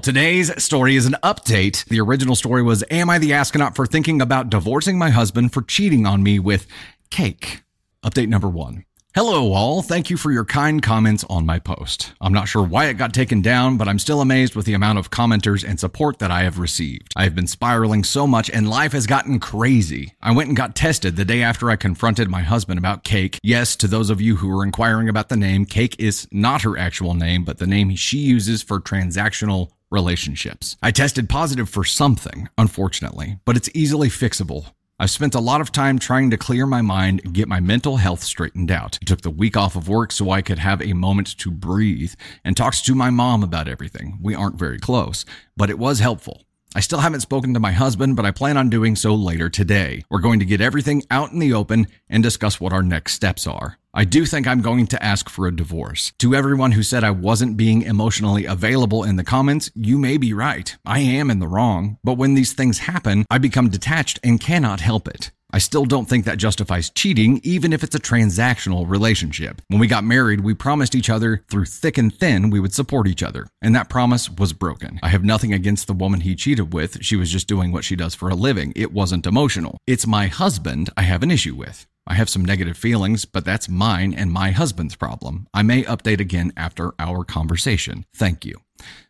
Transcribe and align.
Today's 0.00 0.62
story 0.62 0.94
is 0.94 1.06
an 1.06 1.16
update. 1.24 1.84
The 1.86 2.00
original 2.00 2.36
story 2.36 2.62
was 2.62 2.84
Am 2.90 3.10
I 3.10 3.18
the 3.18 3.34
astronaut 3.34 3.74
for 3.74 3.84
thinking 3.84 4.22
about 4.22 4.48
divorcing 4.48 4.96
my 4.96 5.10
husband 5.10 5.52
for 5.52 5.60
cheating 5.60 6.06
on 6.06 6.22
me 6.22 6.38
with 6.38 6.66
cake? 7.10 7.62
Update 8.04 8.28
number 8.28 8.48
one. 8.48 8.84
Hello, 9.14 9.52
all. 9.52 9.82
Thank 9.82 10.10
you 10.10 10.16
for 10.16 10.30
your 10.30 10.44
kind 10.44 10.80
comments 10.80 11.24
on 11.28 11.44
my 11.44 11.58
post. 11.58 12.12
I'm 12.20 12.32
not 12.32 12.46
sure 12.46 12.62
why 12.62 12.86
it 12.86 12.94
got 12.94 13.12
taken 13.12 13.42
down, 13.42 13.76
but 13.76 13.88
I'm 13.88 13.98
still 13.98 14.20
amazed 14.20 14.54
with 14.54 14.64
the 14.66 14.74
amount 14.74 14.98
of 14.98 15.10
commenters 15.10 15.68
and 15.68 15.80
support 15.80 16.20
that 16.20 16.30
I 16.30 16.44
have 16.44 16.60
received. 16.60 17.12
I 17.16 17.24
have 17.24 17.34
been 17.34 17.48
spiraling 17.48 18.04
so 18.04 18.26
much 18.26 18.48
and 18.50 18.70
life 18.70 18.92
has 18.92 19.06
gotten 19.08 19.40
crazy. 19.40 20.12
I 20.22 20.30
went 20.32 20.48
and 20.48 20.56
got 20.56 20.76
tested 20.76 21.16
the 21.16 21.24
day 21.24 21.42
after 21.42 21.70
I 21.70 21.76
confronted 21.76 22.30
my 22.30 22.42
husband 22.42 22.78
about 22.78 23.02
Cake. 23.02 23.40
Yes, 23.42 23.74
to 23.76 23.88
those 23.88 24.10
of 24.10 24.20
you 24.20 24.36
who 24.36 24.56
are 24.56 24.64
inquiring 24.64 25.08
about 25.08 25.28
the 25.28 25.36
name, 25.36 25.64
Cake 25.64 25.96
is 25.98 26.28
not 26.30 26.62
her 26.62 26.78
actual 26.78 27.14
name, 27.14 27.44
but 27.44 27.58
the 27.58 27.66
name 27.66 27.96
she 27.96 28.18
uses 28.18 28.62
for 28.62 28.78
transactional 28.78 29.70
relationships. 29.90 30.76
I 30.82 30.90
tested 30.90 31.28
positive 31.28 31.68
for 31.68 31.84
something, 31.84 32.48
unfortunately, 32.58 33.38
but 33.44 33.56
it's 33.56 33.70
easily 33.74 34.08
fixable. 34.08 34.72
I've 35.00 35.10
spent 35.10 35.36
a 35.36 35.40
lot 35.40 35.60
of 35.60 35.70
time 35.70 36.00
trying 36.00 36.30
to 36.30 36.36
clear 36.36 36.66
my 36.66 36.82
mind 36.82 37.20
and 37.24 37.32
get 37.32 37.46
my 37.46 37.60
mental 37.60 37.98
health 37.98 38.24
straightened 38.24 38.72
out. 38.72 38.98
I 39.00 39.04
took 39.04 39.20
the 39.20 39.30
week 39.30 39.56
off 39.56 39.76
of 39.76 39.88
work 39.88 40.10
so 40.10 40.32
I 40.32 40.42
could 40.42 40.58
have 40.58 40.82
a 40.82 40.92
moment 40.92 41.38
to 41.38 41.52
breathe 41.52 42.14
and 42.44 42.56
talked 42.56 42.84
to 42.84 42.94
my 42.96 43.08
mom 43.08 43.44
about 43.44 43.68
everything. 43.68 44.18
We 44.20 44.34
aren't 44.34 44.58
very 44.58 44.80
close, 44.80 45.24
but 45.56 45.70
it 45.70 45.78
was 45.78 46.00
helpful. 46.00 46.42
I 46.74 46.80
still 46.80 47.00
haven't 47.00 47.20
spoken 47.20 47.54
to 47.54 47.60
my 47.60 47.72
husband, 47.72 48.14
but 48.14 48.26
I 48.26 48.30
plan 48.30 48.56
on 48.56 48.68
doing 48.68 48.94
so 48.94 49.14
later 49.14 49.48
today. 49.48 50.04
We're 50.10 50.20
going 50.20 50.38
to 50.40 50.44
get 50.44 50.60
everything 50.60 51.02
out 51.10 51.32
in 51.32 51.38
the 51.38 51.54
open 51.54 51.86
and 52.08 52.22
discuss 52.22 52.60
what 52.60 52.72
our 52.72 52.82
next 52.82 53.14
steps 53.14 53.46
are. 53.46 53.78
I 53.94 54.04
do 54.04 54.26
think 54.26 54.46
I'm 54.46 54.60
going 54.60 54.86
to 54.88 55.02
ask 55.02 55.28
for 55.28 55.46
a 55.46 55.56
divorce. 55.56 56.12
To 56.18 56.34
everyone 56.34 56.72
who 56.72 56.82
said 56.82 57.04
I 57.04 57.10
wasn't 57.10 57.56
being 57.56 57.82
emotionally 57.82 58.44
available 58.44 59.02
in 59.02 59.16
the 59.16 59.24
comments, 59.24 59.70
you 59.74 59.98
may 59.98 60.18
be 60.18 60.32
right. 60.34 60.76
I 60.84 61.00
am 61.00 61.30
in 61.30 61.38
the 61.38 61.48
wrong. 61.48 61.98
But 62.04 62.18
when 62.18 62.34
these 62.34 62.52
things 62.52 62.80
happen, 62.80 63.24
I 63.30 63.38
become 63.38 63.70
detached 63.70 64.20
and 64.22 64.38
cannot 64.38 64.80
help 64.80 65.08
it. 65.08 65.32
I 65.50 65.58
still 65.58 65.86
don't 65.86 66.06
think 66.06 66.26
that 66.26 66.36
justifies 66.36 66.90
cheating, 66.90 67.40
even 67.42 67.72
if 67.72 67.82
it's 67.82 67.94
a 67.94 68.00
transactional 68.00 68.88
relationship. 68.88 69.62
When 69.68 69.80
we 69.80 69.86
got 69.86 70.04
married, 70.04 70.40
we 70.40 70.52
promised 70.52 70.94
each 70.94 71.08
other 71.08 71.42
through 71.50 71.64
thick 71.64 71.96
and 71.96 72.14
thin 72.14 72.50
we 72.50 72.60
would 72.60 72.74
support 72.74 73.06
each 73.06 73.22
other, 73.22 73.46
and 73.62 73.74
that 73.74 73.88
promise 73.88 74.28
was 74.28 74.52
broken. 74.52 75.00
I 75.02 75.08
have 75.08 75.24
nothing 75.24 75.54
against 75.54 75.86
the 75.86 75.94
woman 75.94 76.20
he 76.20 76.34
cheated 76.34 76.74
with, 76.74 77.02
she 77.02 77.16
was 77.16 77.30
just 77.30 77.48
doing 77.48 77.72
what 77.72 77.84
she 77.84 77.96
does 77.96 78.14
for 78.14 78.28
a 78.28 78.34
living. 78.34 78.74
It 78.76 78.92
wasn't 78.92 79.26
emotional. 79.26 79.78
It's 79.86 80.06
my 80.06 80.26
husband 80.26 80.90
I 80.98 81.02
have 81.02 81.22
an 81.22 81.30
issue 81.30 81.54
with. 81.54 81.86
I 82.06 82.14
have 82.14 82.28
some 82.28 82.44
negative 82.44 82.76
feelings, 82.76 83.24
but 83.24 83.44
that's 83.44 83.68
mine 83.68 84.14
and 84.14 84.32
my 84.32 84.50
husband's 84.50 84.96
problem. 84.96 85.46
I 85.54 85.62
may 85.62 85.82
update 85.82 86.20
again 86.20 86.52
after 86.56 86.92
our 86.98 87.24
conversation. 87.24 88.06
Thank 88.14 88.44
you. 88.44 88.60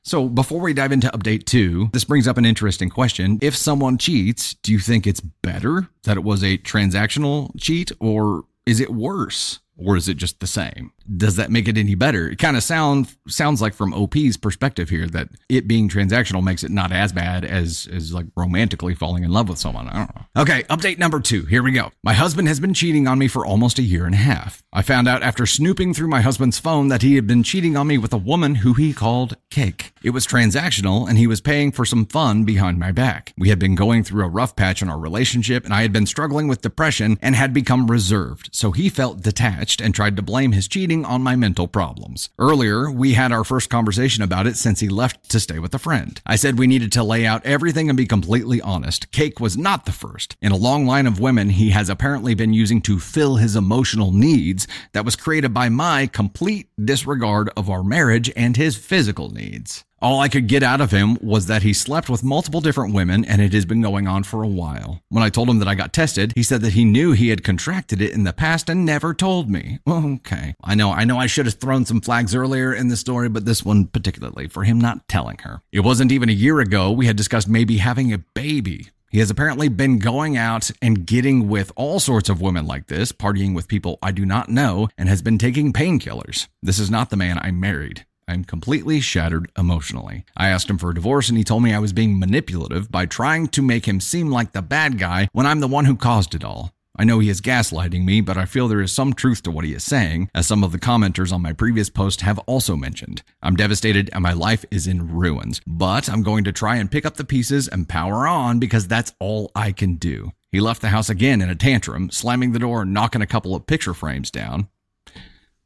So, 0.03 0.29
before 0.29 0.61
we 0.61 0.73
dive 0.73 0.93
into 0.93 1.09
update 1.09 1.45
two, 1.45 1.91
this 1.93 2.05
brings 2.05 2.27
up 2.27 2.39
an 2.39 2.45
interesting 2.45 2.89
question. 2.89 3.39
If 3.43 3.57
someone 3.57 3.99
cheats, 3.99 4.55
do 4.63 4.73
you 4.73 4.79
think 4.79 5.07
it's 5.07 5.21
better 5.21 5.89
that 6.05 6.17
it 6.17 6.25
was 6.25 6.43
a 6.43 6.59
transactional 6.59 7.51
cheat 7.59 7.93
or 8.01 8.45
is 8.67 8.81
it 8.81 8.91
worse? 8.91 9.61
Or 9.77 9.97
is 9.97 10.09
it 10.09 10.17
just 10.17 10.41
the 10.41 10.47
same? 10.47 10.93
Does 11.17 11.37
that 11.37 11.51
make 11.51 11.69
it 11.69 11.79
any 11.79 11.95
better? 11.95 12.29
It 12.29 12.39
kind 12.39 12.57
of 12.57 12.63
sound 12.63 13.15
sounds 13.29 13.63
like 13.63 13.75
from 13.75 13.95
OP's 13.95 14.37
perspective 14.37 14.91
here 14.91 15.07
that 15.09 15.29
it 15.49 15.67
being 15.67 15.89
transactional 15.89 16.43
makes 16.43 16.63
it 16.63 16.71
not 16.71 16.93
as 16.93 17.13
bad 17.13 17.45
as 17.45 17.89
as 17.93 18.13
like 18.13 18.27
romantically 18.37 18.95
falling 18.95 19.25
in 19.25 19.31
love 19.31 19.49
with 19.49 19.59
someone. 19.59 19.89
I 19.89 19.97
don't 19.97 20.15
know. 20.15 20.43
Okay, 20.43 20.63
update 20.65 20.99
number 20.99 21.21
2. 21.21 21.47
Here 21.47 21.63
we 21.63 21.73
go. 21.73 21.91
My 22.03 22.13
husband 22.13 22.49
has 22.49 22.61
been 22.61 22.75
cheating 22.75 23.07
on 23.07 23.19
me 23.19 23.29
for 23.29 23.47
almost 23.47 23.79
a 23.79 23.83
year 23.83 24.05
and 24.05 24.15
a 24.15 24.19
half. 24.19 24.63
I 24.73 24.83
found 24.83 25.09
out 25.09 25.23
after 25.23 25.47
snooping 25.47 25.95
through 25.95 26.09
my 26.09 26.21
husband's 26.21 26.59
phone 26.59 26.89
that 26.89 27.03
he 27.03 27.15
had 27.15 27.27
been 27.27 27.43
cheating 27.43 27.77
on 27.77 27.87
me 27.87 27.97
with 27.97 28.13
a 28.13 28.19
woman 28.19 28.57
who 28.57 28.75
he 28.75 28.93
called 28.93 29.37
Cake. 29.51 29.93
It 30.03 30.11
was 30.11 30.27
transactional 30.27 31.09
and 31.09 31.17
he 31.17 31.27
was 31.27 31.41
paying 31.41 31.73
for 31.73 31.85
some 31.85 32.07
fun 32.07 32.45
behind 32.45 32.79
my 32.79 32.93
back. 32.93 33.33
We 33.39 33.49
had 33.49 33.59
been 33.59 33.75
going 33.75 34.05
through 34.05 34.25
a 34.25 34.29
rough 34.29 34.57
patch 34.57 34.83
in 34.83 34.89
our 34.89 34.99
relationship 34.99 35.65
and 35.65 35.73
I 35.73 35.83
had 35.83 35.93
been 35.93 36.07
struggling 36.07 36.49
with 36.49 36.61
depression 36.61 37.19
and 37.23 37.35
had 37.35 37.55
become 37.55 37.91
reserved. 37.91 38.51
So 38.53 38.73
he 38.73 38.89
felt 38.89 39.23
detached 39.23 39.81
and 39.81 39.95
tried 39.95 40.17
to 40.17 40.23
blame 40.23 40.53
his 40.53 40.69
cheating 40.69 40.98
on 41.05 41.23
my 41.23 41.37
mental 41.37 41.69
problems. 41.69 42.31
Earlier, 42.39 42.91
we 42.91 43.15
had 43.15 43.33
our 43.33 43.45
first 43.45 43.71
conversation 43.71 44.23
about 44.23 44.47
it 44.47 44.57
since 44.57 44.81
he 44.81 44.89
left 44.89 45.29
to 45.31 45.41
stay 45.41 45.59
with 45.59 45.75
a 45.75 45.79
friend. 45.79 46.21
I 46.27 46.37
said 46.37 46.59
we 46.59 46.67
needed 46.67 46.93
to 46.93 47.03
lay 47.03 47.27
out 47.27 47.45
everything 47.45 47.89
and 47.89 47.97
be 47.97 48.07
completely 48.07 48.61
honest. 48.61 49.11
Cake 49.13 49.41
was 49.41 49.57
not 49.57 49.87
the 49.87 49.93
first. 49.93 50.37
In 50.41 50.53
a 50.53 50.57
long 50.57 50.87
line 50.87 51.07
of 51.07 51.21
women 51.21 51.51
he 51.51 51.71
has 51.71 51.89
apparently 51.89 52.35
been 52.35 52.53
using 52.53 52.81
to 52.83 52.99
fill 52.99 53.37
his 53.37 53.57
emotional 53.57 54.13
needs 54.13 54.67
that 54.93 55.05
was 55.05 55.17
created 55.17 55.53
by 55.53 55.69
my 55.69 56.07
complete 56.07 56.69
disregard 56.83 57.51
of 57.57 57.71
our 57.71 57.83
marriage 57.83 58.31
and 58.37 58.57
his 58.57 58.77
physical 58.77 59.31
needs. 59.31 59.85
All 60.01 60.21
I 60.21 60.29
could 60.29 60.47
get 60.47 60.63
out 60.63 60.81
of 60.81 60.93
him 60.93 61.19
was 61.21 61.47
that 61.47 61.63
he 61.63 61.73
slept 61.73 62.09
with 62.09 62.23
multiple 62.23 62.61
different 62.61 62.95
women 62.95 63.25
and 63.25 63.43
it 63.43 63.53
has 63.53 63.67
been 63.67 63.83
going 63.83 64.07
on 64.07 64.23
for 64.23 64.45
a 64.45 64.49
while. 64.49 65.03
When 65.09 65.25
I 65.25 65.29
told 65.29 65.49
him 65.49 65.59
that 65.59 65.67
I 65.67 65.75
got 65.75 65.93
tested, 65.93 66.33
he 66.37 66.45
said 66.45 66.61
that 66.61 66.75
he 66.75 66.85
knew 66.85 67.13
he 67.13 67.31
had 67.31 67.43
contracted 67.43 68.01
it 68.01 68.13
in 68.13 68.23
the 68.23 68.33
past 68.33 68.69
and 68.69 68.87
never 68.87 69.13
told 69.13 69.51
me. 69.51 69.79
Okay. 70.19 70.55
I 70.63 70.75
know, 70.75 70.93
I 70.93 71.05
know 71.05 71.19
I 71.19 71.27
should 71.27 71.47
have 71.47 71.57
thrown 71.57 71.85
some 71.85 72.01
flags 72.01 72.35
earlier 72.35 72.73
in 72.73 72.89
the 72.89 72.97
story, 72.97 73.29
but 73.29 73.45
this 73.45 73.65
one 73.65 73.87
particularly 73.87 74.47
for 74.49 74.65
him 74.65 74.81
not 74.81 75.07
telling 75.09 75.39
her. 75.39 75.61
It 75.73 75.81
wasn't 75.81 76.13
even 76.13 76.29
a 76.29 76.33
year 76.33 76.61
ago 76.61 76.91
we 76.93 77.07
had 77.07 77.17
discussed 77.17 77.49
maybe 77.49 77.79
having 77.79 78.13
a 78.13 78.19
baby. 78.19 78.89
He 79.11 79.19
has 79.21 79.31
apparently 79.31 79.69
been 79.69 79.99
going 79.99 80.37
out 80.37 80.71
and 80.83 81.07
getting 81.07 81.49
with 81.49 81.73
all 81.77 81.99
sorts 81.99 82.29
of 82.29 82.43
women 82.43 82.67
like 82.67 82.89
this, 82.89 83.11
partying 83.11 83.55
with 83.55 83.69
people 83.69 83.99
I 84.03 84.13
do 84.13 84.27
not 84.27 84.51
know, 84.51 84.89
and 84.99 85.09
has 85.09 85.23
been 85.23 85.39
taking 85.39 85.73
painkillers. 85.73 86.49
This 86.63 86.79
is 86.79 86.91
not 86.91 87.11
the 87.11 87.17
man 87.17 87.39
I 87.39 87.51
married. 87.51 88.05
I'm 88.29 88.45
completely 88.45 89.01
shattered 89.01 89.51
emotionally. 89.57 90.25
I 90.37 90.51
asked 90.51 90.69
him 90.69 90.77
for 90.77 90.91
a 90.91 90.95
divorce 90.95 91.31
and 91.31 91.39
he 91.39 91.45
told 91.45 91.63
me 91.63 91.73
I 91.73 91.79
was 91.79 91.95
being 91.95 92.19
manipulative 92.19 92.91
by 92.91 93.07
trying 93.07 93.49
to 93.49 93.63
make 93.63 93.89
him 93.89 94.01
seem 94.01 94.31
like 94.31 94.53
the 94.53 94.61
bad 94.61 94.99
guy 94.99 95.31
when 95.33 95.47
I'm 95.47 95.61
the 95.61 95.67
one 95.67 95.87
who 95.87 95.97
caused 95.97 96.35
it 96.35 96.45
all. 96.45 96.75
I 97.01 97.05
know 97.05 97.21
he 97.21 97.31
is 97.31 97.41
gaslighting 97.41 98.05
me, 98.05 98.21
but 98.21 98.37
I 98.37 98.45
feel 98.45 98.69
there 98.69 98.83
is 98.83 98.93
some 98.93 99.15
truth 99.15 99.43
to 99.45 99.53
what 99.53 99.65
he 99.65 99.73
is 99.73 99.85
saying, 99.85 100.31
as 100.35 100.49
some 100.49 100.65
of 100.65 100.73
the 100.73 100.81
commenters 100.81 101.33
on 101.33 101.41
my 101.41 101.53
previous 101.53 101.89
post 101.89 102.23
have 102.23 102.41
also 102.41 102.75
mentioned. 102.75 103.23
I'm 103.41 103.55
devastated 103.55 104.11
and 104.13 104.23
my 104.23 104.33
life 104.33 104.65
is 104.71 104.89
in 104.89 105.15
ruins, 105.15 105.61
but 105.65 106.11
I'm 106.11 106.23
going 106.23 106.45
to 106.45 106.53
try 106.53 106.77
and 106.77 106.91
pick 106.91 107.07
up 107.07 107.17
the 107.17 107.25
pieces 107.25 107.67
and 107.67 107.89
power 107.89 108.27
on 108.27 108.59
because 108.59 108.89
that's 108.89 109.15
all 109.21 109.53
I 109.55 109.73
can 109.73 109.95
do. 109.95 110.33
He 110.51 110.61
left 110.61 110.83
the 110.83 110.89
house 110.89 111.09
again 111.09 111.41
in 111.41 111.49
a 111.49 111.55
tantrum, 111.55 112.11
slamming 112.11 112.53
the 112.53 112.59
door 112.59 112.83
and 112.83 112.93
knocking 112.93 113.23
a 113.23 113.27
couple 113.27 113.55
of 113.55 113.67
picture 113.67 113.95
frames 113.95 114.31
down. 114.31 114.69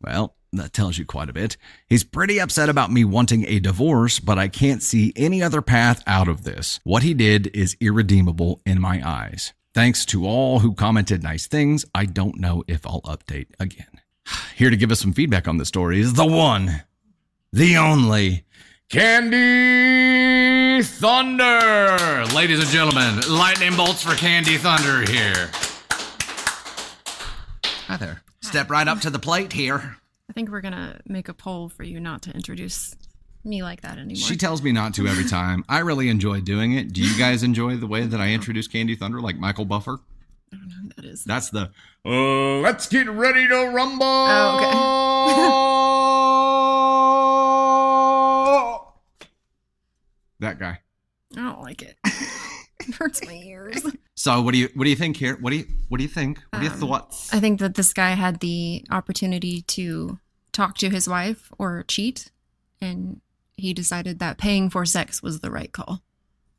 Well, 0.03 0.37
that 0.53 0.73
tells 0.73 0.99
you 0.99 1.05
quite 1.05 1.31
a 1.31 1.33
bit. 1.33 1.57
He's 1.89 2.05
pretty 2.05 2.41
upset 2.41 2.69
about 2.69 2.93
me 2.93 3.05
wanting 3.05 3.47
a 3.47 3.59
divorce, 3.59 4.21
but 4.21 4.39
I 4.39 4.49
can't 4.49 4.83
see 4.83 5.13
any 5.17 5.43
other 5.43 5.63
path 5.63 6.03
out 6.07 6.29
of 6.29 6.45
this. 6.45 6.81
What 6.85 7.03
he 7.03 7.15
did 7.15 7.49
is 7.57 7.77
irredeemable 7.81 8.61
in 8.67 8.81
my 8.81 9.07
eyes. 9.07 9.53
Thanks 9.75 10.05
to 10.07 10.27
all 10.27 10.59
who 10.59 10.75
commented 10.75 11.23
nice 11.23 11.47
things. 11.47 11.87
I 11.95 12.05
don't 12.05 12.39
know 12.39 12.63
if 12.69 12.87
I'll 12.87 13.01
update 13.03 13.47
again. 13.59 14.01
Here 14.55 14.71
to 14.71 14.77
give 14.77 14.91
us 14.91 15.01
some 15.01 15.15
feedback 15.15 15.49
on 15.49 15.57
the 15.57 15.65
story 15.65 16.01
is 16.01 16.13
the 16.15 16.27
one, 16.27 16.83
the 17.53 17.79
only, 17.79 18.45
Candy 18.91 20.83
Thunder. 20.83 22.27
Ladies 22.35 22.59
and 22.59 22.69
gentlemen, 22.69 23.21
lightning 23.31 23.75
bolts 23.75 24.03
for 24.03 24.15
Candy 24.15 24.59
Thunder 24.59 25.11
here. 25.11 25.51
Hi 27.87 27.97
there. 27.97 28.23
Step 28.43 28.71
right 28.71 28.87
up 28.87 29.01
to 29.01 29.09
the 29.09 29.19
plate 29.19 29.55
here. 29.55 29.97
I 30.33 30.35
think 30.35 30.51
we're 30.51 30.63
gonna 30.63 30.99
make 31.07 31.29
a 31.29 31.35
poll 31.35 31.69
for 31.69 31.83
you 31.83 32.01
not 32.01 32.23
to 32.23 32.31
introduce 32.31 32.97
me 33.45 33.63
like 33.63 33.83
that 33.83 33.99
anymore. 33.99 34.17
She 34.17 34.35
tells 34.35 34.63
me 34.63 34.73
not 34.73 34.95
to 34.95 35.07
every 35.07 35.27
time. 35.27 35.63
I 35.69 35.81
really 35.81 36.09
enjoy 36.09 36.41
doing 36.41 36.73
it. 36.73 36.95
Do 36.95 37.03
you 37.03 37.19
guys 37.19 37.43
enjoy 37.43 37.77
the 37.77 37.87
way 37.87 38.07
that 38.07 38.19
I 38.19 38.31
introduce 38.31 38.67
Candy 38.67 38.97
Thunder 38.97 39.21
like 39.21 39.37
Michael 39.37 39.67
Buffer? 39.67 40.01
I 40.51 40.57
don't 40.57 40.69
know 40.71 40.75
who 40.85 40.89
that 40.97 41.05
is. 41.05 41.23
That's 41.25 41.51
the 41.51 41.71
uh, 42.07 42.61
let's 42.61 42.89
get 42.89 43.11
ready 43.11 43.47
to 43.47 43.57
rumble. 43.75 44.07
Oh, 44.07 44.59
that 50.41 50.59
guy. 50.59 50.79
I 51.37 51.41
don't 51.41 51.61
like 51.61 51.83
it. 51.83 51.99
it 52.07 52.95
hurts 52.95 53.23
my 53.27 53.35
ears. 53.35 53.85
So 54.15 54.41
what 54.41 54.53
do 54.53 54.59
you 54.59 54.71
what 54.77 54.85
do 54.85 54.91
you 54.91 54.97
think 54.97 55.19
here? 55.19 55.37
What 55.43 55.51
do 55.51 55.57
you 55.57 55.67
what 55.91 55.99
do 55.99 56.05
you 56.05 56.09
think? 56.09 56.39
What 56.51 56.61
are 56.61 56.65
your 56.65 56.73
Um, 56.73 56.79
thoughts? 56.79 57.35
I 57.35 57.41
think 57.41 57.59
that 57.61 57.75
this 57.75 57.93
guy 57.93 58.11
had 58.11 58.41
the 58.41 58.85
opportunity 58.91 59.61
to 59.63 60.19
talk 60.53 60.77
to 60.79 60.91
his 60.91 61.09
wife 61.09 61.51
or 61.59 61.85
cheat, 61.89 62.31
and 62.81 63.21
he 63.57 63.73
decided 63.73 64.19
that 64.19 64.39
paying 64.39 64.71
for 64.71 64.85
sex 64.85 65.23
was 65.23 65.41
the 65.41 65.51
right 65.51 65.73
call. 65.73 66.03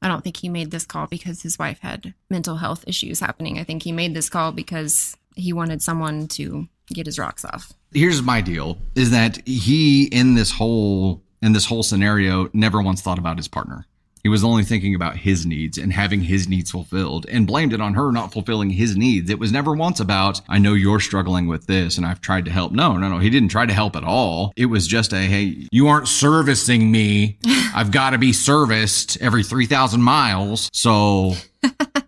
I 0.01 0.07
don't 0.07 0.24
think 0.24 0.38
he 0.38 0.50
made 0.50 0.72
this 0.72 0.86
call 0.86 1.07
because 1.07 1.42
his 1.42 1.57
wife 1.57 1.80
had 1.80 2.13
mental 2.30 2.57
health 2.57 2.84
issues 2.88 3.19
happening. 3.19 3.57
I 3.57 3.63
think 3.63 3.84
he 3.84 3.92
made 3.92 4.13
this 4.13 4.30
call 4.30 4.51
because 4.51 5.16
he 5.36 5.54
wanted 5.54 5.81
someone 5.81 6.28
to 6.30 6.68
get 6.94 7.06
his 7.06 7.18
rocks 7.18 7.45
off. 7.45 7.72
Here's 7.94 8.22
my 8.22 8.42
deal: 8.42 8.78
is 8.95 9.12
that 9.12 9.45
he 9.48 10.06
in 10.06 10.36
this 10.36 10.51
whole 10.51 11.22
in 11.42 11.54
this 11.54 11.66
whole 11.66 11.84
scenario 11.84 12.50
never 12.54 12.81
once 12.81 13.01
thought 13.01 13.19
about 13.19 13.38
his 13.38 13.48
partner. 13.48 13.86
He 14.23 14.29
was 14.29 14.43
only 14.45 14.63
thinking 14.63 14.95
about 14.95 15.17
his 15.17 15.45
needs 15.45 15.77
and 15.77 15.91
having 15.91 16.21
his 16.21 16.47
needs 16.47 16.71
fulfilled 16.71 17.25
and 17.29 17.45
blamed 17.45 17.73
it 17.73 17.81
on 17.81 17.93
her 17.93 18.09
not 18.09 18.31
fulfilling 18.31 18.69
his 18.69 18.95
needs. 18.95 19.29
It 19.29 19.37
was 19.37 19.51
never 19.51 19.75
once 19.75 19.99
about, 19.99 20.39
I 20.47 20.59
know 20.59 20.75
you're 20.75 21.01
struggling 21.01 21.47
with 21.47 21.67
this 21.67 21.97
and 21.97 22.05
I've 22.05 22.21
tried 22.21 22.45
to 22.45 22.51
help. 22.51 22.71
No, 22.71 22.97
no, 22.97 23.09
no. 23.09 23.19
He 23.19 23.29
didn't 23.29 23.49
try 23.49 23.65
to 23.65 23.73
help 23.73 23.97
at 23.97 24.05
all. 24.05 24.53
It 24.55 24.67
was 24.67 24.87
just 24.87 25.11
a, 25.11 25.17
hey, 25.17 25.67
you 25.73 25.89
aren't 25.89 26.07
servicing 26.07 26.89
me. 26.89 27.37
I've 27.75 27.91
got 27.91 28.11
to 28.11 28.17
be 28.17 28.31
serviced 28.31 29.17
every 29.19 29.43
3,000 29.43 30.01
miles. 30.01 30.69
So 30.71 31.33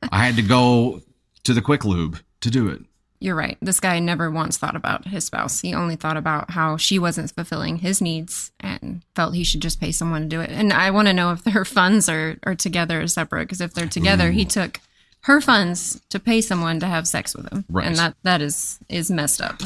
I 0.09 0.23
had 0.23 0.37
to 0.37 0.41
go 0.41 1.01
to 1.43 1.53
the 1.53 1.61
quick 1.61 1.83
lube 1.83 2.17
to 2.39 2.49
do 2.49 2.69
it. 2.69 2.81
You're 3.19 3.35
right. 3.35 3.57
This 3.61 3.79
guy 3.79 3.99
never 3.99 4.29
once 4.29 4.57
thought 4.57 4.75
about 4.75 5.07
his 5.07 5.25
spouse. 5.25 5.61
He 5.61 5.73
only 5.73 5.95
thought 5.95 6.17
about 6.17 6.51
how 6.51 6.77
she 6.77 6.99
wasn't 6.99 7.31
fulfilling 7.31 7.77
his 7.77 8.01
needs 8.01 8.51
and 8.59 9.03
felt 9.15 9.35
he 9.35 9.43
should 9.43 9.61
just 9.61 9.79
pay 9.79 9.91
someone 9.91 10.23
to 10.23 10.27
do 10.27 10.41
it. 10.41 10.49
And 10.49 10.73
I 10.73 10.91
want 10.91 11.07
to 11.07 11.13
know 11.13 11.31
if 11.31 11.43
their 11.43 11.65
funds 11.65 12.09
are, 12.09 12.37
are 12.43 12.55
together 12.55 13.01
or 13.01 13.07
separate, 13.07 13.45
because 13.45 13.61
if 13.61 13.73
they're 13.73 13.87
together, 13.87 14.31
he 14.31 14.45
mm. 14.45 14.49
took 14.49 14.79
her 15.21 15.41
funds 15.41 16.01
to 16.09 16.19
pay 16.19 16.41
someone 16.41 16.79
to 16.79 16.87
have 16.87 17.07
sex 17.07 17.35
with 17.35 17.51
him. 17.51 17.65
Right. 17.69 17.87
And 17.87 17.95
that, 17.95 18.15
that 18.23 18.41
is, 18.41 18.79
is 18.89 19.09
messed 19.09 19.41
up. 19.41 19.59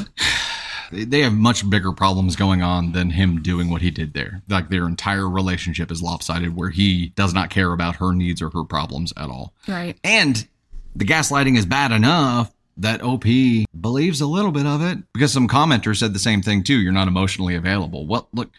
they 0.91 1.19
have 1.21 1.33
much 1.33 1.69
bigger 1.69 1.91
problems 1.91 2.35
going 2.35 2.61
on 2.61 2.93
than 2.93 3.09
him 3.09 3.41
doing 3.41 3.69
what 3.69 3.81
he 3.81 3.91
did 3.91 4.13
there. 4.13 4.41
Like 4.47 4.69
their 4.69 4.87
entire 4.87 5.27
relationship 5.27 5.91
is 5.91 6.01
lopsided 6.01 6.55
where 6.55 6.69
he 6.69 7.09
does 7.09 7.33
not 7.33 7.49
care 7.49 7.73
about 7.73 7.97
her 7.97 8.13
needs 8.13 8.41
or 8.41 8.51
her 8.51 8.63
problems 8.63 9.11
at 9.17 9.29
all. 9.29 9.53
Right. 9.67 9.97
And 10.03 10.47
the 10.95 11.05
gaslighting 11.05 11.57
is 11.57 11.65
bad 11.65 11.91
enough 11.91 12.53
that 12.79 13.01
OP 13.03 13.25
believes 13.79 14.21
a 14.21 14.27
little 14.27 14.51
bit 14.51 14.65
of 14.65 14.81
it 14.81 14.97
because 15.13 15.31
some 15.33 15.47
commenter 15.47 15.95
said 15.95 16.13
the 16.13 16.19
same 16.19 16.41
thing 16.41 16.63
too. 16.63 16.77
You're 16.79 16.91
not 16.93 17.07
emotionally 17.07 17.55
available. 17.55 18.05
Well, 18.07 18.27
look, 18.33 18.51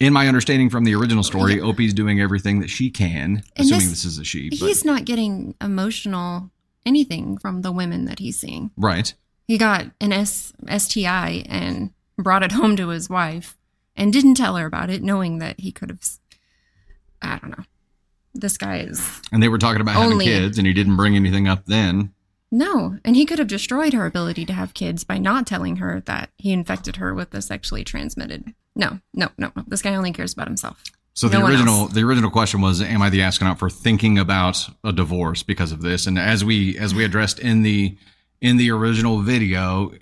in 0.00 0.12
my 0.12 0.28
understanding 0.28 0.70
from 0.70 0.84
the 0.84 0.94
original 0.94 1.22
story, 1.22 1.60
OP's 1.60 1.92
doing 1.92 2.20
everything 2.20 2.60
that 2.60 2.70
she 2.70 2.90
can, 2.90 3.42
And 3.56 3.64
assuming 3.66 3.80
this- 3.88 4.02
this 4.02 4.04
is 4.04 4.18
a 4.18 4.24
she. 4.24 4.50
But, 4.50 4.58
He's 4.60 4.84
not 4.84 5.04
getting 5.04 5.54
emotional 5.60 6.50
anything 6.84 7.36
from 7.38 7.62
the 7.62 7.72
women 7.72 8.04
that 8.04 8.18
he's 8.20 8.38
seeing. 8.38 8.70
right. 8.76 9.12
He 9.48 9.58
got 9.58 9.86
an 10.00 10.12
S- 10.12 10.52
STI 10.68 11.44
and 11.48 11.90
brought 12.18 12.42
it 12.42 12.50
home 12.52 12.74
to 12.76 12.88
his 12.88 13.08
wife 13.08 13.56
and 13.94 14.12
didn't 14.12 14.34
tell 14.34 14.56
her 14.56 14.66
about 14.66 14.90
it, 14.90 15.02
knowing 15.04 15.38
that 15.38 15.60
he 15.60 15.70
could 15.70 15.88
have. 15.90 16.00
I 17.22 17.38
don't 17.38 17.50
know. 17.56 17.64
This 18.34 18.58
guy 18.58 18.78
is. 18.78 19.20
And 19.32 19.40
they 19.42 19.48
were 19.48 19.58
talking 19.58 19.80
about 19.80 19.96
Only- 19.96 20.26
having 20.26 20.40
kids, 20.42 20.58
and 20.58 20.66
he 20.66 20.72
didn't 20.72 20.96
bring 20.96 21.14
anything 21.16 21.46
up 21.48 21.66
then. 21.66 22.10
No. 22.56 22.98
And 23.04 23.14
he 23.14 23.26
could 23.26 23.38
have 23.38 23.48
destroyed 23.48 23.92
her 23.92 24.06
ability 24.06 24.46
to 24.46 24.52
have 24.54 24.72
kids 24.72 25.04
by 25.04 25.18
not 25.18 25.46
telling 25.46 25.76
her 25.76 26.00
that 26.06 26.30
he 26.38 26.52
infected 26.52 26.96
her 26.96 27.12
with 27.12 27.30
the 27.30 27.42
sexually 27.42 27.84
transmitted. 27.84 28.54
No, 28.74 29.00
no, 29.12 29.28
no, 29.36 29.52
no. 29.54 29.62
This 29.66 29.82
guy 29.82 29.94
only 29.94 30.10
cares 30.10 30.32
about 30.32 30.48
himself. 30.48 30.82
So 31.12 31.28
No 31.28 31.40
the 31.40 31.46
original 31.46 31.86
the 31.88 32.02
original 32.02 32.30
question 32.30 32.62
was, 32.62 32.80
am 32.80 33.02
I 33.02 33.10
the 33.10 33.20
astronaut 33.20 33.58
for 33.58 33.68
thinking 33.68 34.18
about 34.18 34.68
a 34.82 34.90
divorce 34.90 35.42
because 35.42 35.70
of 35.70 35.82
this? 35.82 36.06
And 36.06 36.18
as 36.18 36.46
we 36.46 36.78
as 36.78 36.94
we 36.94 37.04
addressed 37.04 37.38
in 37.38 37.60
the 37.60 37.94
in 38.40 38.56
the 38.56 38.70
original 38.70 39.20
video, 39.20 39.92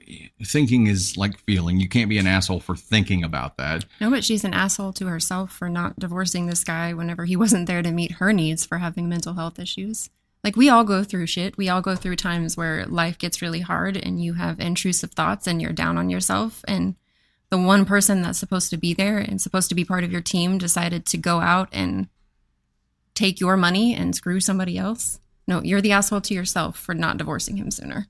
thinking 0.45 0.87
is 0.87 1.17
like 1.17 1.37
feeling. 1.39 1.81
You 1.81 1.89
can't 1.89 2.09
be 2.09 2.19
an 2.19 2.29
asshole 2.29 2.61
for 2.61 2.77
thinking 2.77 3.25
about 3.25 3.57
that. 3.57 3.85
No, 4.01 4.11
but 4.11 4.25
she's 4.25 4.45
an 4.45 4.55
asshole 4.55 4.93
to 4.95 5.07
herself 5.09 5.51
for 5.51 5.69
not 5.69 5.99
divorcing 5.99 6.47
this 6.47 6.63
guy 6.63 6.95
whenever 6.95 7.25
he 7.25 7.35
wasn't 7.35 7.67
there 7.67 7.83
to 7.83 7.91
meet 7.91 8.13
her 8.13 8.33
needs 8.33 8.65
for 8.65 8.79
having 8.79 9.09
mental 9.09 9.35
health 9.35 9.59
issues. 9.59 10.09
Like, 10.45 10.57
we 10.57 10.69
all 10.69 10.85
go 10.85 11.03
through 11.03 11.27
shit. 11.27 11.57
We 11.57 11.71
all 11.71 11.81
go 11.81 11.97
through 11.97 12.17
times 12.17 12.57
where 12.57 12.85
life 12.85 13.19
gets 13.19 13.41
really 13.43 13.61
hard 13.61 13.97
and 13.97 14.23
you 14.23 14.35
have 14.35 14.61
intrusive 14.61 15.13
thoughts 15.13 15.47
and 15.47 15.61
you're 15.61 15.73
down 15.73 15.97
on 15.97 16.11
yourself. 16.11 16.63
And 16.69 16.95
the 17.51 17.59
one 17.59 17.85
person 17.87 18.21
that's 18.23 18.39
supposed 18.39 18.69
to 18.71 18.77
be 18.77 18.93
there 18.93 19.19
and 19.19 19.41
supposed 19.41 19.71
to 19.71 19.75
be 19.75 19.85
part 19.85 20.05
of 20.05 20.13
your 20.13 20.21
team 20.21 20.59
decided 20.59 21.07
to 21.07 21.17
go 21.17 21.41
out 21.41 21.71
and 21.73 22.09
take 23.15 23.41
your 23.41 23.57
money 23.57 23.95
and 23.95 24.15
screw 24.15 24.39
somebody 24.39 24.77
else. 24.77 25.19
No, 25.49 25.63
you're 25.63 25.81
the 25.81 25.93
asshole 25.93 26.21
to 26.23 26.35
yourself 26.35 26.77
for 26.77 26.95
not 26.95 27.17
divorcing 27.17 27.57
him 27.57 27.71
sooner. 27.71 28.09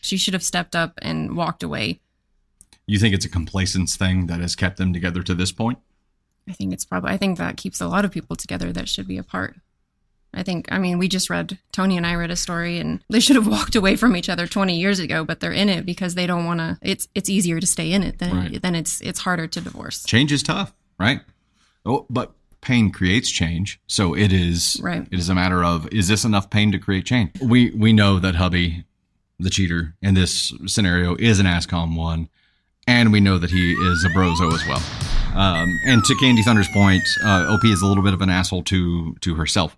She 0.00 0.16
should 0.16 0.34
have 0.34 0.42
stepped 0.42 0.74
up 0.74 0.94
and 1.02 1.36
walked 1.36 1.62
away 1.62 2.00
You 2.86 2.98
think 2.98 3.14
it's 3.14 3.26
a 3.26 3.30
complacence 3.30 3.96
thing 3.96 4.28
that 4.28 4.40
has 4.40 4.56
kept 4.56 4.78
them 4.78 4.94
together 4.94 5.22
to 5.22 5.34
this 5.34 5.52
point? 5.52 5.78
I 6.48 6.52
think 6.52 6.72
it's 6.72 6.86
probably, 6.86 7.10
I 7.10 7.18
think 7.18 7.36
that 7.36 7.58
keeps 7.58 7.82
a 7.82 7.86
lot 7.86 8.06
of 8.06 8.10
people 8.10 8.34
together 8.34 8.72
that 8.72 8.88
should 8.88 9.06
be 9.06 9.18
apart. 9.18 9.56
I 10.34 10.42
think, 10.42 10.68
I 10.70 10.78
mean, 10.78 10.98
we 10.98 11.08
just 11.08 11.30
read, 11.30 11.58
Tony 11.72 11.96
and 11.96 12.06
I 12.06 12.14
read 12.14 12.30
a 12.30 12.36
story 12.36 12.78
and 12.78 13.02
they 13.08 13.20
should 13.20 13.36
have 13.36 13.46
walked 13.46 13.74
away 13.76 13.96
from 13.96 14.14
each 14.14 14.28
other 14.28 14.46
20 14.46 14.78
years 14.78 14.98
ago, 14.98 15.24
but 15.24 15.40
they're 15.40 15.52
in 15.52 15.68
it 15.68 15.86
because 15.86 16.14
they 16.14 16.26
don't 16.26 16.44
want 16.44 16.60
to, 16.60 16.78
it's, 16.82 17.08
it's 17.14 17.30
easier 17.30 17.60
to 17.60 17.66
stay 17.66 17.92
in 17.92 18.02
it 18.02 18.18
than, 18.18 18.36
Right. 18.36 18.62
than 18.62 18.74
it's, 18.74 19.00
it's 19.00 19.20
harder 19.20 19.46
to 19.46 19.60
divorce. 19.60 20.04
Change 20.04 20.30
is 20.32 20.42
tough, 20.42 20.74
right? 20.98 21.20
Oh, 21.86 22.04
but 22.10 22.32
pain 22.60 22.90
creates 22.90 23.30
change. 23.30 23.80
So 23.86 24.14
it 24.14 24.32
is 24.32 24.78
Right. 24.82 25.06
it 25.10 25.18
is 25.18 25.28
a 25.28 25.34
matter 25.34 25.64
of 25.64 25.88
is 25.92 26.08
this 26.08 26.24
enough 26.24 26.50
pain 26.50 26.72
to 26.72 26.78
create 26.78 27.06
change? 27.06 27.30
We 27.40 27.70
we 27.70 27.92
know 27.92 28.18
that 28.18 28.34
hubby, 28.34 28.84
the 29.38 29.48
cheater 29.48 29.94
in 30.02 30.14
this 30.14 30.52
scenario, 30.66 31.14
is 31.16 31.38
an 31.38 31.46
ASCON 31.46 31.94
one, 31.96 32.28
and 32.86 33.12
we 33.12 33.20
know 33.20 33.38
that 33.38 33.50
he 33.50 33.72
is 33.72 34.04
a 34.04 34.08
brozo 34.08 34.52
as 34.52 34.66
well. 34.66 34.82
Um, 35.40 35.78
and 35.86 36.04
to 36.04 36.14
Candy 36.16 36.42
Thunder's 36.42 36.68
point, 36.74 37.02
uh, 37.24 37.46
OP 37.48 37.64
is 37.64 37.80
a 37.80 37.86
little 37.86 38.02
bit 38.02 38.12
of 38.12 38.20
an 38.22 38.28
asshole 38.28 38.64
to 38.64 39.14
to 39.20 39.36
herself. 39.36 39.76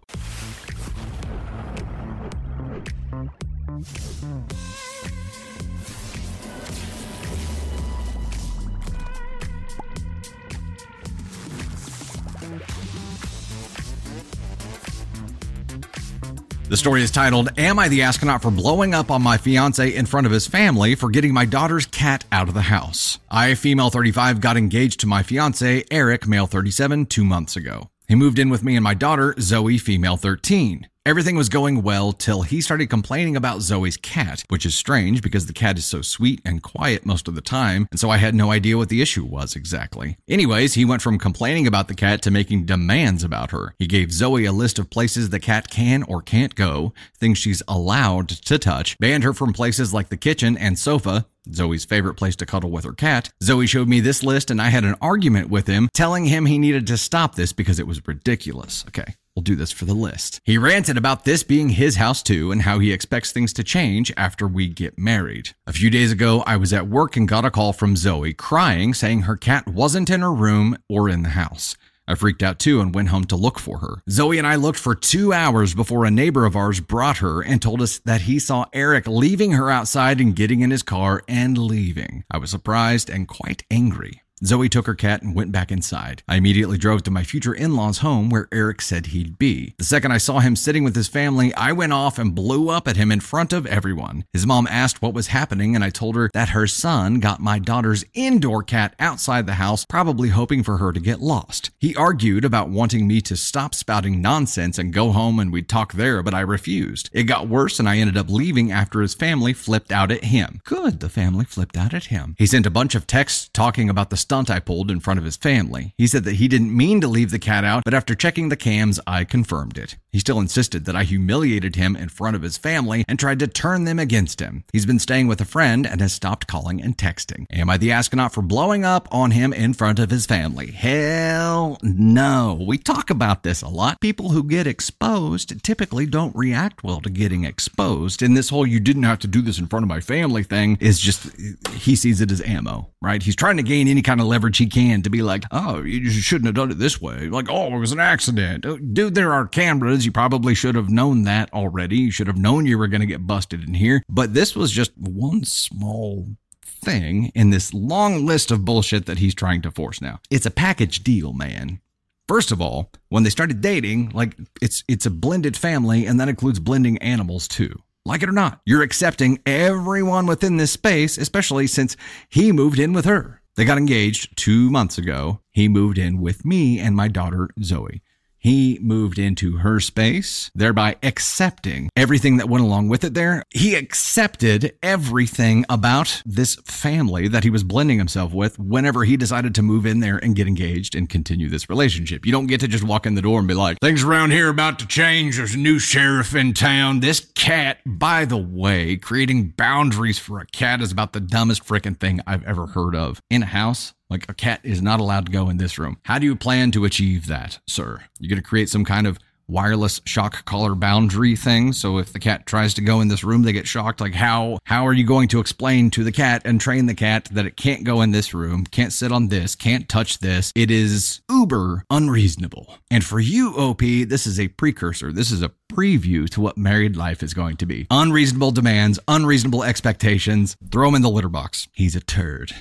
The 16.70 16.76
story 16.76 17.02
is 17.02 17.10
titled, 17.10 17.48
Am 17.58 17.80
I 17.80 17.88
the 17.88 18.02
Astronaut 18.02 18.42
for 18.42 18.52
Blowing 18.52 18.94
Up 18.94 19.10
on 19.10 19.22
My 19.22 19.38
Fiance 19.38 19.92
in 19.92 20.06
Front 20.06 20.28
of 20.28 20.32
His 20.32 20.46
Family 20.46 20.94
for 20.94 21.10
Getting 21.10 21.34
My 21.34 21.44
Daughter's 21.44 21.84
Cat 21.84 22.24
Out 22.30 22.46
of 22.46 22.54
the 22.54 22.62
House? 22.62 23.18
I, 23.28 23.56
female 23.56 23.90
35, 23.90 24.40
got 24.40 24.56
engaged 24.56 25.00
to 25.00 25.08
my 25.08 25.24
fiance, 25.24 25.82
Eric, 25.90 26.28
male 26.28 26.46
37, 26.46 27.06
two 27.06 27.24
months 27.24 27.56
ago. 27.56 27.90
He 28.06 28.14
moved 28.14 28.38
in 28.38 28.50
with 28.50 28.62
me 28.62 28.76
and 28.76 28.84
my 28.84 28.94
daughter, 28.94 29.34
Zoe, 29.40 29.78
female 29.78 30.16
13. 30.16 30.86
Everything 31.06 31.34
was 31.34 31.48
going 31.48 31.82
well 31.82 32.12
till 32.12 32.42
he 32.42 32.60
started 32.60 32.90
complaining 32.90 33.34
about 33.34 33.62
Zoe's 33.62 33.96
cat, 33.96 34.44
which 34.48 34.66
is 34.66 34.74
strange 34.74 35.22
because 35.22 35.46
the 35.46 35.54
cat 35.54 35.78
is 35.78 35.86
so 35.86 36.02
sweet 36.02 36.42
and 36.44 36.62
quiet 36.62 37.06
most 37.06 37.26
of 37.26 37.34
the 37.34 37.40
time, 37.40 37.88
and 37.90 37.98
so 37.98 38.10
I 38.10 38.18
had 38.18 38.34
no 38.34 38.52
idea 38.52 38.76
what 38.76 38.90
the 38.90 39.00
issue 39.00 39.24
was 39.24 39.56
exactly. 39.56 40.18
Anyways, 40.28 40.74
he 40.74 40.84
went 40.84 41.00
from 41.00 41.18
complaining 41.18 41.66
about 41.66 41.88
the 41.88 41.94
cat 41.94 42.20
to 42.22 42.30
making 42.30 42.66
demands 42.66 43.24
about 43.24 43.50
her. 43.50 43.74
He 43.78 43.86
gave 43.86 44.12
Zoe 44.12 44.44
a 44.44 44.52
list 44.52 44.78
of 44.78 44.90
places 44.90 45.30
the 45.30 45.40
cat 45.40 45.70
can 45.70 46.02
or 46.02 46.20
can't 46.20 46.54
go, 46.54 46.92
things 47.18 47.38
she's 47.38 47.62
allowed 47.66 48.28
to 48.28 48.58
touch, 48.58 48.98
banned 48.98 49.24
her 49.24 49.32
from 49.32 49.54
places 49.54 49.94
like 49.94 50.10
the 50.10 50.18
kitchen 50.18 50.58
and 50.58 50.78
sofa, 50.78 51.24
Zoe's 51.54 51.84
favorite 51.84 52.14
place 52.14 52.36
to 52.36 52.46
cuddle 52.46 52.70
with 52.70 52.84
her 52.84 52.92
cat. 52.92 53.30
Zoe 53.42 53.66
showed 53.66 53.88
me 53.88 54.00
this 54.00 54.22
list 54.22 54.50
and 54.50 54.60
I 54.60 54.68
had 54.68 54.84
an 54.84 54.96
argument 55.00 55.50
with 55.50 55.66
him, 55.66 55.88
telling 55.94 56.26
him 56.26 56.46
he 56.46 56.58
needed 56.58 56.86
to 56.88 56.96
stop 56.96 57.34
this 57.34 57.52
because 57.52 57.78
it 57.78 57.86
was 57.86 58.06
ridiculous. 58.06 58.84
Okay. 58.88 59.14
We'll 59.36 59.44
do 59.44 59.54
this 59.54 59.70
for 59.70 59.84
the 59.84 59.94
list. 59.94 60.40
He 60.44 60.58
ranted 60.58 60.96
about 60.96 61.24
this 61.24 61.44
being 61.44 61.70
his 61.70 61.96
house 61.96 62.22
too 62.22 62.50
and 62.50 62.62
how 62.62 62.80
he 62.80 62.92
expects 62.92 63.30
things 63.30 63.52
to 63.54 63.64
change 63.64 64.12
after 64.16 64.46
we 64.48 64.68
get 64.68 64.98
married. 64.98 65.50
A 65.66 65.72
few 65.72 65.88
days 65.88 66.10
ago, 66.10 66.42
I 66.46 66.56
was 66.56 66.72
at 66.72 66.88
work 66.88 67.16
and 67.16 67.28
got 67.28 67.44
a 67.44 67.50
call 67.50 67.72
from 67.72 67.96
Zoe 67.96 68.34
crying, 68.34 68.92
saying 68.92 69.22
her 69.22 69.36
cat 69.36 69.68
wasn't 69.68 70.10
in 70.10 70.20
her 70.20 70.32
room 70.32 70.76
or 70.88 71.08
in 71.08 71.22
the 71.22 71.30
house. 71.30 71.76
I 72.10 72.16
freaked 72.16 72.42
out 72.42 72.58
too 72.58 72.80
and 72.80 72.92
went 72.92 73.10
home 73.10 73.24
to 73.26 73.36
look 73.36 73.60
for 73.60 73.78
her. 73.78 74.02
Zoe 74.10 74.38
and 74.38 74.46
I 74.46 74.56
looked 74.56 74.80
for 74.80 74.96
two 74.96 75.32
hours 75.32 75.74
before 75.74 76.04
a 76.04 76.10
neighbor 76.10 76.44
of 76.44 76.56
ours 76.56 76.80
brought 76.80 77.18
her 77.18 77.40
and 77.40 77.62
told 77.62 77.80
us 77.80 78.00
that 78.00 78.22
he 78.22 78.40
saw 78.40 78.66
Eric 78.72 79.06
leaving 79.06 79.52
her 79.52 79.70
outside 79.70 80.20
and 80.20 80.34
getting 80.34 80.60
in 80.60 80.72
his 80.72 80.82
car 80.82 81.22
and 81.28 81.56
leaving. 81.56 82.24
I 82.28 82.38
was 82.38 82.50
surprised 82.50 83.10
and 83.10 83.28
quite 83.28 83.62
angry. 83.70 84.22
Zoe 84.44 84.70
took 84.70 84.86
her 84.86 84.94
cat 84.94 85.22
and 85.22 85.34
went 85.34 85.52
back 85.52 85.70
inside. 85.70 86.22
I 86.26 86.36
immediately 86.36 86.78
drove 86.78 87.02
to 87.02 87.10
my 87.10 87.24
future 87.24 87.52
in 87.52 87.76
law's 87.76 87.98
home 87.98 88.30
where 88.30 88.48
Eric 88.50 88.80
said 88.80 89.06
he'd 89.06 89.38
be. 89.38 89.74
The 89.76 89.84
second 89.84 90.12
I 90.12 90.18
saw 90.18 90.38
him 90.38 90.56
sitting 90.56 90.82
with 90.82 90.96
his 90.96 91.08
family, 91.08 91.52
I 91.54 91.72
went 91.72 91.92
off 91.92 92.18
and 92.18 92.34
blew 92.34 92.70
up 92.70 92.88
at 92.88 92.96
him 92.96 93.12
in 93.12 93.20
front 93.20 93.52
of 93.52 93.66
everyone. 93.66 94.24
His 94.32 94.46
mom 94.46 94.66
asked 94.66 95.02
what 95.02 95.12
was 95.12 95.26
happening, 95.26 95.74
and 95.74 95.84
I 95.84 95.90
told 95.90 96.16
her 96.16 96.30
that 96.32 96.50
her 96.50 96.66
son 96.66 97.20
got 97.20 97.40
my 97.40 97.58
daughter's 97.58 98.04
indoor 98.14 98.62
cat 98.62 98.94
outside 98.98 99.46
the 99.46 99.54
house, 99.54 99.84
probably 99.84 100.30
hoping 100.30 100.62
for 100.62 100.78
her 100.78 100.92
to 100.92 101.00
get 101.00 101.20
lost. 101.20 101.70
He 101.78 101.94
argued 101.94 102.44
about 102.44 102.70
wanting 102.70 103.06
me 103.06 103.20
to 103.22 103.36
stop 103.36 103.74
spouting 103.74 104.22
nonsense 104.22 104.78
and 104.78 104.92
go 104.92 105.12
home 105.12 105.38
and 105.38 105.52
we'd 105.52 105.68
talk 105.68 105.92
there, 105.92 106.22
but 106.22 106.34
I 106.34 106.40
refused. 106.40 107.10
It 107.12 107.24
got 107.24 107.48
worse, 107.48 107.78
and 107.78 107.88
I 107.88 107.98
ended 107.98 108.16
up 108.16 108.30
leaving 108.30 108.72
after 108.72 109.02
his 109.02 109.14
family 109.14 109.52
flipped 109.52 109.92
out 109.92 110.10
at 110.10 110.24
him. 110.24 110.60
Good, 110.64 111.00
the 111.00 111.10
family 111.10 111.44
flipped 111.44 111.76
out 111.76 111.92
at 111.92 112.06
him. 112.06 112.34
He 112.38 112.46
sent 112.46 112.64
a 112.64 112.70
bunch 112.70 112.94
of 112.94 113.06
texts 113.06 113.50
talking 113.52 113.90
about 113.90 114.08
the 114.08 114.16
stunt 114.30 114.48
I 114.48 114.60
pulled 114.60 114.92
in 114.92 115.00
front 115.00 115.18
of 115.18 115.24
his 115.24 115.36
family. 115.36 115.92
He 115.98 116.06
said 116.06 116.22
that 116.22 116.36
he 116.36 116.46
didn't 116.46 116.76
mean 116.76 117.00
to 117.00 117.08
leave 117.08 117.32
the 117.32 117.38
cat 117.40 117.64
out, 117.64 117.82
but 117.82 117.94
after 117.94 118.14
checking 118.14 118.48
the 118.48 118.56
cams, 118.56 119.00
I 119.04 119.24
confirmed 119.24 119.76
it. 119.76 119.96
He 120.12 120.18
still 120.18 120.40
insisted 120.40 120.84
that 120.84 120.96
I 120.96 121.04
humiliated 121.04 121.76
him 121.76 121.94
in 121.94 122.08
front 122.08 122.34
of 122.34 122.42
his 122.42 122.58
family 122.58 123.04
and 123.06 123.18
tried 123.18 123.38
to 123.38 123.46
turn 123.46 123.84
them 123.84 123.98
against 123.98 124.40
him. 124.40 124.64
He's 124.72 124.86
been 124.86 124.98
staying 124.98 125.28
with 125.28 125.40
a 125.40 125.44
friend 125.44 125.86
and 125.86 126.00
has 126.00 126.12
stopped 126.12 126.48
calling 126.48 126.82
and 126.82 126.96
texting. 126.96 127.46
Am 127.52 127.70
I 127.70 127.76
the 127.76 127.92
astronaut 127.92 128.34
for 128.34 128.42
blowing 128.42 128.84
up 128.84 129.06
on 129.12 129.30
him 129.30 129.52
in 129.52 129.72
front 129.72 129.98
of 129.98 130.10
his 130.10 130.26
family? 130.26 130.72
Hell 130.72 131.78
no. 131.82 132.60
We 132.66 132.76
talk 132.76 133.10
about 133.10 133.44
this 133.44 133.62
a 133.62 133.68
lot. 133.68 134.00
People 134.00 134.30
who 134.30 134.42
get 134.42 134.66
exposed 134.66 135.62
typically 135.62 136.06
don't 136.06 136.34
react 136.34 136.82
well 136.82 137.00
to 137.02 137.10
getting 137.10 137.44
exposed. 137.44 138.20
And 138.20 138.36
this 138.36 138.48
whole 138.48 138.66
you 138.66 138.80
didn't 138.80 139.04
have 139.04 139.20
to 139.20 139.28
do 139.28 139.42
this 139.42 139.60
in 139.60 139.68
front 139.68 139.84
of 139.84 139.88
my 139.88 140.00
family 140.00 140.42
thing 140.42 140.76
is 140.80 140.98
just, 140.98 141.30
he 141.70 141.94
sees 141.94 142.20
it 142.20 142.32
as 142.32 142.42
ammo, 142.42 142.90
right? 143.00 143.22
He's 143.22 143.36
trying 143.36 143.58
to 143.58 143.62
gain 143.62 143.86
any 143.86 144.02
kind 144.02 144.20
of 144.20 144.26
leverage 144.26 144.58
he 144.58 144.66
can 144.66 145.02
to 145.02 145.10
be 145.10 145.22
like, 145.22 145.44
oh, 145.52 145.82
you 145.82 146.10
shouldn't 146.10 146.46
have 146.46 146.56
done 146.56 146.72
it 146.72 146.78
this 146.78 147.00
way. 147.00 147.28
Like, 147.28 147.46
oh, 147.48 147.74
it 147.74 147.78
was 147.78 147.92
an 147.92 148.00
accident. 148.00 148.66
Dude, 148.92 149.14
there 149.14 149.32
are 149.32 149.46
cameras. 149.46 149.99
You 150.04 150.12
probably 150.12 150.54
should 150.54 150.74
have 150.74 150.90
known 150.90 151.24
that 151.24 151.52
already. 151.52 151.96
You 151.96 152.10
should 152.10 152.26
have 152.26 152.38
known 152.38 152.66
you 152.66 152.78
were 152.78 152.88
going 152.88 153.00
to 153.00 153.06
get 153.06 153.26
busted 153.26 153.62
in 153.62 153.74
here. 153.74 154.02
But 154.08 154.34
this 154.34 154.54
was 154.56 154.70
just 154.70 154.96
one 154.96 155.44
small 155.44 156.26
thing 156.62 157.30
in 157.34 157.50
this 157.50 157.74
long 157.74 158.24
list 158.24 158.50
of 158.50 158.64
bullshit 158.64 159.06
that 159.06 159.18
he's 159.18 159.34
trying 159.34 159.62
to 159.62 159.70
force 159.70 160.00
now. 160.00 160.20
It's 160.30 160.46
a 160.46 160.50
package 160.50 161.04
deal, 161.04 161.32
man. 161.32 161.80
First 162.26 162.52
of 162.52 162.60
all, 162.60 162.92
when 163.08 163.22
they 163.24 163.30
started 163.30 163.60
dating, 163.60 164.10
like 164.10 164.36
it's 164.62 164.84
it's 164.86 165.04
a 165.04 165.10
blended 165.10 165.56
family 165.56 166.06
and 166.06 166.20
that 166.20 166.28
includes 166.28 166.60
blending 166.60 166.96
animals 166.98 167.48
too. 167.48 167.74
Like 168.06 168.22
it 168.22 168.28
or 168.28 168.32
not, 168.32 168.60
you're 168.64 168.82
accepting 168.82 169.40
everyone 169.44 170.26
within 170.26 170.56
this 170.56 170.72
space, 170.72 171.18
especially 171.18 171.66
since 171.66 171.96
he 172.28 172.52
moved 172.52 172.78
in 172.78 172.92
with 172.92 173.04
her. 173.04 173.42
They 173.56 173.64
got 173.64 173.78
engaged 173.78 174.36
2 174.38 174.70
months 174.70 174.96
ago. 174.96 175.40
He 175.50 175.68
moved 175.68 175.98
in 175.98 176.20
with 176.20 176.44
me 176.44 176.78
and 176.78 176.96
my 176.96 177.08
daughter 177.08 177.50
Zoe. 177.62 178.00
He 178.40 178.78
moved 178.80 179.18
into 179.18 179.58
her 179.58 179.80
space, 179.80 180.50
thereby 180.54 180.96
accepting 181.02 181.90
everything 181.94 182.38
that 182.38 182.48
went 182.48 182.64
along 182.64 182.88
with 182.88 183.04
it 183.04 183.12
there. 183.12 183.44
He 183.50 183.74
accepted 183.74 184.72
everything 184.82 185.66
about 185.68 186.22
this 186.24 186.56
family 186.64 187.28
that 187.28 187.44
he 187.44 187.50
was 187.50 187.62
blending 187.62 187.98
himself 187.98 188.32
with 188.32 188.58
whenever 188.58 189.04
he 189.04 189.18
decided 189.18 189.54
to 189.54 189.62
move 189.62 189.84
in 189.84 190.00
there 190.00 190.16
and 190.16 190.34
get 190.34 190.48
engaged 190.48 190.94
and 190.94 191.08
continue 191.08 191.50
this 191.50 191.68
relationship. 191.68 192.24
You 192.24 192.32
don't 192.32 192.46
get 192.46 192.60
to 192.60 192.68
just 192.68 192.82
walk 192.82 193.04
in 193.04 193.14
the 193.14 193.20
door 193.20 193.38
and 193.38 193.46
be 193.46 193.52
like, 193.52 193.78
things 193.80 194.02
around 194.02 194.30
here 194.30 194.48
about 194.48 194.78
to 194.78 194.86
change. 194.86 195.36
There's 195.36 195.54
a 195.54 195.58
new 195.58 195.78
sheriff 195.78 196.34
in 196.34 196.54
town. 196.54 197.00
This 197.00 197.20
cat, 197.34 197.78
by 197.84 198.24
the 198.24 198.38
way, 198.38 198.96
creating 198.96 199.50
boundaries 199.50 200.18
for 200.18 200.38
a 200.38 200.46
cat 200.46 200.80
is 200.80 200.92
about 200.92 201.12
the 201.12 201.20
dumbest 201.20 201.62
freaking 201.66 202.00
thing 202.00 202.20
I've 202.26 202.44
ever 202.44 202.68
heard 202.68 202.94
of. 202.94 203.20
In 203.28 203.42
a 203.42 203.46
house, 203.46 203.92
like 204.10 204.26
a 204.28 204.34
cat 204.34 204.60
is 204.62 204.82
not 204.82 205.00
allowed 205.00 205.26
to 205.26 205.32
go 205.32 205.48
in 205.48 205.56
this 205.56 205.78
room. 205.78 205.98
How 206.04 206.18
do 206.18 206.26
you 206.26 206.36
plan 206.36 206.72
to 206.72 206.84
achieve 206.84 207.26
that, 207.28 207.60
sir? 207.66 208.02
You're 208.18 208.28
going 208.28 208.42
to 208.42 208.48
create 208.48 208.68
some 208.68 208.84
kind 208.84 209.06
of 209.06 209.18
wireless 209.50 210.00
shock 210.04 210.44
collar 210.44 210.74
boundary 210.74 211.36
thing? 211.36 211.72
So 211.72 211.98
if 211.98 212.12
the 212.12 212.18
cat 212.18 212.46
tries 212.46 212.74
to 212.74 212.80
go 212.80 213.00
in 213.00 213.08
this 213.08 213.24
room 213.24 213.42
they 213.42 213.52
get 213.52 213.66
shocked. 213.66 214.00
Like 214.00 214.14
how 214.14 214.58
how 214.64 214.86
are 214.86 214.92
you 214.92 215.04
going 215.04 215.28
to 215.28 215.40
explain 215.40 215.90
to 215.90 216.04
the 216.04 216.12
cat 216.12 216.42
and 216.44 216.60
train 216.60 216.86
the 216.86 216.94
cat 216.94 217.28
that 217.32 217.46
it 217.46 217.56
can't 217.56 217.84
go 217.84 218.00
in 218.00 218.12
this 218.12 218.32
room 218.32 218.64
can't 218.64 218.92
sit 218.92 219.12
on 219.12 219.28
this 219.28 219.54
can't 219.54 219.88
touch 219.88 220.20
this? 220.20 220.52
It 220.54 220.70
is 220.70 221.20
uber 221.30 221.84
unreasonable. 221.90 222.78
And 222.90 223.04
for 223.04 223.20
you 223.20 223.54
op 223.56 223.80
this 223.80 224.26
is 224.26 224.38
a 224.38 224.48
precursor. 224.48 225.12
This 225.12 225.30
is 225.30 225.42
a 225.42 225.52
preview 225.70 226.28
to 226.30 226.40
what 226.40 226.56
married 226.56 226.96
life 226.96 227.22
is 227.22 227.34
going 227.34 227.56
to 227.58 227.66
be. 227.66 227.86
Unreasonable 227.90 228.52
demands 228.52 228.98
unreasonable 229.08 229.64
expectations. 229.64 230.56
Throw 230.70 230.88
him 230.88 230.94
in 230.96 231.02
the 231.02 231.10
litter 231.10 231.28
box. 231.28 231.68
He's 231.72 231.96
a 231.96 232.00
turd 232.00 232.54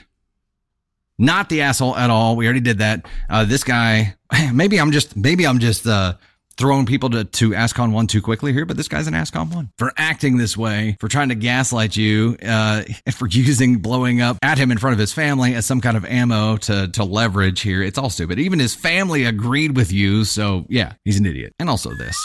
not 1.19 1.49
the 1.49 1.61
asshole 1.61 1.95
at 1.95 2.09
all. 2.09 2.35
We 2.35 2.45
already 2.45 2.61
did 2.61 2.79
that. 2.79 3.05
Uh, 3.29 3.45
this 3.45 3.63
guy, 3.63 4.15
maybe 4.53 4.79
I'm 4.79 4.91
just, 4.91 5.15
maybe 5.15 5.45
I'm 5.45 5.59
just, 5.59 5.85
uh, 5.85 6.13
throwing 6.57 6.85
people 6.85 7.09
to, 7.09 7.23
to 7.23 7.51
ASCON 7.51 7.93
1 7.93 8.07
too 8.07 8.21
quickly 8.21 8.51
here, 8.51 8.65
but 8.65 8.75
this 8.75 8.89
guy's 8.89 9.07
an 9.07 9.13
ASCON 9.13 9.53
1 9.55 9.69
for 9.77 9.93
acting 9.95 10.37
this 10.37 10.57
way, 10.57 10.97
for 10.99 11.07
trying 11.07 11.29
to 11.29 11.35
gaslight 11.35 11.95
you, 11.95 12.35
uh, 12.45 12.83
for 13.13 13.27
using 13.27 13.77
blowing 13.77 14.19
up 14.19 14.37
at 14.43 14.57
him 14.57 14.69
in 14.69 14.77
front 14.77 14.93
of 14.93 14.99
his 14.99 15.13
family 15.13 15.55
as 15.55 15.65
some 15.65 15.79
kind 15.79 15.95
of 15.95 16.03
ammo 16.03 16.57
to, 16.57 16.89
to 16.89 17.03
leverage 17.05 17.61
here. 17.61 17.81
It's 17.81 17.97
all 17.97 18.09
stupid. 18.09 18.39
Even 18.39 18.59
his 18.59 18.75
family 18.75 19.23
agreed 19.23 19.77
with 19.77 19.93
you. 19.93 20.25
So 20.25 20.65
yeah, 20.67 20.93
he's 21.05 21.17
an 21.17 21.25
idiot. 21.25 21.53
And 21.59 21.69
also 21.69 21.91
this 21.91 22.17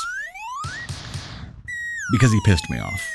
because 2.13 2.33
he 2.33 2.41
pissed 2.45 2.69
me 2.71 2.79
off. 2.81 3.14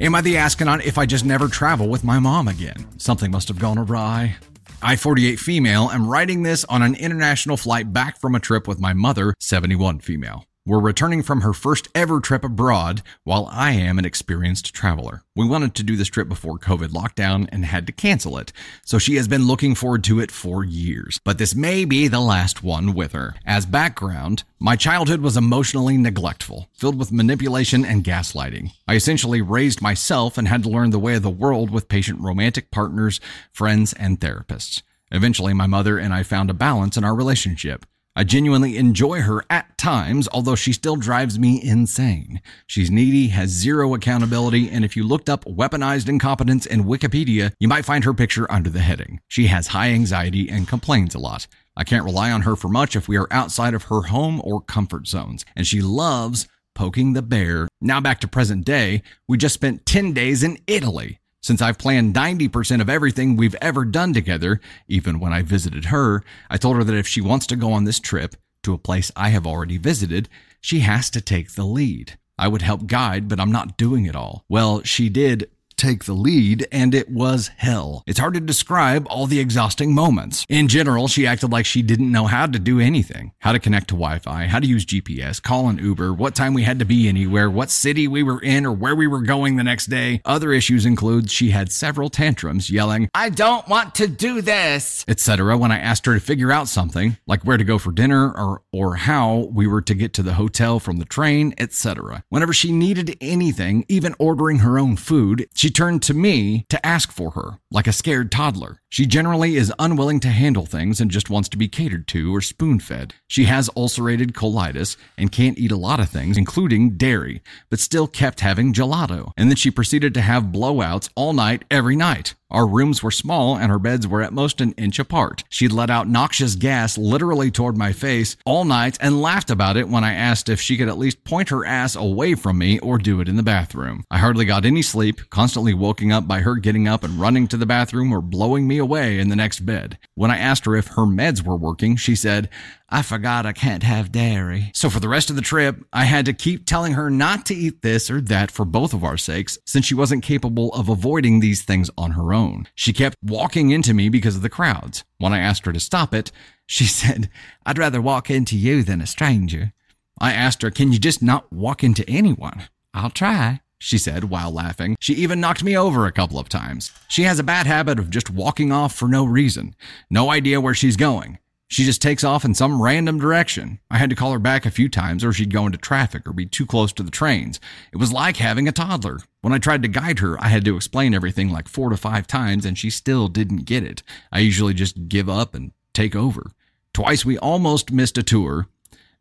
Am 0.00 0.14
I 0.14 0.20
the 0.20 0.36
astronaut 0.36 0.84
if 0.84 0.98
I 0.98 1.06
just 1.06 1.24
never 1.24 1.48
travel 1.48 1.88
with 1.88 2.02
my 2.02 2.18
mom 2.18 2.48
again? 2.48 2.86
Something 2.98 3.30
must 3.30 3.48
have 3.48 3.58
gone 3.58 3.78
awry. 3.78 4.36
I, 4.82 4.96
48 4.96 5.38
female, 5.38 5.90
am 5.90 6.08
writing 6.08 6.42
this 6.42 6.64
on 6.64 6.82
an 6.82 6.96
international 6.96 7.56
flight 7.56 7.92
back 7.92 8.20
from 8.20 8.34
a 8.34 8.40
trip 8.40 8.66
with 8.66 8.80
my 8.80 8.94
mother, 8.94 9.34
71 9.38 10.00
female. 10.00 10.44
We're 10.64 10.78
returning 10.78 11.24
from 11.24 11.40
her 11.40 11.52
first 11.52 11.88
ever 11.92 12.20
trip 12.20 12.44
abroad, 12.44 13.02
while 13.24 13.48
I 13.50 13.72
am 13.72 13.98
an 13.98 14.04
experienced 14.04 14.72
traveler. 14.72 15.24
We 15.34 15.44
wanted 15.44 15.74
to 15.74 15.82
do 15.82 15.96
this 15.96 16.06
trip 16.06 16.28
before 16.28 16.56
COVID 16.56 16.90
lockdown 16.90 17.48
and 17.50 17.64
had 17.64 17.84
to 17.88 17.92
cancel 17.92 18.38
it, 18.38 18.52
so 18.84 18.96
she 18.96 19.16
has 19.16 19.26
been 19.26 19.48
looking 19.48 19.74
forward 19.74 20.04
to 20.04 20.20
it 20.20 20.30
for 20.30 20.62
years. 20.62 21.18
But 21.24 21.38
this 21.38 21.56
may 21.56 21.84
be 21.84 22.06
the 22.06 22.20
last 22.20 22.62
one 22.62 22.94
with 22.94 23.10
her. 23.10 23.34
As 23.44 23.66
background, 23.66 24.44
my 24.60 24.76
childhood 24.76 25.20
was 25.20 25.36
emotionally 25.36 25.96
neglectful, 25.96 26.68
filled 26.74 26.96
with 26.96 27.10
manipulation 27.10 27.84
and 27.84 28.04
gaslighting. 28.04 28.70
I 28.86 28.94
essentially 28.94 29.42
raised 29.42 29.82
myself 29.82 30.38
and 30.38 30.46
had 30.46 30.62
to 30.62 30.70
learn 30.70 30.90
the 30.90 31.00
way 31.00 31.16
of 31.16 31.24
the 31.24 31.28
world 31.28 31.70
with 31.70 31.88
patient 31.88 32.20
romantic 32.20 32.70
partners, 32.70 33.20
friends, 33.52 33.94
and 33.94 34.20
therapists. 34.20 34.82
Eventually, 35.10 35.54
my 35.54 35.66
mother 35.66 35.98
and 35.98 36.14
I 36.14 36.22
found 36.22 36.50
a 36.50 36.54
balance 36.54 36.96
in 36.96 37.02
our 37.02 37.16
relationship. 37.16 37.84
I 38.14 38.24
genuinely 38.24 38.76
enjoy 38.76 39.22
her 39.22 39.42
at 39.48 39.78
times, 39.78 40.28
although 40.32 40.54
she 40.54 40.74
still 40.74 40.96
drives 40.96 41.38
me 41.38 41.62
insane. 41.62 42.42
She's 42.66 42.90
needy, 42.90 43.28
has 43.28 43.48
zero 43.48 43.94
accountability, 43.94 44.68
and 44.68 44.84
if 44.84 44.96
you 44.96 45.02
looked 45.02 45.30
up 45.30 45.46
weaponized 45.46 46.10
incompetence 46.10 46.66
in 46.66 46.84
Wikipedia, 46.84 47.52
you 47.58 47.68
might 47.68 47.86
find 47.86 48.04
her 48.04 48.12
picture 48.12 48.50
under 48.52 48.68
the 48.68 48.80
heading. 48.80 49.20
She 49.28 49.46
has 49.46 49.68
high 49.68 49.90
anxiety 49.92 50.50
and 50.50 50.68
complains 50.68 51.14
a 51.14 51.18
lot. 51.18 51.46
I 51.74 51.84
can't 51.84 52.04
rely 52.04 52.30
on 52.30 52.42
her 52.42 52.54
for 52.54 52.68
much 52.68 52.96
if 52.96 53.08
we 53.08 53.16
are 53.16 53.28
outside 53.30 53.72
of 53.72 53.84
her 53.84 54.02
home 54.02 54.42
or 54.44 54.60
comfort 54.60 55.06
zones, 55.06 55.46
and 55.56 55.66
she 55.66 55.80
loves 55.80 56.46
poking 56.74 57.14
the 57.14 57.22
bear. 57.22 57.66
Now 57.80 58.02
back 58.02 58.20
to 58.20 58.28
present 58.28 58.66
day, 58.66 59.02
we 59.26 59.38
just 59.38 59.54
spent 59.54 59.86
10 59.86 60.12
days 60.12 60.42
in 60.42 60.58
Italy. 60.66 61.18
Since 61.42 61.60
I've 61.60 61.78
planned 61.78 62.14
90% 62.14 62.80
of 62.80 62.88
everything 62.88 63.36
we've 63.36 63.56
ever 63.60 63.84
done 63.84 64.12
together, 64.12 64.60
even 64.86 65.18
when 65.18 65.32
I 65.32 65.42
visited 65.42 65.86
her, 65.86 66.22
I 66.48 66.56
told 66.56 66.76
her 66.76 66.84
that 66.84 66.94
if 66.94 67.08
she 67.08 67.20
wants 67.20 67.48
to 67.48 67.56
go 67.56 67.72
on 67.72 67.82
this 67.82 67.98
trip 67.98 68.36
to 68.62 68.72
a 68.72 68.78
place 68.78 69.10
I 69.16 69.30
have 69.30 69.44
already 69.44 69.76
visited, 69.76 70.28
she 70.60 70.80
has 70.80 71.10
to 71.10 71.20
take 71.20 71.52
the 71.52 71.64
lead. 71.64 72.16
I 72.38 72.46
would 72.46 72.62
help 72.62 72.86
guide, 72.86 73.26
but 73.26 73.40
I'm 73.40 73.50
not 73.50 73.76
doing 73.76 74.04
it 74.04 74.14
all. 74.14 74.44
Well, 74.48 74.84
she 74.84 75.08
did 75.08 75.50
take 75.82 76.04
the 76.04 76.12
lead, 76.12 76.66
and 76.70 76.94
it 76.94 77.10
was 77.10 77.50
hell. 77.56 78.04
It's 78.06 78.20
hard 78.20 78.34
to 78.34 78.40
describe 78.40 79.06
all 79.10 79.26
the 79.26 79.40
exhausting 79.40 79.94
moments. 79.94 80.46
In 80.48 80.68
general, 80.68 81.08
she 81.08 81.26
acted 81.26 81.50
like 81.50 81.66
she 81.66 81.82
didn't 81.82 82.12
know 82.12 82.26
how 82.26 82.46
to 82.46 82.58
do 82.58 82.78
anything 82.78 83.32
how 83.40 83.50
to 83.50 83.58
connect 83.58 83.88
to 83.88 83.94
Wi 83.94 84.20
Fi, 84.20 84.46
how 84.46 84.60
to 84.60 84.66
use 84.66 84.86
GPS, 84.86 85.42
call 85.42 85.68
an 85.68 85.78
Uber, 85.78 86.12
what 86.12 86.36
time 86.36 86.54
we 86.54 86.62
had 86.62 86.78
to 86.78 86.84
be 86.84 87.08
anywhere, 87.08 87.50
what 87.50 87.70
city 87.70 88.06
we 88.06 88.22
were 88.22 88.40
in, 88.40 88.64
or 88.64 88.72
where 88.72 88.94
we 88.94 89.08
were 89.08 89.20
going 89.20 89.56
the 89.56 89.64
next 89.64 89.86
day. 89.86 90.20
Other 90.24 90.52
issues 90.52 90.86
include 90.86 91.28
she 91.28 91.50
had 91.50 91.72
several 91.72 92.08
tantrums 92.08 92.70
yelling, 92.70 93.10
I 93.14 93.30
don't 93.30 93.66
want 93.66 93.96
to 93.96 94.06
do 94.06 94.40
this, 94.40 95.04
etc. 95.08 95.58
when 95.58 95.72
I 95.72 95.78
asked 95.78 96.06
her 96.06 96.14
to 96.14 96.20
figure 96.20 96.52
out 96.52 96.68
something, 96.68 97.16
like 97.26 97.42
where 97.42 97.56
to 97.56 97.64
go 97.64 97.78
for 97.78 97.90
dinner 97.90 98.30
or, 98.30 98.62
or 98.70 98.94
how 98.94 99.50
we 99.52 99.66
were 99.66 99.82
to 99.82 99.94
get 99.94 100.12
to 100.14 100.22
the 100.22 100.34
hotel 100.34 100.78
from 100.78 100.98
the 100.98 101.04
train, 101.04 101.52
etc. 101.58 102.22
Whenever 102.28 102.52
she 102.52 102.70
needed 102.70 103.16
anything, 103.20 103.84
even 103.88 104.14
ordering 104.20 104.60
her 104.60 104.78
own 104.78 104.94
food, 104.94 105.48
she 105.54 105.68
turned 105.72 106.02
to 106.02 106.14
me 106.14 106.66
to 106.68 106.84
ask 106.86 107.10
for 107.10 107.32
her, 107.32 107.58
like 107.70 107.86
a 107.86 107.92
scared 107.92 108.30
toddler. 108.30 108.80
She 108.88 109.06
generally 109.06 109.56
is 109.56 109.72
unwilling 109.78 110.20
to 110.20 110.28
handle 110.28 110.66
things 110.66 111.00
and 111.00 111.10
just 111.10 111.30
wants 111.30 111.48
to 111.48 111.56
be 111.56 111.66
catered 111.66 112.06
to 112.08 112.34
or 112.34 112.40
spoon 112.40 112.78
fed. 112.78 113.14
She 113.26 113.44
has 113.44 113.70
ulcerated 113.76 114.34
colitis 114.34 114.96
and 115.16 115.32
can't 115.32 115.58
eat 115.58 115.72
a 115.72 115.76
lot 115.76 115.98
of 115.98 116.10
things, 116.10 116.36
including 116.36 116.96
dairy, 116.96 117.42
but 117.70 117.80
still 117.80 118.06
kept 118.06 118.40
having 118.40 118.74
gelato. 118.74 119.32
And 119.36 119.48
then 119.48 119.56
she 119.56 119.70
proceeded 119.70 120.14
to 120.14 120.20
have 120.20 120.44
blowouts 120.44 121.08
all 121.16 121.32
night, 121.32 121.64
every 121.70 121.96
night. 121.96 122.34
Our 122.52 122.66
rooms 122.66 123.02
were 123.02 123.10
small 123.10 123.56
and 123.56 123.70
her 123.70 123.78
beds 123.78 124.06
were 124.06 124.22
at 124.22 124.32
most 124.32 124.60
an 124.60 124.72
inch 124.72 124.98
apart. 124.98 125.42
She'd 125.48 125.72
let 125.72 125.90
out 125.90 126.06
noxious 126.06 126.54
gas 126.54 126.98
literally 126.98 127.50
toward 127.50 127.78
my 127.78 127.92
face 127.92 128.36
all 128.44 128.64
night 128.64 128.98
and 129.00 129.22
laughed 129.22 129.50
about 129.50 129.78
it 129.78 129.88
when 129.88 130.04
I 130.04 130.12
asked 130.12 130.50
if 130.50 130.60
she 130.60 130.76
could 130.76 130.88
at 130.88 130.98
least 130.98 131.24
point 131.24 131.48
her 131.48 131.64
ass 131.64 131.96
away 131.96 132.34
from 132.34 132.58
me 132.58 132.78
or 132.80 132.98
do 132.98 133.20
it 133.20 133.28
in 133.28 133.36
the 133.36 133.42
bathroom. 133.42 134.04
I 134.10 134.18
hardly 134.18 134.44
got 134.44 134.66
any 134.66 134.82
sleep, 134.82 135.30
constantly 135.30 135.72
woken 135.72 136.12
up 136.12 136.28
by 136.28 136.40
her 136.40 136.56
getting 136.56 136.86
up 136.86 137.02
and 137.02 137.18
running 137.18 137.48
to 137.48 137.56
the 137.56 137.66
bathroom 137.66 138.12
or 138.12 138.20
blowing 138.20 138.68
me 138.68 138.76
away 138.76 139.18
in 139.18 139.30
the 139.30 139.36
next 139.36 139.60
bed. 139.60 139.98
When 140.14 140.30
I 140.30 140.36
asked 140.36 140.66
her 140.66 140.76
if 140.76 140.88
her 140.88 141.06
meds 141.06 141.42
were 141.42 141.56
working, 141.56 141.96
she 141.96 142.14
said, 142.14 142.50
I 142.94 143.00
forgot 143.00 143.46
I 143.46 143.54
can't 143.54 143.82
have 143.84 144.12
dairy. 144.12 144.70
So 144.74 144.90
for 144.90 145.00
the 145.00 145.08
rest 145.08 145.30
of 145.30 145.36
the 145.36 145.40
trip, 145.40 145.82
I 145.94 146.04
had 146.04 146.26
to 146.26 146.34
keep 146.34 146.66
telling 146.66 146.92
her 146.92 147.08
not 147.08 147.46
to 147.46 147.54
eat 147.54 147.80
this 147.80 148.10
or 148.10 148.20
that 148.20 148.50
for 148.50 148.66
both 148.66 148.92
of 148.92 149.02
our 149.02 149.16
sakes, 149.16 149.56
since 149.64 149.86
she 149.86 149.94
wasn't 149.94 150.22
capable 150.22 150.70
of 150.74 150.90
avoiding 150.90 151.40
these 151.40 151.62
things 151.62 151.90
on 151.96 152.10
her 152.10 152.34
own. 152.34 152.68
She 152.74 152.92
kept 152.92 153.16
walking 153.22 153.70
into 153.70 153.94
me 153.94 154.10
because 154.10 154.36
of 154.36 154.42
the 154.42 154.50
crowds. 154.50 155.04
When 155.16 155.32
I 155.32 155.38
asked 155.38 155.64
her 155.64 155.72
to 155.72 155.80
stop 155.80 156.12
it, 156.12 156.32
she 156.66 156.84
said, 157.00 157.30
I'd 157.64 157.78
rather 157.78 158.02
walk 158.02 158.30
into 158.30 158.58
you 158.58 158.82
than 158.82 159.00
a 159.00 159.06
stranger. 159.06 159.72
I 160.20 160.34
asked 160.34 160.60
her, 160.60 160.70
Can 160.70 160.92
you 160.92 160.98
just 160.98 161.22
not 161.22 161.50
walk 161.50 161.82
into 161.82 162.06
anyone? 162.06 162.64
I'll 162.92 163.08
try 163.08 163.60
she 163.82 163.98
said 163.98 164.24
while 164.24 164.52
laughing. 164.52 164.96
She 165.00 165.14
even 165.14 165.40
knocked 165.40 165.64
me 165.64 165.76
over 165.76 166.06
a 166.06 166.12
couple 166.12 166.38
of 166.38 166.48
times. 166.48 166.92
She 167.08 167.24
has 167.24 167.40
a 167.40 167.44
bad 167.44 167.66
habit 167.66 167.98
of 167.98 168.10
just 168.10 168.30
walking 168.30 168.70
off 168.70 168.94
for 168.94 169.08
no 169.08 169.24
reason. 169.24 169.74
No 170.08 170.30
idea 170.30 170.60
where 170.60 170.72
she's 170.72 170.96
going. 170.96 171.38
She 171.72 171.84
just 171.84 172.02
takes 172.02 172.22
off 172.22 172.44
in 172.44 172.52
some 172.52 172.82
random 172.82 173.18
direction. 173.18 173.78
I 173.90 173.96
had 173.96 174.10
to 174.10 174.16
call 174.16 174.30
her 174.32 174.38
back 174.38 174.66
a 174.66 174.70
few 174.70 174.90
times 174.90 175.24
or 175.24 175.32
she'd 175.32 175.54
go 175.54 175.64
into 175.64 175.78
traffic 175.78 176.28
or 176.28 176.34
be 176.34 176.44
too 176.44 176.66
close 176.66 176.92
to 176.92 177.02
the 177.02 177.10
trains. 177.10 177.60
It 177.94 177.96
was 177.96 178.12
like 178.12 178.36
having 178.36 178.68
a 178.68 178.72
toddler. 178.72 179.20
When 179.40 179.54
I 179.54 179.58
tried 179.58 179.80
to 179.80 179.88
guide 179.88 180.18
her, 180.18 180.38
I 180.38 180.48
had 180.48 180.66
to 180.66 180.76
explain 180.76 181.14
everything 181.14 181.48
like 181.48 181.68
four 181.68 181.88
to 181.88 181.96
five 181.96 182.26
times 182.26 182.66
and 182.66 182.76
she 182.76 182.90
still 182.90 183.26
didn't 183.26 183.64
get 183.64 183.84
it. 183.84 184.02
I 184.30 184.40
usually 184.40 184.74
just 184.74 185.08
give 185.08 185.30
up 185.30 185.54
and 185.54 185.72
take 185.94 186.14
over. 186.14 186.50
Twice 186.92 187.24
we 187.24 187.38
almost 187.38 187.90
missed 187.90 188.18
a 188.18 188.22
tour 188.22 188.68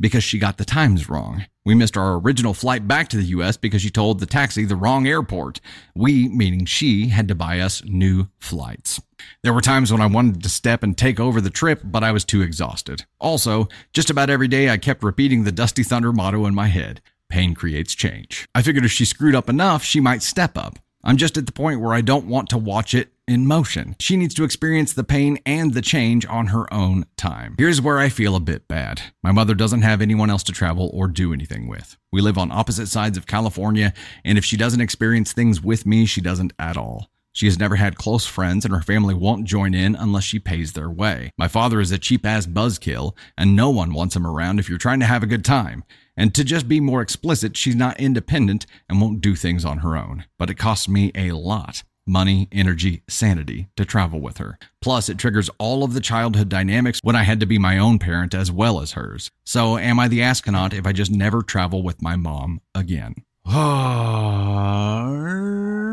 because 0.01 0.23
she 0.23 0.39
got 0.39 0.57
the 0.57 0.65
times 0.65 1.09
wrong. 1.09 1.45
We 1.63 1.75
missed 1.75 1.95
our 1.95 2.19
original 2.19 2.55
flight 2.55 2.87
back 2.87 3.07
to 3.09 3.17
the 3.17 3.23
US 3.23 3.55
because 3.55 3.83
she 3.83 3.91
told 3.91 4.19
the 4.19 4.25
taxi 4.25 4.65
the 4.65 4.75
wrong 4.75 5.07
airport. 5.07 5.61
We, 5.95 6.27
meaning 6.27 6.65
she, 6.65 7.09
had 7.09 7.27
to 7.27 7.35
buy 7.35 7.59
us 7.59 7.83
new 7.85 8.27
flights. 8.39 8.99
There 9.43 9.53
were 9.53 9.61
times 9.61 9.91
when 9.91 10.01
I 10.01 10.07
wanted 10.07 10.41
to 10.41 10.49
step 10.49 10.81
and 10.81 10.97
take 10.97 11.19
over 11.19 11.39
the 11.39 11.51
trip, 11.51 11.81
but 11.83 12.03
I 12.03 12.11
was 12.11 12.25
too 12.25 12.41
exhausted. 12.41 13.05
Also, 13.19 13.69
just 13.93 14.09
about 14.09 14.31
every 14.31 14.47
day 14.47 14.69
I 14.69 14.77
kept 14.77 15.03
repeating 15.03 15.43
the 15.43 15.51
Dusty 15.51 15.83
Thunder 15.83 16.11
motto 16.11 16.47
in 16.47 16.55
my 16.55 16.67
head. 16.67 17.01
Pain 17.29 17.53
creates 17.53 17.93
change. 17.93 18.47
I 18.55 18.63
figured 18.63 18.83
if 18.83 18.91
she 18.91 19.05
screwed 19.05 19.35
up 19.35 19.49
enough, 19.49 19.83
she 19.83 20.01
might 20.01 20.23
step 20.23 20.57
up. 20.57 20.79
I'm 21.03 21.17
just 21.17 21.37
at 21.37 21.45
the 21.45 21.51
point 21.51 21.79
where 21.79 21.93
I 21.93 22.01
don't 22.01 22.27
want 22.27 22.49
to 22.49 22.57
watch 22.57 22.93
it 22.93 23.09
in 23.31 23.47
motion. 23.47 23.95
She 23.99 24.17
needs 24.17 24.35
to 24.35 24.43
experience 24.43 24.93
the 24.93 25.03
pain 25.03 25.39
and 25.45 25.73
the 25.73 25.81
change 25.81 26.25
on 26.27 26.47
her 26.47 26.71
own 26.71 27.05
time. 27.15 27.55
Here's 27.57 27.81
where 27.81 27.97
I 27.97 28.09
feel 28.09 28.35
a 28.35 28.41
bit 28.41 28.67
bad. 28.67 29.01
My 29.23 29.31
mother 29.31 29.55
doesn't 29.55 29.81
have 29.81 30.01
anyone 30.01 30.29
else 30.29 30.43
to 30.43 30.51
travel 30.51 30.91
or 30.93 31.07
do 31.07 31.33
anything 31.33 31.67
with. 31.67 31.97
We 32.11 32.21
live 32.21 32.37
on 32.37 32.51
opposite 32.51 32.87
sides 32.87 33.17
of 33.17 33.25
California, 33.25 33.93
and 34.25 34.37
if 34.37 34.45
she 34.45 34.57
doesn't 34.57 34.81
experience 34.81 35.31
things 35.31 35.63
with 35.63 35.85
me, 35.85 36.05
she 36.05 36.21
doesn't 36.21 36.53
at 36.59 36.77
all. 36.77 37.09
She 37.33 37.45
has 37.45 37.57
never 37.57 37.77
had 37.77 37.95
close 37.95 38.25
friends, 38.25 38.65
and 38.65 38.73
her 38.73 38.81
family 38.81 39.13
won't 39.13 39.47
join 39.47 39.73
in 39.73 39.95
unless 39.95 40.25
she 40.25 40.37
pays 40.37 40.73
their 40.73 40.89
way. 40.89 41.31
My 41.37 41.47
father 41.47 41.79
is 41.79 41.91
a 41.91 41.97
cheap 41.97 42.25
ass 42.25 42.45
buzzkill, 42.45 43.15
and 43.37 43.55
no 43.55 43.69
one 43.69 43.93
wants 43.93 44.15
him 44.15 44.27
around 44.27 44.59
if 44.59 44.67
you're 44.67 44.77
trying 44.77 44.99
to 44.99 45.05
have 45.05 45.23
a 45.23 45.27
good 45.27 45.45
time. 45.45 45.85
And 46.17 46.35
to 46.35 46.43
just 46.43 46.67
be 46.67 46.81
more 46.81 47.01
explicit, 47.01 47.55
she's 47.55 47.75
not 47.75 47.99
independent 47.99 48.65
and 48.89 48.99
won't 48.99 49.21
do 49.21 49.35
things 49.35 49.63
on 49.63 49.77
her 49.77 49.95
own. 49.95 50.25
But 50.37 50.49
it 50.49 50.55
costs 50.57 50.89
me 50.89 51.13
a 51.15 51.31
lot 51.31 51.83
money, 52.05 52.47
energy, 52.51 53.03
sanity 53.07 53.67
to 53.77 53.85
travel 53.85 54.19
with 54.19 54.37
her. 54.37 54.57
Plus, 54.81 55.09
it 55.09 55.17
triggers 55.17 55.49
all 55.57 55.83
of 55.83 55.93
the 55.93 56.01
childhood 56.01 56.49
dynamics 56.49 56.99
when 57.03 57.15
I 57.15 57.23
had 57.23 57.39
to 57.39 57.45
be 57.45 57.57
my 57.57 57.77
own 57.77 57.99
parent 57.99 58.33
as 58.33 58.51
well 58.51 58.81
as 58.81 58.93
hers. 58.93 59.29
So, 59.45 59.77
am 59.77 59.99
I 59.99 60.07
the 60.07 60.23
astronaut 60.23 60.73
if 60.73 60.85
I 60.85 60.91
just 60.91 61.11
never 61.11 61.41
travel 61.41 61.83
with 61.83 62.01
my 62.01 62.15
mom 62.15 62.61
again? 62.75 63.15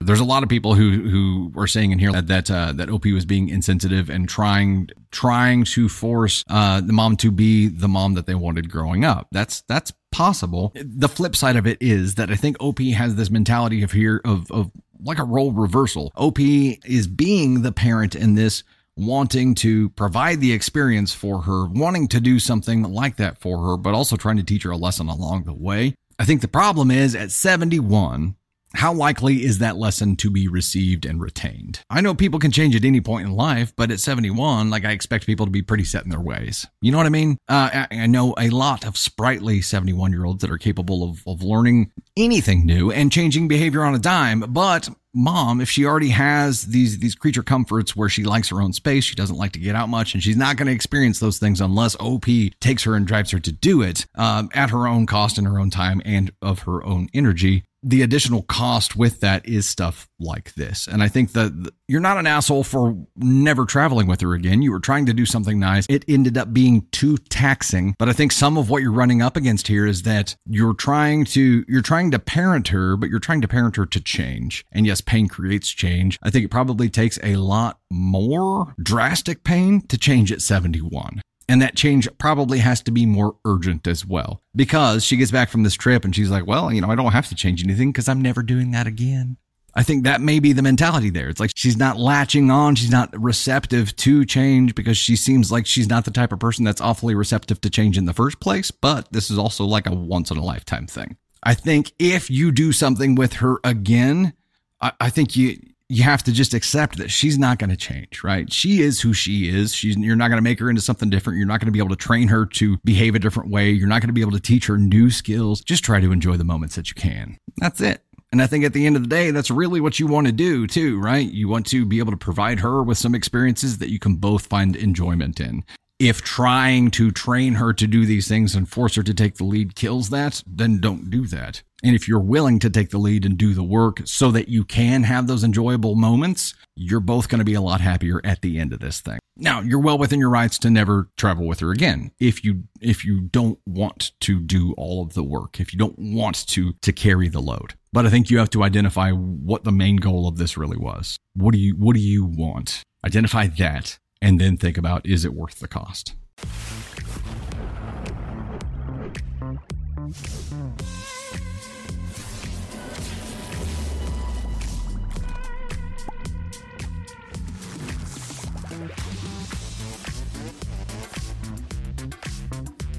There's 0.00 0.20
a 0.20 0.24
lot 0.24 0.42
of 0.42 0.48
people 0.48 0.74
who 0.74 1.08
who 1.08 1.52
are 1.60 1.66
saying 1.66 1.92
in 1.92 1.98
here 1.98 2.12
that 2.12 2.28
that 2.28 2.50
uh, 2.50 2.72
that 2.72 2.90
OP 2.90 3.04
was 3.06 3.24
being 3.24 3.48
insensitive 3.48 4.10
and 4.10 4.28
trying 4.28 4.88
trying 5.10 5.64
to 5.64 5.88
force 5.88 6.44
uh, 6.48 6.80
the 6.80 6.92
mom 6.92 7.16
to 7.18 7.30
be 7.30 7.68
the 7.68 7.88
mom 7.88 8.14
that 8.14 8.26
they 8.26 8.34
wanted 8.34 8.70
growing 8.70 9.04
up. 9.04 9.28
That's 9.32 9.62
that's 9.62 9.92
possible. 10.12 10.72
The 10.74 11.08
flip 11.08 11.36
side 11.36 11.56
of 11.56 11.66
it 11.66 11.78
is 11.80 12.14
that 12.16 12.30
I 12.30 12.36
think 12.36 12.56
OP 12.60 12.80
has 12.80 13.16
this 13.16 13.30
mentality 13.30 13.82
of 13.82 13.92
here 13.92 14.20
of 14.24 14.50
of 14.50 14.70
like 15.02 15.18
a 15.18 15.24
role 15.24 15.52
reversal. 15.52 16.12
OP 16.16 16.38
is 16.40 17.06
being 17.06 17.62
the 17.62 17.72
parent 17.72 18.14
in 18.14 18.34
this 18.34 18.62
wanting 18.96 19.54
to 19.54 19.90
provide 19.90 20.40
the 20.40 20.52
experience 20.52 21.12
for 21.12 21.42
her, 21.42 21.66
wanting 21.66 22.08
to 22.08 22.20
do 22.20 22.38
something 22.38 22.82
like 22.82 23.16
that 23.16 23.38
for 23.38 23.58
her, 23.58 23.76
but 23.76 23.94
also 23.94 24.16
trying 24.16 24.38
to 24.38 24.42
teach 24.42 24.62
her 24.62 24.70
a 24.70 24.76
lesson 24.76 25.08
along 25.08 25.44
the 25.44 25.52
way. 25.52 25.94
I 26.18 26.24
think 26.24 26.40
the 26.40 26.48
problem 26.48 26.90
is 26.90 27.14
at 27.14 27.30
71, 27.30 28.36
how 28.76 28.92
likely 28.92 29.44
is 29.44 29.58
that 29.58 29.76
lesson 29.76 30.16
to 30.16 30.30
be 30.30 30.48
received 30.48 31.06
and 31.06 31.20
retained? 31.20 31.80
I 31.90 32.00
know 32.00 32.14
people 32.14 32.38
can 32.38 32.50
change 32.50 32.76
at 32.76 32.84
any 32.84 33.00
point 33.00 33.26
in 33.26 33.32
life, 33.32 33.72
but 33.76 33.90
at 33.90 34.00
71, 34.00 34.70
like 34.70 34.84
I 34.84 34.92
expect 34.92 35.26
people 35.26 35.46
to 35.46 35.52
be 35.52 35.62
pretty 35.62 35.84
set 35.84 36.04
in 36.04 36.10
their 36.10 36.20
ways. 36.20 36.66
You 36.80 36.92
know 36.92 36.98
what 36.98 37.06
I 37.06 37.10
mean? 37.10 37.38
Uh, 37.48 37.86
I, 37.90 38.02
I 38.02 38.06
know 38.06 38.34
a 38.38 38.50
lot 38.50 38.86
of 38.86 38.96
sprightly 38.96 39.60
71 39.62 40.12
year 40.12 40.24
olds 40.24 40.42
that 40.42 40.50
are 40.50 40.58
capable 40.58 41.08
of, 41.08 41.22
of 41.26 41.42
learning 41.42 41.92
anything 42.16 42.66
new 42.66 42.90
and 42.90 43.12
changing 43.12 43.48
behavior 43.48 43.82
on 43.82 43.94
a 43.94 43.98
dime, 43.98 44.40
but 44.40 44.88
mom 45.16 45.62
if 45.62 45.70
she 45.70 45.86
already 45.86 46.10
has 46.10 46.66
these 46.66 46.98
these 46.98 47.14
creature 47.14 47.42
comforts 47.42 47.96
where 47.96 48.08
she 48.08 48.22
likes 48.22 48.50
her 48.50 48.60
own 48.60 48.70
space 48.70 49.02
she 49.02 49.14
doesn't 49.14 49.38
like 49.38 49.52
to 49.52 49.58
get 49.58 49.74
out 49.74 49.88
much 49.88 50.12
and 50.12 50.22
she's 50.22 50.36
not 50.36 50.56
going 50.56 50.66
to 50.66 50.72
experience 50.72 51.18
those 51.20 51.38
things 51.38 51.58
unless 51.58 51.96
op 51.98 52.26
takes 52.60 52.84
her 52.84 52.94
and 52.94 53.06
drives 53.06 53.30
her 53.30 53.38
to 53.38 53.50
do 53.50 53.80
it 53.80 54.04
um, 54.16 54.50
at 54.52 54.68
her 54.68 54.86
own 54.86 55.06
cost 55.06 55.38
and 55.38 55.46
her 55.46 55.58
own 55.58 55.70
time 55.70 56.02
and 56.04 56.30
of 56.42 56.60
her 56.60 56.84
own 56.84 57.08
energy 57.14 57.64
the 57.86 58.02
additional 58.02 58.42
cost 58.42 58.96
with 58.96 59.20
that 59.20 59.46
is 59.46 59.68
stuff 59.68 60.08
like 60.18 60.54
this. 60.54 60.88
And 60.88 61.04
I 61.04 61.08
think 61.08 61.32
that 61.32 61.72
you're 61.86 62.00
not 62.00 62.18
an 62.18 62.26
asshole 62.26 62.64
for 62.64 62.96
never 63.14 63.64
traveling 63.64 64.08
with 64.08 64.20
her 64.22 64.34
again. 64.34 64.60
You 64.60 64.72
were 64.72 64.80
trying 64.80 65.06
to 65.06 65.14
do 65.14 65.24
something 65.24 65.60
nice. 65.60 65.86
It 65.88 66.04
ended 66.08 66.36
up 66.36 66.52
being 66.52 66.88
too 66.90 67.16
taxing. 67.16 67.94
But 67.96 68.08
I 68.08 68.12
think 68.12 68.32
some 68.32 68.58
of 68.58 68.68
what 68.70 68.82
you're 68.82 68.90
running 68.90 69.22
up 69.22 69.36
against 69.36 69.68
here 69.68 69.86
is 69.86 70.02
that 70.02 70.34
you're 70.48 70.74
trying 70.74 71.26
to 71.26 71.64
you're 71.68 71.80
trying 71.80 72.10
to 72.10 72.18
parent 72.18 72.68
her, 72.68 72.96
but 72.96 73.08
you're 73.08 73.20
trying 73.20 73.40
to 73.42 73.48
parent 73.48 73.76
her 73.76 73.86
to 73.86 74.00
change. 74.00 74.64
And 74.72 74.84
yes, 74.84 75.00
pain 75.00 75.28
creates 75.28 75.68
change. 75.68 76.18
I 76.24 76.30
think 76.30 76.44
it 76.44 76.50
probably 76.50 76.90
takes 76.90 77.20
a 77.22 77.36
lot 77.36 77.78
more 77.88 78.74
drastic 78.82 79.44
pain 79.44 79.80
to 79.82 79.96
change 79.96 80.32
at 80.32 80.42
71. 80.42 81.20
And 81.48 81.62
that 81.62 81.76
change 81.76 82.08
probably 82.18 82.58
has 82.58 82.82
to 82.82 82.90
be 82.90 83.06
more 83.06 83.36
urgent 83.44 83.86
as 83.86 84.04
well 84.04 84.42
because 84.54 85.04
she 85.04 85.16
gets 85.16 85.30
back 85.30 85.48
from 85.48 85.62
this 85.62 85.74
trip 85.74 86.04
and 86.04 86.14
she's 86.14 86.30
like, 86.30 86.46
well, 86.46 86.72
you 86.72 86.80
know, 86.80 86.90
I 86.90 86.96
don't 86.96 87.12
have 87.12 87.28
to 87.28 87.36
change 87.36 87.62
anything 87.62 87.92
because 87.92 88.08
I'm 88.08 88.20
never 88.20 88.42
doing 88.42 88.72
that 88.72 88.86
again. 88.88 89.36
I 89.76 89.82
think 89.82 90.04
that 90.04 90.22
may 90.22 90.40
be 90.40 90.54
the 90.54 90.62
mentality 90.62 91.10
there. 91.10 91.28
It's 91.28 91.38
like 91.38 91.52
she's 91.54 91.76
not 91.76 91.98
latching 91.98 92.50
on. 92.50 92.76
She's 92.76 92.90
not 92.90 93.10
receptive 93.20 93.94
to 93.96 94.24
change 94.24 94.74
because 94.74 94.96
she 94.96 95.16
seems 95.16 95.52
like 95.52 95.66
she's 95.66 95.88
not 95.88 96.06
the 96.06 96.10
type 96.10 96.32
of 96.32 96.40
person 96.40 96.64
that's 96.64 96.80
awfully 96.80 97.14
receptive 97.14 97.60
to 97.60 97.68
change 97.68 97.98
in 97.98 98.06
the 98.06 98.14
first 98.14 98.40
place. 98.40 98.70
But 98.70 99.12
this 99.12 99.30
is 99.30 99.36
also 99.36 99.66
like 99.66 99.86
a 99.86 99.94
once 99.94 100.30
in 100.30 100.38
a 100.38 100.44
lifetime 100.44 100.86
thing. 100.86 101.18
I 101.42 101.52
think 101.52 101.92
if 101.98 102.30
you 102.30 102.52
do 102.52 102.72
something 102.72 103.14
with 103.16 103.34
her 103.34 103.58
again, 103.62 104.32
I, 104.80 104.92
I 104.98 105.10
think 105.10 105.36
you, 105.36 105.58
you 105.88 106.02
have 106.02 106.22
to 106.24 106.32
just 106.32 106.52
accept 106.52 106.98
that 106.98 107.10
she's 107.10 107.38
not 107.38 107.58
going 107.58 107.70
to 107.70 107.76
change, 107.76 108.24
right? 108.24 108.52
She 108.52 108.80
is 108.82 109.00
who 109.00 109.12
she 109.12 109.48
is. 109.48 109.74
She's 109.74 109.96
you're 109.96 110.16
not 110.16 110.28
going 110.28 110.38
to 110.38 110.42
make 110.42 110.58
her 110.58 110.68
into 110.68 110.82
something 110.82 111.10
different. 111.10 111.38
You're 111.38 111.46
not 111.46 111.60
going 111.60 111.66
to 111.66 111.72
be 111.72 111.78
able 111.78 111.90
to 111.90 111.96
train 111.96 112.28
her 112.28 112.44
to 112.46 112.76
behave 112.84 113.14
a 113.14 113.18
different 113.18 113.50
way. 113.50 113.70
You're 113.70 113.88
not 113.88 114.00
going 114.00 114.08
to 114.08 114.14
be 114.14 114.20
able 114.20 114.32
to 114.32 114.40
teach 114.40 114.66
her 114.66 114.78
new 114.78 115.10
skills. 115.10 115.60
Just 115.60 115.84
try 115.84 116.00
to 116.00 116.10
enjoy 116.10 116.36
the 116.36 116.44
moments 116.44 116.74
that 116.74 116.88
you 116.88 116.94
can. 116.94 117.38
That's 117.58 117.80
it. 117.80 118.02
And 118.32 118.42
I 118.42 118.48
think 118.48 118.64
at 118.64 118.72
the 118.72 118.84
end 118.84 118.96
of 118.96 119.02
the 119.02 119.08
day, 119.08 119.30
that's 119.30 119.50
really 119.50 119.80
what 119.80 120.00
you 120.00 120.08
want 120.08 120.26
to 120.26 120.32
do 120.32 120.66
too, 120.66 120.98
right? 121.00 121.30
You 121.30 121.48
want 121.48 121.66
to 121.66 121.86
be 121.86 122.00
able 122.00 122.10
to 122.10 122.18
provide 122.18 122.58
her 122.60 122.82
with 122.82 122.98
some 122.98 123.14
experiences 123.14 123.78
that 123.78 123.90
you 123.90 124.00
can 124.00 124.16
both 124.16 124.46
find 124.46 124.74
enjoyment 124.74 125.38
in. 125.38 125.64
If 125.98 126.20
trying 126.20 126.90
to 126.92 127.10
train 127.10 127.54
her 127.54 127.72
to 127.72 127.86
do 127.86 128.04
these 128.04 128.28
things 128.28 128.54
and 128.54 128.68
force 128.68 128.96
her 128.96 129.02
to 129.02 129.14
take 129.14 129.36
the 129.36 129.44
lead 129.44 129.74
kills 129.74 130.10
that, 130.10 130.42
then 130.46 130.78
don't 130.78 131.08
do 131.08 131.26
that. 131.28 131.62
And 131.82 131.96
if 131.96 132.06
you're 132.06 132.20
willing 132.20 132.58
to 132.58 132.68
take 132.68 132.90
the 132.90 132.98
lead 132.98 133.24
and 133.24 133.38
do 133.38 133.54
the 133.54 133.62
work 133.62 134.02
so 134.04 134.30
that 134.32 134.50
you 134.50 134.62
can 134.62 135.04
have 135.04 135.26
those 135.26 135.42
enjoyable 135.42 135.94
moments, 135.94 136.54
you're 136.74 137.00
both 137.00 137.30
going 137.30 137.38
to 137.38 137.46
be 137.46 137.54
a 137.54 137.62
lot 137.62 137.80
happier 137.80 138.20
at 138.24 138.42
the 138.42 138.58
end 138.58 138.74
of 138.74 138.80
this 138.80 139.00
thing. 139.00 139.18
Now, 139.38 139.60
you're 139.62 139.80
well 139.80 139.96
within 139.96 140.20
your 140.20 140.28
rights 140.28 140.58
to 140.60 140.70
never 140.70 141.08
travel 141.16 141.46
with 141.46 141.60
her 141.60 141.70
again 141.70 142.10
if 142.20 142.44
you 142.44 142.64
if 142.80 143.04
you 143.04 143.22
don't 143.22 143.58
want 143.66 144.12
to 144.20 144.38
do 144.40 144.74
all 144.76 145.02
of 145.02 145.14
the 145.14 145.24
work, 145.24 145.60
if 145.60 145.72
you 145.72 145.78
don't 145.78 145.98
want 145.98 146.46
to 146.48 146.74
to 146.82 146.92
carry 146.92 147.28
the 147.28 147.40
load. 147.40 147.74
But 147.92 148.04
I 148.04 148.10
think 148.10 148.28
you 148.28 148.38
have 148.38 148.50
to 148.50 148.62
identify 148.62 149.12
what 149.12 149.64
the 149.64 149.72
main 149.72 149.96
goal 149.96 150.28
of 150.28 150.36
this 150.36 150.58
really 150.58 150.76
was. 150.76 151.16
What 151.34 151.52
do 151.52 151.58
you 151.58 151.74
what 151.74 151.94
do 151.94 152.00
you 152.00 152.26
want? 152.26 152.82
Identify 153.04 153.46
that 153.46 153.98
and 154.20 154.40
then 154.40 154.56
think 154.56 154.78
about 154.78 155.06
is 155.06 155.24
it 155.24 155.34
worth 155.34 155.58
the 155.58 155.68
cost? 155.68 156.14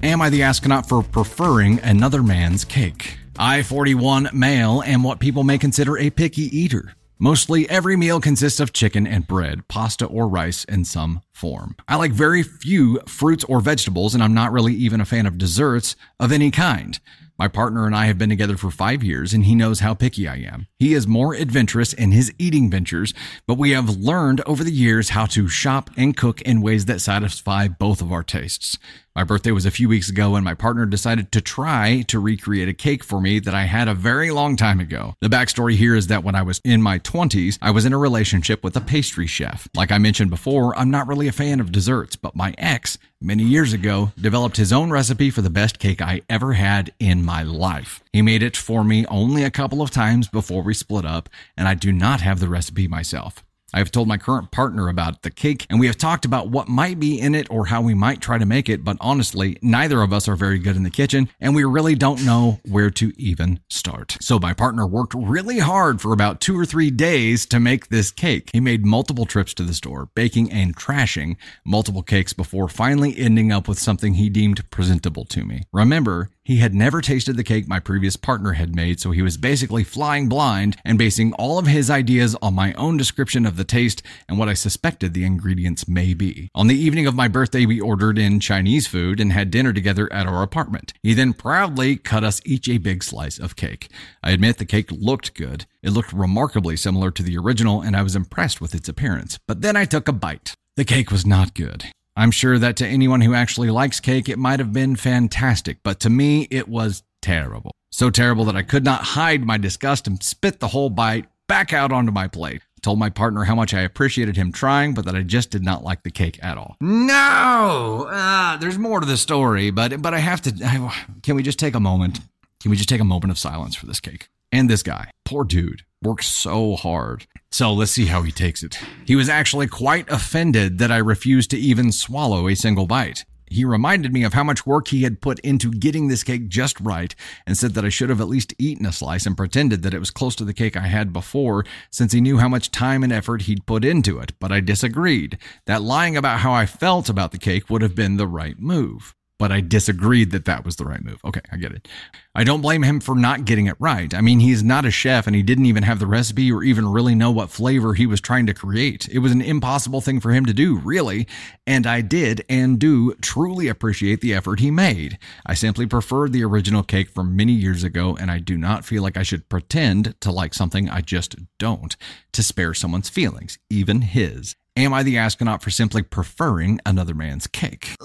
Am 0.04 0.22
I 0.22 0.30
the 0.30 0.44
astronaut 0.44 0.88
for 0.88 1.04
preferring 1.04 1.80
another 1.80 2.24
man's 2.24 2.64
cake? 2.64 3.18
I, 3.38 3.64
41 3.64 4.30
male, 4.32 4.82
am 4.86 5.04
what 5.04 5.20
people 5.20 5.44
may 5.44 5.58
consider 5.58 5.98
a 5.98 6.10
picky 6.10 6.44
eater. 6.58 6.94
Mostly 7.20 7.68
every 7.68 7.96
meal 7.96 8.22
consists 8.22 8.60
of 8.60 8.74
chicken 8.74 9.08
and 9.08 9.26
bread, 9.26 9.68
pasta 9.68 10.06
or 10.06 10.28
rice 10.28 10.66
and 10.66 10.86
some 10.86 11.22
form. 11.38 11.76
I 11.88 11.96
like 11.96 12.12
very 12.12 12.44
few 12.44 13.00
fruits 13.08 13.44
or 13.46 13.62
vegetables, 13.62 14.14
and 14.14 14.24
I'm 14.24 14.34
not 14.34 14.52
really 14.52 14.74
even 14.74 15.00
a 15.00 15.06
fan 15.06 15.26
of 15.26 15.38
desserts 15.38 15.96
of 16.20 16.32
any 16.32 16.52
kind. 16.52 17.00
My 17.40 17.48
partner 17.48 17.86
and 17.86 17.96
I 17.96 18.08
have 18.08 18.18
been 18.18 18.30
together 18.30 18.58
for 18.58 18.72
five 18.72 19.04
years, 19.04 19.32
and 19.32 19.46
he 19.46 19.54
knows 19.54 19.82
how 19.82 19.94
picky 19.94 20.28
I 20.28 20.38
am. 20.38 20.66
He 20.80 20.96
is 20.96 21.06
more 21.06 21.36
adventurous 21.36 21.94
in 21.94 22.12
his 22.12 22.34
eating 22.40 22.72
ventures, 22.72 23.14
but 23.46 23.60
we 23.60 23.72
have 23.72 23.98
learned 23.98 24.42
over 24.48 24.64
the 24.64 24.72
years 24.72 25.10
how 25.10 25.28
to 25.28 25.48
shop 25.48 25.92
and 25.96 26.18
cook 26.18 26.42
in 26.42 26.62
ways 26.62 26.86
that 26.86 27.00
satisfy 27.00 27.68
both 27.68 28.02
of 28.02 28.12
our 28.12 28.24
tastes. 28.24 28.80
My 29.18 29.24
birthday 29.24 29.50
was 29.50 29.66
a 29.66 29.72
few 29.72 29.90
weeks 29.90 30.10
ago, 30.10 30.36
and 30.36 30.46
my 30.46 30.54
partner 30.54 30.86
decided 30.86 31.32
to 31.32 31.42
try 31.42 32.04
to 32.08 32.20
recreate 32.20 32.70
a 32.70 32.74
cake 32.74 33.04
for 33.04 33.20
me 33.20 33.40
that 33.40 33.56
I 33.56 33.64
had 33.64 33.88
a 33.88 33.96
very 33.96 34.30
long 34.30 34.56
time 34.56 34.80
ago. 34.80 35.16
The 35.22 35.28
backstory 35.28 35.76
here 35.76 35.96
is 35.96 36.06
that 36.06 36.24
when 36.24 36.36
I 36.36 36.44
was 36.44 36.62
in 36.64 36.84
my 36.84 37.00
20s, 37.00 37.58
I 37.60 37.72
was 37.72 37.86
in 37.86 37.94
a 37.94 37.98
relationship 37.98 38.64
with 38.64 38.76
a 38.76 38.82
pastry 38.82 39.26
chef. 39.26 39.68
Like 39.76 39.92
I 39.92 39.98
mentioned 39.98 40.30
before, 40.30 40.78
I'm 40.78 40.92
not 40.92 41.08
really 41.08 41.27
a 41.28 41.32
fan 41.32 41.60
of 41.60 41.72
desserts, 41.72 42.16
but 42.16 42.36
my 42.36 42.54
ex, 42.58 42.98
many 43.22 43.44
years 43.44 43.74
ago, 43.74 44.12
developed 44.20 44.58
his 44.58 44.74
own 44.74 44.90
recipe 44.92 45.30
for 45.30 45.42
the 45.42 45.50
best 45.50 45.80
cake 45.80 46.02
I 46.02 46.22
ever 46.30 46.54
had 46.54 46.94
in 47.00 47.24
my 47.24 47.44
life. 47.44 48.04
He 48.12 48.22
made 48.22 48.44
it 48.44 48.58
for 48.58 48.84
me 48.84 49.06
only 49.08 49.44
a 49.44 49.52
couple 49.52 49.82
of 49.82 49.92
times 49.92 50.28
before 50.28 50.64
we 50.64 50.74
split 50.74 51.06
up, 51.06 51.30
and 51.56 51.68
I 51.68 51.74
do 51.74 51.92
not 51.92 52.22
have 52.22 52.40
the 52.40 52.50
recipe 52.50 52.88
myself. 52.88 53.44
I 53.78 53.82
have 53.82 53.92
told 53.92 54.08
my 54.08 54.18
current 54.18 54.50
partner 54.50 54.90
about 54.90 55.22
the 55.22 55.30
cake, 55.30 55.68
and 55.70 55.80
we 55.80 55.86
have 55.86 56.00
talked 56.00 56.26
about 56.26 56.50
what 56.50 56.68
might 56.68 57.00
be 57.00 57.22
in 57.22 57.36
it 57.36 57.46
or 57.52 57.68
how 57.68 57.80
we 57.80 57.94
might 57.94 58.22
try 58.22 58.40
to 58.40 58.46
make 58.48 58.70
it, 58.70 58.84
but 58.84 58.98
honestly, 59.00 59.60
neither 59.62 60.02
of 60.02 60.12
us 60.12 60.28
are 60.28 60.36
very 60.36 60.58
good 60.58 60.76
in 60.76 60.82
the 60.82 60.90
kitchen, 60.90 61.30
and 61.40 61.54
we 61.54 61.64
really 61.64 61.94
don't 61.94 62.26
know 62.26 62.60
where 62.68 62.90
to 62.90 63.14
even 63.22 63.60
start. 63.70 64.18
So 64.20 64.40
my 64.40 64.56
partner 64.56 64.88
worked 64.88 65.14
really 65.14 65.60
hard 65.60 66.02
for 66.02 66.12
about 66.12 66.42
two 66.42 66.58
or 66.58 66.66
three 66.66 66.90
days 66.90 67.46
to 67.46 67.60
make 67.60 67.90
this 67.90 68.10
cake. 68.10 68.50
He 68.52 68.60
made 68.60 68.84
multiple 68.84 69.28
trips 69.28 69.54
to 69.54 69.64
the 69.64 69.76
store, 69.76 70.10
baking 70.16 70.52
and 70.52 70.76
trashing 70.76 71.36
multiple 71.64 72.02
cakes 72.02 72.34
before 72.34 72.68
finally 72.68 73.16
ending 73.16 73.52
up 73.52 73.68
with 73.68 73.78
something 73.78 74.16
he 74.16 74.28
deemed 74.28 74.68
presentable 74.72 75.26
to 75.26 75.46
me. 75.46 75.66
Remember, 75.72 76.32
he 76.48 76.60
had 76.60 76.74
never 76.74 77.02
tasted 77.02 77.36
the 77.36 77.44
cake 77.44 77.68
my 77.68 77.78
previous 77.78 78.16
partner 78.16 78.54
had 78.54 78.74
made, 78.74 79.02
so 79.02 79.12
he 79.12 79.22
was 79.22 79.36
basically 79.36 79.84
flying 79.84 80.30
blind 80.30 80.78
and 80.86 80.98
basing 80.98 81.34
all 81.34 81.60
of 81.60 81.68
his 81.68 81.90
ideas 81.90 82.38
on 82.42 82.54
my 82.54 82.72
own 82.76 82.96
description 82.96 83.46
of 83.46 83.58
the 83.58 83.66
taste 83.66 84.02
and 84.30 84.40
what 84.40 84.48
I 84.48 84.54
suspected 84.54 85.14
the 85.14 85.26
ingredients 85.26 85.90
may 85.90 86.14
be. 86.14 86.50
On 86.56 86.68
the 86.68 86.80
evening 86.80 87.06
of 87.06 87.14
my 87.14 87.28
birthday, 87.28 87.66
we 87.66 87.82
ordered 87.82 88.18
in 88.18 88.40
Chinese 88.40 88.88
food 88.88 89.20
and 89.20 89.34
had 89.34 89.52
dinner 89.52 89.74
together 89.74 90.08
at 90.14 90.26
our 90.26 90.42
apartment. 90.42 90.94
He 91.04 91.14
then 91.14 91.34
proudly 91.34 91.98
cut 91.98 92.24
us 92.24 92.40
each 92.46 92.70
a 92.70 92.78
big 92.78 93.04
slice 93.04 93.38
of 93.38 93.58
cake. 93.58 93.90
I 94.24 94.32
admit 94.32 94.58
the 94.58 94.64
cake 94.64 94.90
looked 94.90 95.34
good. 95.34 95.66
It 95.84 95.90
looked 95.90 96.14
remarkably 96.14 96.78
similar 96.78 97.12
to 97.12 97.24
the 97.24 97.38
original, 97.38 97.82
and 97.82 97.94
I 97.94 98.04
was 98.04 98.16
impressed 98.16 98.62
with 98.62 98.74
its 98.74 98.88
appearance. 98.88 99.38
But 99.50 99.64
then 99.64 99.76
I 99.76 99.84
took 99.84 100.08
a 100.08 100.14
bite. 100.14 100.54
The 100.78 100.86
cake 100.86 101.12
was 101.12 101.26
not 101.26 101.54
good. 101.54 101.88
I'm 102.18 102.32
sure 102.32 102.58
that 102.58 102.78
to 102.78 102.88
anyone 102.88 103.22
who 103.22 103.36
actually 103.36 103.70
likes 103.70 104.00
cake, 104.00 104.28
it 104.28 104.40
might 104.40 104.58
have 104.58 104.74
been 104.74 104.96
fantastic, 104.96 105.78
but 105.84 106.00
to 106.00 106.10
me, 106.10 106.48
it 106.50 106.68
was 106.68 107.04
terrible. 107.22 107.72
So 107.92 108.10
terrible 108.10 108.44
that 108.46 108.56
I 108.56 108.64
could 108.64 108.84
not 108.84 109.04
hide 109.04 109.46
my 109.46 109.60
disgust 109.60 110.08
and 110.08 110.22
spit 110.24 110.60
the 110.60 110.70
whole 110.70 110.90
bite 110.90 111.28
back 111.46 111.74
out 111.74 111.92
onto 111.92 112.12
my 112.12 112.28
plate. 112.28 112.64
I 112.64 112.80
told 112.82 112.98
my 112.98 113.12
partner 113.12 113.44
how 113.44 113.54
much 113.54 113.72
I 113.72 113.82
appreciated 113.82 114.36
him 114.36 114.52
trying, 114.52 114.96
but 114.96 115.06
that 115.06 115.16
I 115.16 115.22
just 115.22 115.52
did 115.52 115.64
not 115.64 115.84
like 115.84 116.02
the 116.02 116.10
cake 116.10 116.40
at 116.42 116.58
all. 116.58 116.76
No, 116.82 118.08
uh, 118.10 118.58
there's 118.58 118.80
more 118.80 119.00
to 119.00 119.06
the 119.06 119.18
story, 119.18 119.70
but 119.70 120.02
but 120.02 120.16
I 120.16 120.20
have 120.20 120.42
to. 120.42 120.54
I, 120.66 121.06
can 121.22 121.36
we 121.36 121.44
just 121.44 121.60
take 121.60 121.76
a 121.76 121.80
moment? 121.80 122.20
Can 122.60 122.72
we 122.72 122.78
just 122.78 122.90
take 122.90 123.02
a 123.02 123.06
moment 123.06 123.30
of 123.30 123.38
silence 123.38 123.76
for 123.76 123.86
this 123.86 124.00
cake 124.00 124.30
and 124.52 124.68
this 124.68 124.82
guy? 124.82 125.12
Poor 125.24 125.44
dude 125.44 125.84
works 126.02 126.28
so 126.28 126.76
hard. 126.76 127.26
So 127.52 127.74
let's 127.74 127.92
see 127.92 128.06
how 128.06 128.22
he 128.22 128.32
takes 128.32 128.64
it. 128.64 128.80
He 129.06 129.16
was 129.16 129.30
actually 129.30 129.68
quite 129.68 130.10
offended 130.10 130.78
that 130.78 130.92
I 130.92 130.98
refused 130.98 131.52
to 131.52 131.58
even 131.58 131.92
swallow 131.92 132.48
a 132.48 132.56
single 132.56 132.88
bite. 132.88 133.26
He 133.50 133.64
reminded 133.64 134.12
me 134.12 134.24
of 134.24 134.34
how 134.34 134.44
much 134.44 134.66
work 134.66 134.90
he 134.90 135.04
had 135.04 135.22
put 135.22 135.40
into 135.40 135.72
getting 135.72 136.08
this 136.08 136.24
cake 136.24 136.50
just 136.50 136.80
right 136.82 137.16
and 137.46 137.58
said 137.58 137.74
that 137.76 137.86
I 137.86 137.90
should 137.90 138.10
have 138.10 138.20
at 138.20 138.28
least 138.28 138.54
eaten 138.58 138.86
a 138.86 138.92
slice 138.92 139.26
and 139.26 139.38
pretended 139.38 139.84
that 139.84 139.94
it 139.94 140.00
was 140.00 140.12
close 140.12 140.36
to 140.36 140.46
the 140.46 140.54
cake 140.54 140.76
I 140.76 140.88
had 140.88 141.14
before 141.14 141.66
since 141.90 142.12
he 142.12 142.22
knew 142.22 142.40
how 142.40 142.50
much 142.50 142.72
time 142.72 143.04
and 143.04 143.14
effort 143.14 143.44
he'd 143.44 143.66
put 143.66 143.86
into 143.86 144.20
it. 144.20 144.34
But 144.40 144.52
I 144.52 144.60
disagreed. 144.60 145.38
That 145.66 145.82
lying 145.82 146.18
about 146.18 146.42
how 146.42 146.52
I 146.52 146.66
felt 146.66 147.08
about 147.08 147.32
the 147.32 147.38
cake 147.38 147.70
would 147.70 147.82
have 147.82 147.96
been 147.96 148.18
the 148.18 148.28
right 148.28 148.60
move 148.60 149.16
but 149.40 149.52
I 149.52 149.62
disagreed 149.62 150.32
that 150.32 150.46
that 150.46 150.66
was 150.66 150.78
the 150.78 150.86
right 150.86 151.04
move. 151.04 151.20
Okay, 151.24 151.42
I 151.52 151.58
get 151.58 151.72
it. 151.72 151.88
I 152.34 152.44
don't 152.44 152.62
blame 152.62 152.84
him 152.84 153.00
for 153.00 153.16
not 153.16 153.46
getting 153.46 153.68
it 153.68 153.76
right. 153.80 154.14
I 154.14 154.22
mean, 154.22 154.40
he's 154.40 154.64
not 154.64 154.86
a 154.86 154.92
chef 154.92 155.28
and 155.28 155.36
he 155.36 155.44
didn't 155.44 155.66
even 155.66 155.84
have 155.84 156.00
the 156.00 156.08
recipe 156.08 156.52
or 156.52 156.64
even 156.64 156.88
really 156.88 157.16
know 157.16 157.32
what 157.32 157.50
flavor 157.50 157.94
he 157.94 158.06
was 158.06 158.22
trying 158.22 158.46
to 158.48 158.54
create. 158.54 159.08
It 159.10 159.20
was 159.20 159.32
an 159.32 159.42
impossible 159.42 160.02
thing 160.02 160.20
for 160.20 160.32
him 160.32 160.46
to 160.46 160.54
do, 160.54 160.78
really. 160.80 161.28
And 161.66 161.86
I 161.86 162.02
did 162.02 162.46
and 162.50 162.80
do 162.80 163.14
truly 163.16 163.68
appreciate 163.68 164.22
the 164.22 164.34
effort 164.34 164.60
he 164.60 164.72
made. 164.72 165.18
I 165.46 165.54
simply 165.54 165.86
preferred 165.86 166.34
the 166.34 166.44
original 166.44 166.84
cake 166.84 167.10
from 167.10 167.36
many 167.36 167.54
years 167.54 167.84
ago 167.84 168.16
and 168.20 168.32
I 168.32 168.40
do 168.40 168.58
not 168.58 168.86
feel 168.86 169.04
like 169.04 169.18
I 169.18 169.24
should 169.24 169.50
pretend 169.50 170.20
to 170.22 170.32
like 170.32 170.54
something 170.54 170.90
I 170.90 171.02
just 171.02 171.36
don't 171.58 171.96
to 172.34 172.44
spare 172.44 172.74
someone's 172.74 173.10
feelings, 173.10 173.58
even 173.70 174.02
his. 174.02 174.56
Am 174.78 174.94
I 174.94 175.02
the 175.02 175.18
astronaut 175.18 175.64
for 175.64 175.72
simply 175.72 176.04
preferring 176.04 176.80
another 176.86 177.16
man's 177.16 177.48
cake? 177.48 177.96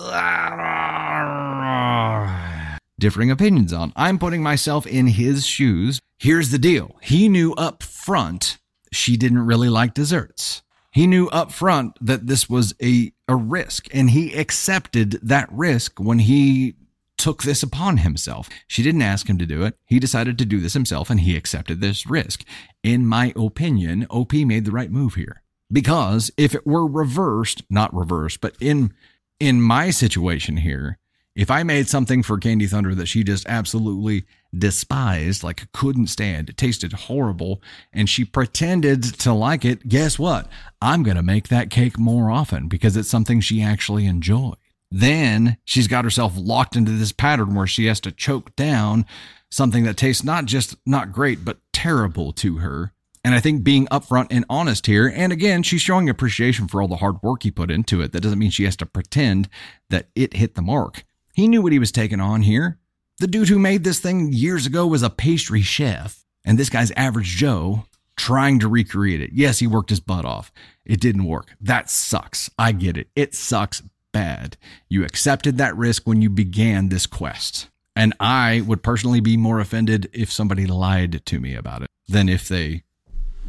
Differing 2.98 3.30
opinions 3.30 3.72
on. 3.72 3.92
I'm 3.96 4.18
putting 4.18 4.42
myself 4.42 4.86
in 4.86 5.08
his 5.08 5.46
shoes. 5.46 6.00
Here's 6.18 6.50
the 6.50 6.58
deal. 6.58 6.96
He 7.02 7.28
knew 7.28 7.52
up 7.54 7.82
front 7.82 8.58
she 8.92 9.16
didn't 9.16 9.46
really 9.46 9.68
like 9.68 9.94
desserts. 9.94 10.62
He 10.92 11.06
knew 11.06 11.28
up 11.28 11.50
front 11.50 11.96
that 12.00 12.26
this 12.26 12.48
was 12.48 12.74
a, 12.82 13.12
a 13.26 13.34
risk 13.34 13.88
and 13.94 14.10
he 14.10 14.34
accepted 14.34 15.18
that 15.22 15.50
risk 15.50 15.98
when 15.98 16.20
he 16.20 16.74
took 17.16 17.42
this 17.42 17.62
upon 17.62 17.98
himself. 17.98 18.48
She 18.66 18.82
didn't 18.82 19.02
ask 19.02 19.28
him 19.28 19.38
to 19.38 19.46
do 19.46 19.64
it. 19.64 19.78
He 19.86 19.98
decided 19.98 20.36
to 20.38 20.44
do 20.44 20.60
this 20.60 20.74
himself 20.74 21.08
and 21.08 21.20
he 21.20 21.36
accepted 21.36 21.80
this 21.80 22.06
risk. 22.06 22.44
In 22.82 23.06
my 23.06 23.32
opinion, 23.34 24.06
OP 24.10 24.32
made 24.34 24.64
the 24.64 24.72
right 24.72 24.90
move 24.90 25.14
here 25.14 25.42
because 25.72 26.30
if 26.36 26.54
it 26.54 26.66
were 26.66 26.86
reversed, 26.86 27.62
not 27.70 27.94
reversed, 27.94 28.40
but 28.40 28.54
in 28.60 28.92
in 29.40 29.60
my 29.60 29.90
situation 29.90 30.58
here, 30.58 30.98
if 31.34 31.50
I 31.50 31.62
made 31.62 31.88
something 31.88 32.22
for 32.22 32.38
Candy 32.38 32.66
Thunder 32.66 32.94
that 32.94 33.06
she 33.06 33.24
just 33.24 33.46
absolutely 33.48 34.24
despised, 34.56 35.42
like 35.42 35.70
couldn't 35.72 36.08
stand, 36.08 36.50
it 36.50 36.56
tasted 36.56 36.92
horrible, 36.92 37.62
and 37.92 38.08
she 38.08 38.24
pretended 38.24 39.02
to 39.20 39.32
like 39.32 39.64
it, 39.64 39.88
guess 39.88 40.18
what? 40.18 40.48
I'm 40.80 41.02
going 41.02 41.16
to 41.16 41.22
make 41.22 41.48
that 41.48 41.70
cake 41.70 41.98
more 41.98 42.30
often 42.30 42.68
because 42.68 42.96
it's 42.96 43.08
something 43.08 43.40
she 43.40 43.62
actually 43.62 44.06
enjoyed. 44.06 44.56
Then 44.90 45.56
she's 45.64 45.88
got 45.88 46.04
herself 46.04 46.34
locked 46.36 46.76
into 46.76 46.92
this 46.92 47.12
pattern 47.12 47.54
where 47.54 47.66
she 47.66 47.86
has 47.86 48.00
to 48.00 48.12
choke 48.12 48.54
down 48.56 49.06
something 49.50 49.84
that 49.84 49.96
tastes 49.96 50.24
not 50.24 50.44
just 50.44 50.76
not 50.84 51.12
great, 51.12 51.44
but 51.44 51.58
terrible 51.72 52.32
to 52.34 52.58
her 52.58 52.92
and 53.24 53.34
I 53.34 53.40
think 53.40 53.62
being 53.62 53.86
upfront 53.86 54.28
and 54.30 54.44
honest 54.50 54.86
here, 54.86 55.12
and 55.14 55.32
again, 55.32 55.62
she's 55.62 55.80
showing 55.80 56.08
appreciation 56.08 56.66
for 56.66 56.82
all 56.82 56.88
the 56.88 56.96
hard 56.96 57.22
work 57.22 57.44
he 57.44 57.50
put 57.50 57.70
into 57.70 58.00
it. 58.00 58.12
That 58.12 58.20
doesn't 58.20 58.38
mean 58.38 58.50
she 58.50 58.64
has 58.64 58.76
to 58.78 58.86
pretend 58.86 59.48
that 59.90 60.08
it 60.16 60.34
hit 60.34 60.54
the 60.54 60.62
mark. 60.62 61.04
He 61.32 61.48
knew 61.48 61.62
what 61.62 61.72
he 61.72 61.78
was 61.78 61.92
taking 61.92 62.20
on 62.20 62.42
here. 62.42 62.78
The 63.18 63.26
dude 63.26 63.48
who 63.48 63.58
made 63.58 63.84
this 63.84 64.00
thing 64.00 64.32
years 64.32 64.66
ago 64.66 64.86
was 64.86 65.02
a 65.02 65.10
pastry 65.10 65.62
chef, 65.62 66.24
and 66.44 66.58
this 66.58 66.70
guy's 66.70 66.90
average 66.92 67.36
Joe 67.36 67.84
trying 68.16 68.58
to 68.60 68.68
recreate 68.68 69.20
it. 69.20 69.30
Yes, 69.32 69.58
he 69.58 69.66
worked 69.66 69.90
his 69.90 70.00
butt 70.00 70.24
off. 70.24 70.52
It 70.84 71.00
didn't 71.00 71.24
work. 71.24 71.54
That 71.60 71.88
sucks. 71.88 72.50
I 72.58 72.72
get 72.72 72.96
it. 72.96 73.08
It 73.16 73.34
sucks 73.34 73.82
bad. 74.12 74.56
You 74.88 75.04
accepted 75.04 75.58
that 75.58 75.76
risk 75.76 76.06
when 76.06 76.20
you 76.20 76.30
began 76.30 76.88
this 76.88 77.06
quest. 77.06 77.68
And 77.94 78.14
I 78.20 78.62
would 78.66 78.82
personally 78.82 79.20
be 79.20 79.36
more 79.36 79.60
offended 79.60 80.08
if 80.12 80.30
somebody 80.32 80.66
lied 80.66 81.24
to 81.26 81.40
me 81.40 81.54
about 81.54 81.82
it 81.82 81.88
than 82.08 82.28
if 82.28 82.48
they 82.48 82.84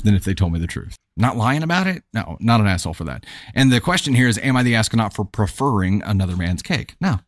than 0.04 0.16
if 0.16 0.24
they 0.24 0.34
told 0.34 0.52
me 0.52 0.60
the 0.60 0.68
truth. 0.68 0.96
Not 1.16 1.38
lying 1.38 1.64
about 1.64 1.88
it? 1.88 2.04
No, 2.14 2.38
not 2.40 2.60
an 2.60 2.68
asshole 2.68 2.94
for 2.94 3.04
that. 3.06 3.26
And 3.54 3.72
the 3.72 3.80
question 3.80 4.14
here 4.14 4.28
is 4.28 4.38
Am 4.40 4.58
I 4.58 4.64
the 4.64 4.76
astronaut 4.76 5.14
for 5.14 5.24
preferring 5.24 6.02
another 6.04 6.36
man's 6.36 6.62
cake? 6.62 6.96
No. 7.00 7.20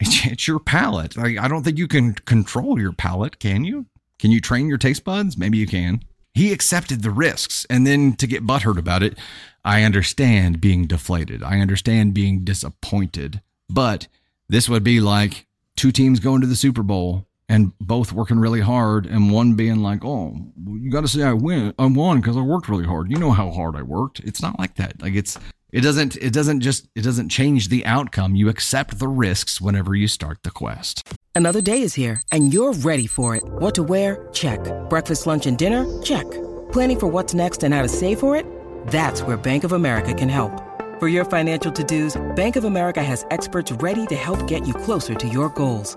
It's, 0.00 0.26
it's 0.26 0.48
your 0.48 0.58
palate. 0.58 1.18
I, 1.18 1.36
I 1.44 1.48
don't 1.48 1.62
think 1.62 1.78
you 1.78 1.86
can 1.86 2.14
control 2.14 2.80
your 2.80 2.92
palate, 2.92 3.38
can 3.38 3.64
you? 3.64 3.86
Can 4.18 4.30
you 4.30 4.40
train 4.40 4.68
your 4.68 4.78
taste 4.78 5.04
buds? 5.04 5.36
Maybe 5.36 5.58
you 5.58 5.66
can. 5.66 6.02
He 6.32 6.52
accepted 6.52 7.02
the 7.02 7.10
risks. 7.10 7.66
And 7.68 7.86
then 7.86 8.14
to 8.14 8.26
get 8.26 8.46
butthurt 8.46 8.78
about 8.78 9.02
it, 9.02 9.18
I 9.64 9.82
understand 9.82 10.60
being 10.60 10.86
deflated. 10.86 11.42
I 11.42 11.60
understand 11.60 12.14
being 12.14 12.44
disappointed. 12.44 13.40
But 13.68 14.08
this 14.48 14.68
would 14.68 14.84
be 14.84 15.00
like 15.00 15.46
two 15.76 15.92
teams 15.92 16.20
going 16.20 16.40
to 16.40 16.46
the 16.46 16.56
Super 16.56 16.82
Bowl 16.82 17.26
and 17.48 17.72
both 17.80 18.12
working 18.12 18.38
really 18.38 18.60
hard 18.60 19.06
and 19.06 19.32
one 19.32 19.54
being 19.54 19.82
like, 19.82 20.04
"Oh, 20.04 20.36
you 20.66 20.90
got 20.90 21.00
to 21.00 21.08
say 21.08 21.22
I 21.24 21.32
win. 21.32 21.74
I 21.78 21.86
won 21.86 22.20
because 22.20 22.36
I 22.36 22.42
worked 22.42 22.68
really 22.68 22.84
hard. 22.86 23.10
You 23.10 23.18
know 23.18 23.32
how 23.32 23.50
hard 23.50 23.74
I 23.74 23.82
worked." 23.82 24.20
It's 24.20 24.40
not 24.40 24.58
like 24.58 24.76
that. 24.76 25.02
Like 25.02 25.14
it's 25.14 25.36
it 25.72 25.80
doesn't 25.82 26.16
it 26.16 26.32
doesn't 26.32 26.60
just 26.60 26.88
it 26.94 27.02
doesn't 27.02 27.28
change 27.28 27.68
the 27.68 27.84
outcome. 27.86 28.34
You 28.34 28.48
accept 28.48 28.98
the 28.98 29.08
risks 29.08 29.60
whenever 29.60 29.94
you 29.94 30.08
start 30.08 30.38
the 30.42 30.50
quest. 30.50 31.06
Another 31.34 31.60
day 31.60 31.82
is 31.82 31.94
here 31.94 32.22
and 32.30 32.52
you're 32.52 32.72
ready 32.72 33.06
for 33.06 33.34
it. 33.36 33.42
What 33.44 33.74
to 33.76 33.82
wear? 33.82 34.28
Check. 34.32 34.60
Breakfast, 34.90 35.26
lunch 35.26 35.46
and 35.46 35.56
dinner? 35.56 35.84
Check. 36.02 36.30
Planning 36.72 37.00
for 37.00 37.06
what's 37.06 37.34
next 37.34 37.62
and 37.64 37.74
how 37.74 37.82
to 37.82 37.88
save 37.88 38.20
for 38.20 38.36
it? 38.36 38.46
That's 38.88 39.22
where 39.22 39.36
Bank 39.36 39.64
of 39.64 39.72
America 39.72 40.14
can 40.14 40.28
help. 40.28 40.52
For 40.98 41.08
your 41.08 41.24
financial 41.24 41.72
to-dos, 41.72 42.20
Bank 42.36 42.56
of 42.56 42.64
America 42.64 43.02
has 43.02 43.24
experts 43.30 43.72
ready 43.72 44.06
to 44.08 44.14
help 44.14 44.46
get 44.46 44.68
you 44.68 44.74
closer 44.74 45.14
to 45.14 45.28
your 45.28 45.48
goals. 45.48 45.96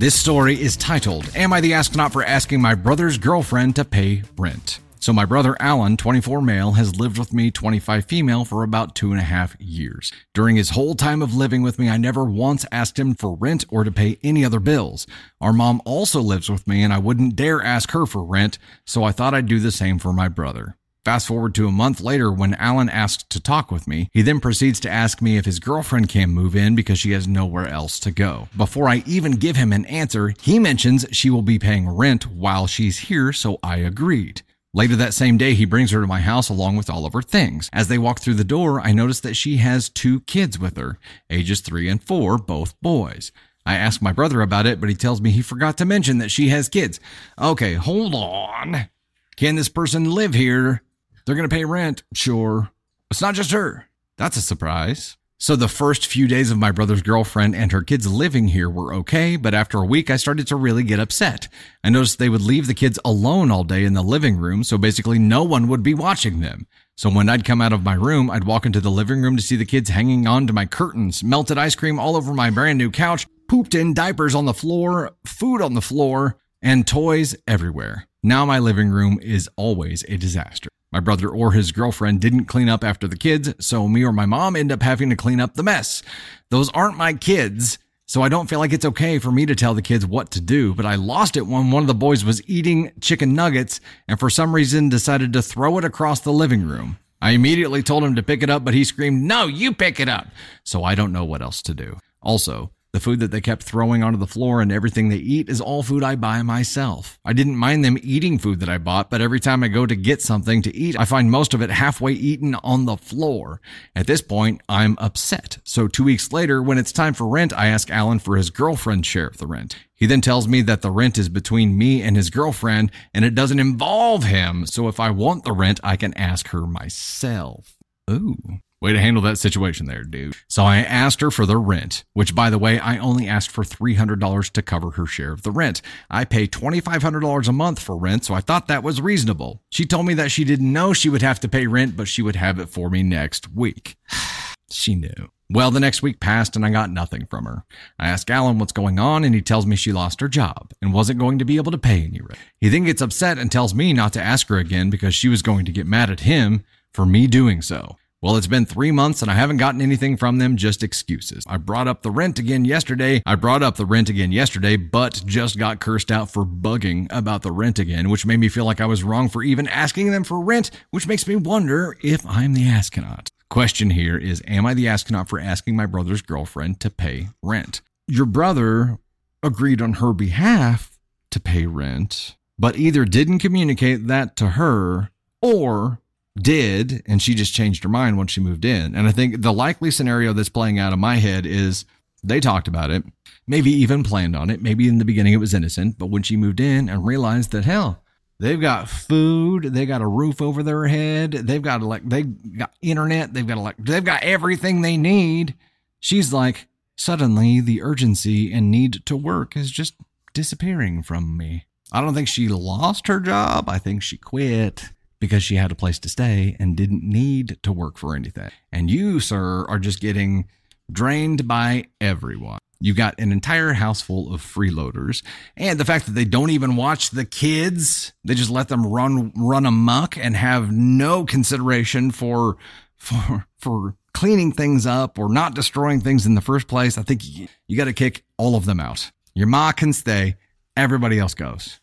This 0.00 0.18
story 0.18 0.58
is 0.58 0.78
titled, 0.78 1.28
Am 1.36 1.52
I 1.52 1.60
the 1.60 1.74
Astronaut 1.74 2.14
for 2.14 2.24
Asking 2.24 2.58
My 2.58 2.74
Brother's 2.74 3.18
Girlfriend 3.18 3.76
to 3.76 3.84
Pay 3.84 4.22
Rent? 4.38 4.78
So, 4.98 5.12
my 5.12 5.26
brother 5.26 5.58
Alan, 5.60 5.98
24 5.98 6.40
male, 6.40 6.72
has 6.72 6.98
lived 6.98 7.18
with 7.18 7.34
me, 7.34 7.50
25 7.50 8.06
female, 8.06 8.46
for 8.46 8.62
about 8.62 8.94
two 8.94 9.10
and 9.10 9.20
a 9.20 9.24
half 9.24 9.60
years. 9.60 10.10
During 10.32 10.56
his 10.56 10.70
whole 10.70 10.94
time 10.94 11.20
of 11.20 11.34
living 11.34 11.60
with 11.60 11.78
me, 11.78 11.90
I 11.90 11.98
never 11.98 12.24
once 12.24 12.64
asked 12.72 12.98
him 12.98 13.14
for 13.14 13.36
rent 13.36 13.66
or 13.68 13.84
to 13.84 13.92
pay 13.92 14.18
any 14.22 14.42
other 14.42 14.58
bills. 14.58 15.06
Our 15.38 15.52
mom 15.52 15.82
also 15.84 16.22
lives 16.22 16.48
with 16.48 16.66
me, 16.66 16.82
and 16.82 16.94
I 16.94 16.98
wouldn't 16.98 17.36
dare 17.36 17.62
ask 17.62 17.90
her 17.90 18.06
for 18.06 18.24
rent, 18.24 18.58
so 18.86 19.04
I 19.04 19.12
thought 19.12 19.34
I'd 19.34 19.44
do 19.44 19.58
the 19.58 19.70
same 19.70 19.98
for 19.98 20.14
my 20.14 20.28
brother. 20.28 20.78
Fast 21.02 21.28
forward 21.28 21.54
to 21.54 21.66
a 21.66 21.72
month 21.72 22.02
later 22.02 22.30
when 22.30 22.52
Alan 22.54 22.90
asks 22.90 23.22
to 23.30 23.40
talk 23.40 23.70
with 23.70 23.88
me. 23.88 24.10
He 24.12 24.20
then 24.20 24.38
proceeds 24.38 24.78
to 24.80 24.90
ask 24.90 25.22
me 25.22 25.38
if 25.38 25.46
his 25.46 25.58
girlfriend 25.58 26.10
can 26.10 26.28
move 26.28 26.54
in 26.54 26.74
because 26.74 26.98
she 26.98 27.12
has 27.12 27.26
nowhere 27.26 27.66
else 27.66 27.98
to 28.00 28.10
go. 28.10 28.48
Before 28.54 28.86
I 28.86 29.02
even 29.06 29.32
give 29.32 29.56
him 29.56 29.72
an 29.72 29.86
answer, 29.86 30.34
he 30.42 30.58
mentions 30.58 31.06
she 31.10 31.30
will 31.30 31.40
be 31.40 31.58
paying 31.58 31.88
rent 31.88 32.26
while 32.26 32.66
she's 32.66 32.98
here, 32.98 33.32
so 33.32 33.58
I 33.62 33.78
agreed. 33.78 34.42
Later 34.74 34.94
that 34.96 35.14
same 35.14 35.38
day, 35.38 35.54
he 35.54 35.64
brings 35.64 35.90
her 35.90 36.02
to 36.02 36.06
my 36.06 36.20
house 36.20 36.50
along 36.50 36.76
with 36.76 36.90
all 36.90 37.06
of 37.06 37.14
her 37.14 37.22
things. 37.22 37.70
As 37.72 37.88
they 37.88 37.96
walk 37.96 38.20
through 38.20 38.34
the 38.34 38.44
door, 38.44 38.78
I 38.78 38.92
notice 38.92 39.20
that 39.20 39.36
she 39.36 39.56
has 39.56 39.88
two 39.88 40.20
kids 40.20 40.58
with 40.58 40.76
her, 40.76 40.98
ages 41.30 41.62
three 41.62 41.88
and 41.88 42.02
four, 42.02 42.36
both 42.36 42.78
boys. 42.82 43.32
I 43.64 43.76
ask 43.76 44.02
my 44.02 44.12
brother 44.12 44.42
about 44.42 44.66
it, 44.66 44.80
but 44.80 44.90
he 44.90 44.94
tells 44.94 45.22
me 45.22 45.30
he 45.30 45.40
forgot 45.40 45.78
to 45.78 45.86
mention 45.86 46.18
that 46.18 46.30
she 46.30 46.50
has 46.50 46.68
kids. 46.68 47.00
Okay, 47.40 47.74
hold 47.74 48.14
on. 48.14 48.90
Can 49.36 49.56
this 49.56 49.70
person 49.70 50.10
live 50.10 50.34
here? 50.34 50.82
They're 51.24 51.34
going 51.34 51.48
to 51.48 51.54
pay 51.54 51.64
rent. 51.64 52.02
Sure. 52.14 52.70
It's 53.10 53.20
not 53.20 53.34
just 53.34 53.50
her. 53.50 53.86
That's 54.16 54.36
a 54.36 54.42
surprise. 54.42 55.16
So 55.42 55.56
the 55.56 55.68
first 55.68 56.06
few 56.06 56.28
days 56.28 56.50
of 56.50 56.58
my 56.58 56.70
brother's 56.70 57.00
girlfriend 57.00 57.56
and 57.56 57.72
her 57.72 57.80
kids 57.80 58.06
living 58.06 58.48
here 58.48 58.68
were 58.68 58.92
okay, 58.96 59.36
but 59.36 59.54
after 59.54 59.78
a 59.78 59.86
week 59.86 60.10
I 60.10 60.16
started 60.16 60.46
to 60.48 60.56
really 60.56 60.82
get 60.82 61.00
upset. 61.00 61.48
I 61.82 61.88
noticed 61.88 62.18
they 62.18 62.28
would 62.28 62.42
leave 62.42 62.66
the 62.66 62.74
kids 62.74 62.98
alone 63.06 63.50
all 63.50 63.64
day 63.64 63.86
in 63.86 63.94
the 63.94 64.02
living 64.02 64.36
room, 64.36 64.64
so 64.64 64.76
basically 64.76 65.18
no 65.18 65.42
one 65.42 65.66
would 65.68 65.82
be 65.82 65.94
watching 65.94 66.40
them. 66.40 66.66
So 66.94 67.08
when 67.08 67.30
I'd 67.30 67.46
come 67.46 67.62
out 67.62 67.72
of 67.72 67.82
my 67.82 67.94
room, 67.94 68.30
I'd 68.30 68.44
walk 68.44 68.66
into 68.66 68.82
the 68.82 68.90
living 68.90 69.22
room 69.22 69.34
to 69.38 69.42
see 69.42 69.56
the 69.56 69.64
kids 69.64 69.88
hanging 69.88 70.26
on 70.26 70.46
to 70.46 70.52
my 70.52 70.66
curtains, 70.66 71.24
melted 71.24 71.56
ice 71.56 71.74
cream 71.74 71.98
all 71.98 72.16
over 72.16 72.34
my 72.34 72.50
brand 72.50 72.76
new 72.76 72.90
couch, 72.90 73.26
pooped 73.48 73.74
in 73.74 73.94
diapers 73.94 74.34
on 74.34 74.44
the 74.44 74.52
floor, 74.52 75.12
food 75.24 75.62
on 75.62 75.72
the 75.72 75.80
floor, 75.80 76.36
and 76.60 76.86
toys 76.86 77.34
everywhere. 77.48 78.06
Now 78.22 78.44
my 78.44 78.58
living 78.58 78.90
room 78.90 79.18
is 79.22 79.48
always 79.56 80.04
a 80.06 80.18
disaster. 80.18 80.68
My 80.92 80.98
brother 80.98 81.28
or 81.28 81.52
his 81.52 81.70
girlfriend 81.70 82.20
didn't 82.20 82.46
clean 82.46 82.68
up 82.68 82.82
after 82.82 83.06
the 83.06 83.16
kids, 83.16 83.54
so 83.64 83.86
me 83.86 84.04
or 84.04 84.12
my 84.12 84.26
mom 84.26 84.56
end 84.56 84.72
up 84.72 84.82
having 84.82 85.08
to 85.10 85.16
clean 85.16 85.38
up 85.38 85.54
the 85.54 85.62
mess. 85.62 86.02
Those 86.50 86.68
aren't 86.70 86.96
my 86.96 87.12
kids, 87.14 87.78
so 88.06 88.22
I 88.22 88.28
don't 88.28 88.50
feel 88.50 88.58
like 88.58 88.72
it's 88.72 88.84
okay 88.84 89.20
for 89.20 89.30
me 89.30 89.46
to 89.46 89.54
tell 89.54 89.72
the 89.72 89.82
kids 89.82 90.04
what 90.04 90.32
to 90.32 90.40
do, 90.40 90.74
but 90.74 90.84
I 90.84 90.96
lost 90.96 91.36
it 91.36 91.46
when 91.46 91.70
one 91.70 91.84
of 91.84 91.86
the 91.86 91.94
boys 91.94 92.24
was 92.24 92.42
eating 92.48 92.90
chicken 93.00 93.34
nuggets 93.34 93.80
and 94.08 94.18
for 94.18 94.28
some 94.28 94.52
reason 94.52 94.88
decided 94.88 95.32
to 95.32 95.42
throw 95.42 95.78
it 95.78 95.84
across 95.84 96.18
the 96.18 96.32
living 96.32 96.66
room. 96.66 96.98
I 97.22 97.32
immediately 97.32 97.84
told 97.84 98.02
him 98.02 98.16
to 98.16 98.22
pick 98.24 98.42
it 98.42 98.50
up, 98.50 98.64
but 98.64 98.74
he 98.74 98.82
screamed, 98.82 99.22
No, 99.22 99.46
you 99.46 99.72
pick 99.72 100.00
it 100.00 100.08
up. 100.08 100.26
So 100.64 100.82
I 100.82 100.96
don't 100.96 101.12
know 101.12 101.24
what 101.24 101.42
else 101.42 101.62
to 101.62 101.74
do. 101.74 101.98
Also, 102.20 102.72
the 102.92 103.00
food 103.00 103.20
that 103.20 103.30
they 103.30 103.40
kept 103.40 103.62
throwing 103.62 104.02
onto 104.02 104.18
the 104.18 104.26
floor 104.26 104.60
and 104.60 104.72
everything 104.72 105.08
they 105.08 105.16
eat 105.16 105.48
is 105.48 105.60
all 105.60 105.82
food 105.82 106.02
I 106.02 106.16
buy 106.16 106.42
myself. 106.42 107.18
I 107.24 107.32
didn't 107.32 107.56
mind 107.56 107.84
them 107.84 107.98
eating 108.02 108.38
food 108.38 108.60
that 108.60 108.68
I 108.68 108.78
bought, 108.78 109.10
but 109.10 109.20
every 109.20 109.38
time 109.38 109.62
I 109.62 109.68
go 109.68 109.86
to 109.86 109.94
get 109.94 110.22
something 110.22 110.62
to 110.62 110.74
eat, 110.74 110.98
I 110.98 111.04
find 111.04 111.30
most 111.30 111.54
of 111.54 111.62
it 111.62 111.70
halfway 111.70 112.12
eaten 112.12 112.56
on 112.56 112.86
the 112.86 112.96
floor. 112.96 113.60
At 113.94 114.06
this 114.06 114.22
point, 114.22 114.60
I'm 114.68 114.96
upset. 114.98 115.58
So 115.62 115.86
two 115.86 116.04
weeks 116.04 116.32
later, 116.32 116.62
when 116.62 116.78
it's 116.78 116.92
time 116.92 117.14
for 117.14 117.28
rent, 117.28 117.52
I 117.52 117.66
ask 117.66 117.90
Alan 117.90 118.18
for 118.18 118.36
his 118.36 118.50
girlfriend's 118.50 119.06
share 119.06 119.28
of 119.28 119.38
the 119.38 119.46
rent. 119.46 119.76
He 119.94 120.06
then 120.06 120.20
tells 120.20 120.48
me 120.48 120.62
that 120.62 120.82
the 120.82 120.90
rent 120.90 121.18
is 121.18 121.28
between 121.28 121.76
me 121.76 122.02
and 122.02 122.16
his 122.16 122.30
girlfriend 122.30 122.90
and 123.14 123.24
it 123.24 123.34
doesn't 123.34 123.60
involve 123.60 124.24
him. 124.24 124.66
So 124.66 124.88
if 124.88 124.98
I 124.98 125.10
want 125.10 125.44
the 125.44 125.52
rent, 125.52 125.78
I 125.84 125.96
can 125.96 126.14
ask 126.14 126.48
her 126.48 126.66
myself. 126.66 127.76
Ooh. 128.10 128.60
Way 128.82 128.94
to 128.94 129.00
handle 129.00 129.22
that 129.24 129.38
situation 129.38 129.84
there, 129.84 130.04
dude. 130.04 130.36
So 130.48 130.64
I 130.64 130.78
asked 130.78 131.20
her 131.20 131.30
for 131.30 131.44
the 131.44 131.58
rent, 131.58 132.04
which 132.14 132.34
by 132.34 132.48
the 132.48 132.58
way, 132.58 132.78
I 132.78 132.96
only 132.96 133.28
asked 133.28 133.50
for 133.50 133.62
$300 133.62 134.50
to 134.52 134.62
cover 134.62 134.92
her 134.92 135.04
share 135.04 135.32
of 135.32 135.42
the 135.42 135.50
rent. 135.50 135.82
I 136.08 136.24
pay 136.24 136.46
$2,500 136.46 137.48
a 137.48 137.52
month 137.52 137.78
for 137.78 137.94
rent, 137.98 138.24
so 138.24 138.32
I 138.32 138.40
thought 138.40 138.68
that 138.68 138.82
was 138.82 139.02
reasonable. 139.02 139.62
She 139.68 139.84
told 139.84 140.06
me 140.06 140.14
that 140.14 140.30
she 140.30 140.44
didn't 140.44 140.72
know 140.72 140.94
she 140.94 141.10
would 141.10 141.20
have 141.20 141.40
to 141.40 141.48
pay 141.48 141.66
rent, 141.66 141.94
but 141.94 142.08
she 142.08 142.22
would 142.22 142.36
have 142.36 142.58
it 142.58 142.70
for 142.70 142.88
me 142.88 143.02
next 143.02 143.52
week. 143.54 143.96
she 144.70 144.94
knew. 144.94 145.30
Well, 145.52 145.70
the 145.70 145.80
next 145.80 146.00
week 146.00 146.18
passed 146.18 146.56
and 146.56 146.64
I 146.64 146.70
got 146.70 146.90
nothing 146.90 147.26
from 147.26 147.44
her. 147.44 147.64
I 147.98 148.08
ask 148.08 148.30
Alan 148.30 148.58
what's 148.58 148.72
going 148.72 148.98
on 148.98 149.24
and 149.24 149.34
he 149.34 149.42
tells 149.42 149.66
me 149.66 149.76
she 149.76 149.92
lost 149.92 150.20
her 150.20 150.28
job 150.28 150.72
and 150.80 150.94
wasn't 150.94 151.18
going 151.18 151.38
to 151.40 151.44
be 151.44 151.56
able 151.56 151.72
to 151.72 151.78
pay 151.78 152.04
any 152.04 152.20
rent. 152.20 152.38
He 152.58 152.70
then 152.70 152.84
gets 152.84 153.02
upset 153.02 153.36
and 153.36 153.52
tells 153.52 153.74
me 153.74 153.92
not 153.92 154.14
to 154.14 154.22
ask 154.22 154.46
her 154.46 154.56
again 154.56 154.88
because 154.88 155.14
she 155.14 155.28
was 155.28 155.42
going 155.42 155.66
to 155.66 155.72
get 155.72 155.86
mad 155.86 156.08
at 156.08 156.20
him 156.20 156.64
for 156.94 157.04
me 157.04 157.26
doing 157.26 157.60
so. 157.60 157.96
Well, 158.22 158.36
it's 158.36 158.46
been 158.46 158.66
three 158.66 158.90
months 158.90 159.22
and 159.22 159.30
I 159.30 159.34
haven't 159.34 159.56
gotten 159.56 159.80
anything 159.80 160.18
from 160.18 160.36
them, 160.36 160.58
just 160.58 160.82
excuses. 160.82 161.42
I 161.46 161.56
brought 161.56 161.88
up 161.88 162.02
the 162.02 162.10
rent 162.10 162.38
again 162.38 162.66
yesterday. 162.66 163.22
I 163.24 163.34
brought 163.34 163.62
up 163.62 163.76
the 163.76 163.86
rent 163.86 164.10
again 164.10 164.30
yesterday, 164.30 164.76
but 164.76 165.22
just 165.24 165.58
got 165.58 165.80
cursed 165.80 166.12
out 166.12 166.30
for 166.30 166.44
bugging 166.44 167.06
about 167.08 167.40
the 167.40 167.50
rent 167.50 167.78
again, 167.78 168.10
which 168.10 168.26
made 168.26 168.36
me 168.36 168.50
feel 168.50 168.66
like 168.66 168.82
I 168.82 168.84
was 168.84 169.02
wrong 169.02 169.30
for 169.30 169.42
even 169.42 169.66
asking 169.68 170.10
them 170.10 170.24
for 170.24 170.38
rent, 170.38 170.70
which 170.90 171.06
makes 171.06 171.26
me 171.26 171.34
wonder 171.34 171.96
if 172.02 172.26
I'm 172.26 172.52
the 172.52 172.68
astronaut. 172.68 173.30
Question 173.48 173.88
here 173.88 174.18
is 174.18 174.42
Am 174.46 174.66
I 174.66 174.74
the 174.74 174.86
astronaut 174.86 175.30
for 175.30 175.40
asking 175.40 175.76
my 175.76 175.86
brother's 175.86 176.20
girlfriend 176.20 176.78
to 176.80 176.90
pay 176.90 177.28
rent? 177.42 177.80
Your 178.06 178.26
brother 178.26 178.98
agreed 179.42 179.80
on 179.80 179.94
her 179.94 180.12
behalf 180.12 180.98
to 181.30 181.40
pay 181.40 181.64
rent, 181.64 182.36
but 182.58 182.76
either 182.76 183.06
didn't 183.06 183.38
communicate 183.38 184.08
that 184.08 184.36
to 184.36 184.50
her 184.50 185.08
or 185.40 186.00
did, 186.42 187.02
and 187.06 187.20
she 187.20 187.34
just 187.34 187.54
changed 187.54 187.82
her 187.82 187.88
mind 187.88 188.16
once 188.16 188.32
she 188.32 188.40
moved 188.40 188.64
in. 188.64 188.94
And 188.94 189.06
I 189.06 189.12
think 189.12 189.42
the 189.42 189.52
likely 189.52 189.90
scenario 189.90 190.32
that's 190.32 190.48
playing 190.48 190.78
out 190.78 190.92
in 190.92 191.00
my 191.00 191.16
head 191.16 191.46
is 191.46 191.84
they 192.22 192.40
talked 192.40 192.68
about 192.68 192.90
it, 192.90 193.04
maybe 193.46 193.70
even 193.70 194.02
planned 194.02 194.36
on 194.36 194.50
it. 194.50 194.62
Maybe 194.62 194.88
in 194.88 194.98
the 194.98 195.04
beginning 195.04 195.32
it 195.32 195.38
was 195.38 195.54
innocent, 195.54 195.98
but 195.98 196.06
when 196.06 196.22
she 196.22 196.36
moved 196.36 196.60
in 196.60 196.88
and 196.88 197.06
realized 197.06 197.52
that, 197.52 197.64
hell, 197.64 198.02
they've 198.38 198.60
got 198.60 198.88
food, 198.88 199.64
they 199.64 199.86
got 199.86 200.02
a 200.02 200.06
roof 200.06 200.40
over 200.42 200.62
their 200.62 200.86
head, 200.86 201.32
they've 201.32 201.62
got 201.62 201.82
like 201.82 202.08
they 202.08 202.22
got 202.22 202.74
internet, 202.82 203.32
they've 203.32 203.46
got 203.46 203.58
like 203.58 203.76
they've 203.78 204.04
got 204.04 204.22
everything 204.22 204.80
they 204.80 204.96
need. 204.96 205.54
She's 206.00 206.32
like, 206.32 206.68
suddenly 206.96 207.60
the 207.60 207.82
urgency 207.82 208.52
and 208.52 208.70
need 208.70 209.04
to 209.06 209.16
work 209.16 209.56
is 209.56 209.70
just 209.70 209.94
disappearing 210.32 211.02
from 211.02 211.36
me. 211.36 211.64
I 211.92 212.00
don't 212.00 212.14
think 212.14 212.28
she 212.28 212.48
lost 212.48 213.08
her 213.08 213.20
job. 213.20 213.68
I 213.68 213.78
think 213.78 214.02
she 214.02 214.16
quit 214.16 214.90
because 215.20 215.42
she 215.42 215.56
had 215.56 215.70
a 215.70 215.76
place 215.76 215.98
to 216.00 216.08
stay 216.08 216.56
and 216.58 216.76
didn't 216.76 217.02
need 217.02 217.58
to 217.62 217.72
work 217.72 217.98
for 217.98 218.16
anything. 218.16 218.50
And 218.72 218.90
you, 218.90 219.20
sir, 219.20 219.66
are 219.68 219.78
just 219.78 220.00
getting 220.00 220.48
drained 220.90 221.46
by 221.46 221.84
everyone. 222.00 222.58
You've 222.82 222.96
got 222.96 223.20
an 223.20 223.30
entire 223.30 223.74
house 223.74 224.00
full 224.00 224.32
of 224.32 224.40
freeloaders, 224.40 225.22
and 225.54 225.78
the 225.78 225.84
fact 225.84 226.06
that 226.06 226.12
they 226.12 226.24
don't 226.24 226.48
even 226.48 226.76
watch 226.76 227.10
the 227.10 227.26
kids, 227.26 228.14
they 228.24 228.34
just 228.34 228.48
let 228.48 228.68
them 228.68 228.86
run 228.86 229.32
run 229.36 229.66
amok 229.66 230.16
and 230.16 230.34
have 230.34 230.72
no 230.72 231.26
consideration 231.26 232.10
for 232.10 232.56
for 232.96 233.46
for 233.58 233.96
cleaning 234.14 234.50
things 234.50 234.86
up 234.86 235.18
or 235.18 235.28
not 235.28 235.54
destroying 235.54 236.00
things 236.00 236.24
in 236.24 236.34
the 236.34 236.40
first 236.40 236.68
place. 236.68 236.96
I 236.96 237.02
think 237.02 237.20
you, 237.22 237.48
you 237.68 237.76
got 237.76 237.84
to 237.84 237.92
kick 237.92 238.24
all 238.38 238.56
of 238.56 238.64
them 238.64 238.80
out. 238.80 239.10
Your 239.34 239.46
ma 239.46 239.72
can 239.72 239.92
stay, 239.92 240.36
everybody 240.74 241.18
else 241.18 241.34
goes. 241.34 241.80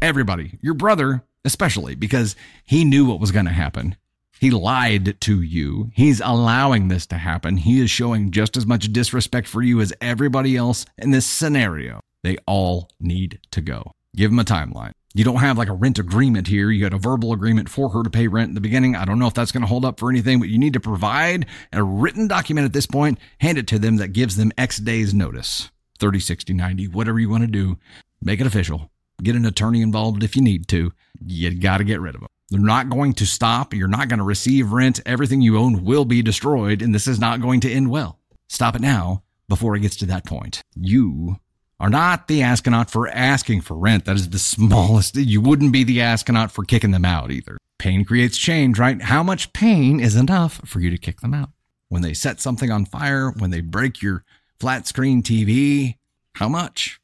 Everybody, 0.00 0.58
your 0.62 0.74
brother 0.74 1.24
especially, 1.48 1.94
because 1.94 2.36
he 2.64 2.84
knew 2.84 3.06
what 3.06 3.20
was 3.20 3.32
going 3.32 3.46
to 3.46 3.52
happen. 3.52 3.96
He 4.38 4.50
lied 4.50 5.20
to 5.22 5.42
you. 5.42 5.90
He's 5.94 6.20
allowing 6.20 6.88
this 6.88 7.06
to 7.06 7.16
happen. 7.16 7.56
He 7.56 7.80
is 7.80 7.90
showing 7.90 8.30
just 8.30 8.56
as 8.56 8.66
much 8.66 8.92
disrespect 8.92 9.48
for 9.48 9.62
you 9.62 9.80
as 9.80 9.92
everybody 10.00 10.56
else 10.56 10.84
in 10.98 11.10
this 11.10 11.26
scenario. 11.26 12.00
They 12.22 12.36
all 12.46 12.90
need 13.00 13.40
to 13.50 13.60
go. 13.60 13.92
Give 14.14 14.30
him 14.30 14.38
a 14.38 14.44
timeline. 14.44 14.92
You 15.14 15.24
don't 15.24 15.36
have 15.36 15.58
like 15.58 15.68
a 15.68 15.72
rent 15.72 15.98
agreement 15.98 16.46
here. 16.46 16.70
You 16.70 16.82
got 16.84 16.94
a 16.94 16.98
verbal 16.98 17.32
agreement 17.32 17.68
for 17.68 17.88
her 17.88 18.02
to 18.02 18.10
pay 18.10 18.28
rent 18.28 18.50
in 18.50 18.54
the 18.54 18.60
beginning. 18.60 18.94
I 18.94 19.04
don't 19.04 19.18
know 19.18 19.26
if 19.26 19.34
that's 19.34 19.50
going 19.50 19.62
to 19.62 19.68
hold 19.68 19.84
up 19.84 19.98
for 19.98 20.10
anything, 20.10 20.38
but 20.38 20.48
you 20.48 20.58
need 20.58 20.74
to 20.74 20.80
provide 20.80 21.46
a 21.72 21.82
written 21.82 22.28
document 22.28 22.66
at 22.66 22.72
this 22.72 22.86
point. 22.86 23.18
Hand 23.40 23.58
it 23.58 23.66
to 23.68 23.78
them 23.78 23.96
that 23.96 24.12
gives 24.12 24.36
them 24.36 24.52
X 24.58 24.78
days 24.78 25.14
notice 25.14 25.70
30, 25.98 26.20
60, 26.20 26.52
90, 26.52 26.88
whatever 26.88 27.18
you 27.18 27.30
want 27.30 27.42
to 27.42 27.48
do. 27.48 27.78
Make 28.22 28.40
it 28.40 28.46
official. 28.46 28.90
Get 29.22 29.34
an 29.34 29.46
attorney 29.46 29.82
involved 29.82 30.22
if 30.22 30.36
you 30.36 30.42
need 30.42 30.68
to. 30.68 30.92
You 31.26 31.54
got 31.54 31.78
to 31.78 31.84
get 31.84 32.00
rid 32.00 32.14
of 32.14 32.20
them. 32.20 32.28
They're 32.50 32.60
not 32.60 32.88
going 32.88 33.12
to 33.14 33.26
stop. 33.26 33.74
You're 33.74 33.88
not 33.88 34.08
going 34.08 34.18
to 34.18 34.24
receive 34.24 34.72
rent. 34.72 35.00
Everything 35.04 35.40
you 35.42 35.58
own 35.58 35.84
will 35.84 36.04
be 36.04 36.22
destroyed, 36.22 36.80
and 36.80 36.94
this 36.94 37.06
is 37.06 37.18
not 37.18 37.42
going 37.42 37.60
to 37.60 37.70
end 37.70 37.90
well. 37.90 38.18
Stop 38.48 38.76
it 38.76 38.80
now 38.80 39.22
before 39.48 39.76
it 39.76 39.80
gets 39.80 39.96
to 39.96 40.06
that 40.06 40.24
point. 40.24 40.62
You 40.74 41.36
are 41.80 41.90
not 41.90 42.26
the 42.26 42.42
astronaut 42.42 42.90
for 42.90 43.08
asking 43.08 43.60
for 43.60 43.76
rent. 43.76 44.06
That 44.06 44.16
is 44.16 44.30
the 44.30 44.38
smallest. 44.38 45.16
You 45.16 45.40
wouldn't 45.40 45.72
be 45.72 45.84
the 45.84 46.00
astronaut 46.00 46.50
for 46.50 46.64
kicking 46.64 46.90
them 46.90 47.04
out 47.04 47.30
either. 47.30 47.58
Pain 47.78 48.04
creates 48.04 48.36
change, 48.36 48.78
right? 48.78 49.00
How 49.00 49.22
much 49.22 49.52
pain 49.52 50.00
is 50.00 50.16
enough 50.16 50.60
for 50.64 50.80
you 50.80 50.90
to 50.90 50.98
kick 50.98 51.20
them 51.20 51.34
out? 51.34 51.50
When 51.88 52.02
they 52.02 52.14
set 52.14 52.40
something 52.40 52.70
on 52.70 52.86
fire, 52.86 53.30
when 53.30 53.50
they 53.50 53.60
break 53.60 54.02
your 54.02 54.24
flat 54.58 54.86
screen 54.86 55.22
TV, 55.22 55.96
how 56.34 56.48
much? 56.48 56.97